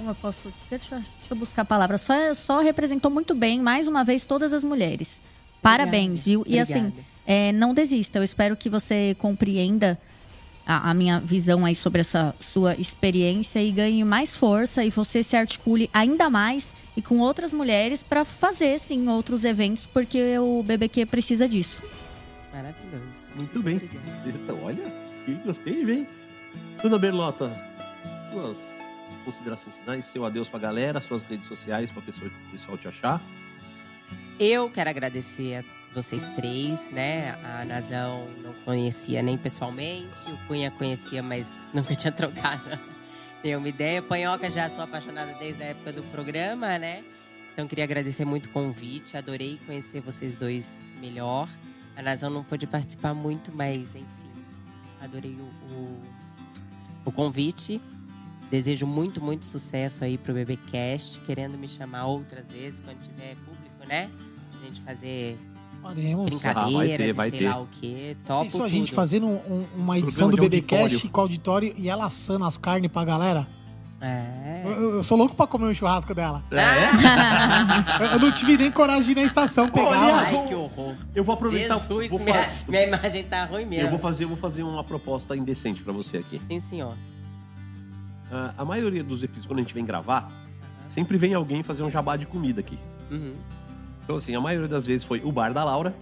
[0.00, 0.50] Como eu posso.
[0.70, 1.98] Deixa, eu- deixa eu buscar a palavra.
[1.98, 5.22] Só, só representou muito bem, mais uma vez, todas as mulheres.
[5.60, 6.42] Parabéns, viu?
[6.46, 7.04] E assim, Obrigada.
[7.26, 8.18] é, não desista.
[8.18, 10.00] Eu espero que você compreenda
[10.66, 15.22] a, a minha visão aí sobre essa sua experiência e ganhe mais força e você
[15.22, 20.62] se articule ainda mais e com outras mulheres para fazer, sim, outros eventos, porque o
[20.62, 21.82] BBQ precisa disso.
[22.54, 23.18] Maravilhoso.
[23.36, 23.76] Muito bem.
[23.76, 24.28] Obrigada.
[24.28, 24.82] Então, olha,
[25.26, 26.08] que gostei, vem.
[26.82, 27.52] Dona Berlota,
[28.32, 28.79] suas
[29.30, 33.22] considerações finais, seu adeus pra galera, suas redes sociais pra pessoa, o pessoal te achar.
[34.38, 37.38] Eu quero agradecer a vocês três, né?
[37.44, 42.78] A Nazão não conhecia nem pessoalmente, o Cunha conhecia, mas nunca tinha trocado
[43.44, 44.02] nenhuma ideia.
[44.02, 47.04] Panhoca já sou apaixonada desde a época do programa, né?
[47.52, 51.48] Então queria agradecer muito o convite, adorei conhecer vocês dois melhor.
[51.96, 54.06] A Nazão não pôde participar muito, mas enfim,
[55.00, 56.02] adorei o, o,
[57.04, 57.80] o convite.
[58.50, 63.86] Desejo muito, muito sucesso aí pro BBcast, querendo me chamar outras vezes quando tiver público,
[63.88, 64.10] né?
[64.60, 65.38] A gente fazer
[65.80, 66.24] Faremos.
[66.26, 67.48] brincadeiras, Ah, vai ter, vai sei ter.
[67.48, 68.16] lá o quê.
[68.26, 71.10] Topo Isso a gente fazendo um- um- uma edição Programa do auditório.
[71.10, 73.46] com auditório e ela assando as carnes pra galera.
[74.02, 74.62] É.
[74.64, 76.42] Eu, eu sou louco pra comer o churrasco dela.
[76.50, 76.50] É?
[78.02, 79.88] Eu, eu não tive nem coragem de ir na estação pegar.
[79.92, 80.40] aliás, ela.
[80.42, 80.94] Ai, que horror.
[81.14, 81.78] Eu vou aproveitar.
[81.78, 83.86] Jesus, vou minha, fa- minha imagem tá ruim mesmo.
[83.86, 86.40] Eu vou fazer, eu vou fazer uma proposta indecente pra você aqui.
[86.46, 86.96] Sim, senhor.
[88.30, 90.30] Ah, a maioria dos episódios, quando a gente vem gravar,
[90.86, 92.78] sempre vem alguém fazer um jabá de comida aqui.
[93.10, 93.34] Uhum.
[94.04, 95.94] Então, assim, a maioria das vezes foi o bar da Laura.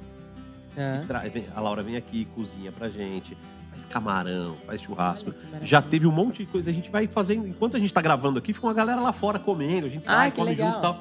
[1.07, 3.37] Tra- vem- A Laura vem aqui, cozinha pra gente,
[3.71, 5.33] faz camarão, faz churrasco.
[5.63, 6.71] Já teve um monte de coisa.
[6.71, 7.47] A gente vai fazendo.
[7.49, 9.87] Enquanto a gente tá gravando aqui, fica uma galera lá fora comendo.
[9.87, 10.69] A gente sai, Ai, come legal.
[10.69, 11.01] junto e tal.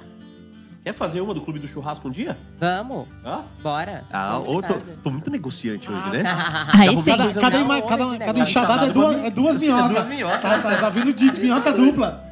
[0.87, 2.37] Quer fazer uma do Clube do Churrasco um dia?
[2.57, 3.41] Vamos, Hã?
[3.61, 4.05] bora.
[4.09, 6.23] Ah, ô, tô, tô muito negociante hoje, né?
[6.73, 7.03] Aí arrumei sim.
[7.11, 9.89] Cada, cada, ima- cada, cada enxadada é duas, é duas É minhocas.
[9.91, 10.39] duas minhocas.
[10.41, 12.23] Tá, tá, tá vindo de minhoca dupla.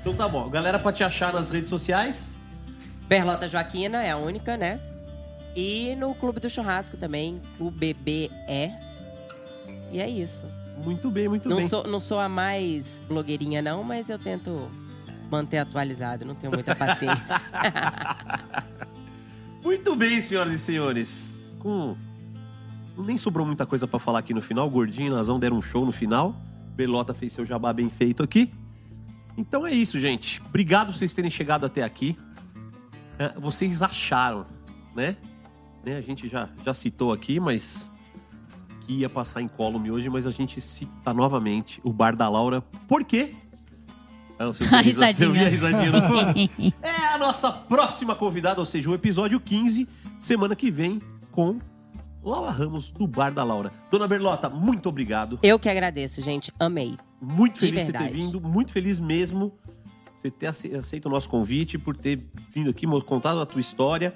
[0.00, 0.48] Então tá bom.
[0.48, 2.38] Galera, pra te achar nas redes sociais.
[3.06, 4.80] Berlota Joaquina é a única, né?
[5.54, 8.30] E no Clube do Churrasco também, o BBE.
[9.92, 10.46] E é isso.
[10.82, 11.68] Muito bem, muito Não bem.
[11.68, 14.66] sou, não sou a mais blogueirinha, não, mas eu tento
[15.30, 16.24] manter atualizado.
[16.24, 17.40] Não tenho muita paciência.
[19.62, 21.38] Muito bem, senhoras e senhores.
[21.58, 21.96] Com...
[22.96, 24.68] Nem sobrou muita coisa pra falar aqui no final.
[24.70, 26.34] Gordinho e Nazão deram um show no final.
[26.74, 28.52] Belota fez seu jabá bem feito aqui.
[29.36, 30.40] Então é isso, gente.
[30.46, 32.16] Obrigado por vocês terem chegado até aqui.
[33.18, 34.46] É, vocês acharam,
[34.94, 35.16] né?
[35.84, 37.90] Né, A gente já, já citou aqui, mas
[38.80, 42.60] que ia passar em column hoje, mas a gente cita novamente o Bar da Laura.
[42.86, 43.34] Por quê?
[44.38, 45.48] Ah, você viu A risadinha.
[45.48, 46.72] risadinha no fundo?
[46.82, 49.88] É a nossa próxima convidada, ou seja, o episódio 15,
[50.20, 51.00] semana que vem,
[51.30, 51.58] com
[52.22, 53.72] Laura Ramos, do Bar da Laura.
[53.90, 55.38] Dona Berlota, muito obrigado.
[55.42, 56.52] eu que agradeço, gente.
[56.58, 56.96] Amei.
[57.20, 59.52] Muito feliz de você ter vindo, muito feliz mesmo
[60.20, 62.20] você ter ace- aceito o nosso convite, por ter
[62.54, 64.14] vindo aqui, contado a tua história.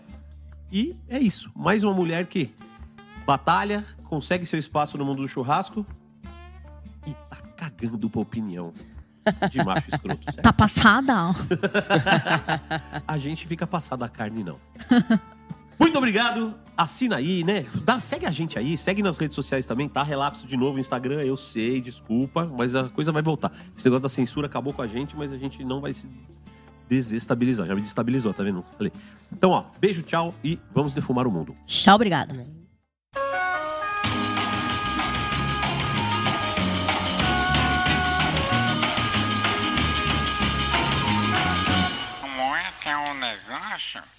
[0.73, 1.51] E é isso.
[1.55, 2.51] Mais uma mulher que
[3.27, 5.87] batalha, consegue seu espaço no mundo do churrasco
[7.07, 8.73] e tá cagando pra opinião
[9.51, 10.25] de macho escroto.
[10.25, 10.43] certo?
[10.43, 11.15] Tá passada?
[13.07, 14.59] A gente fica passado a carne, não.
[15.79, 16.55] Muito obrigado.
[16.77, 17.67] Assina aí, né?
[17.85, 20.03] Dá, segue a gente aí, segue nas redes sociais também, tá?
[20.03, 23.53] Relapso de novo no Instagram, eu sei, desculpa, mas a coisa vai voltar.
[23.77, 26.07] Esse negócio da censura acabou com a gente, mas a gente não vai se
[26.89, 27.67] desestabilizar.
[27.67, 28.65] Já me destabilizou, tá vendo?
[28.77, 28.93] Falei.
[29.33, 31.55] Então, ó, beijo, tchau e vamos defumar o mundo.
[31.67, 32.60] Tchau, obrigada.
[43.51, 44.11] Como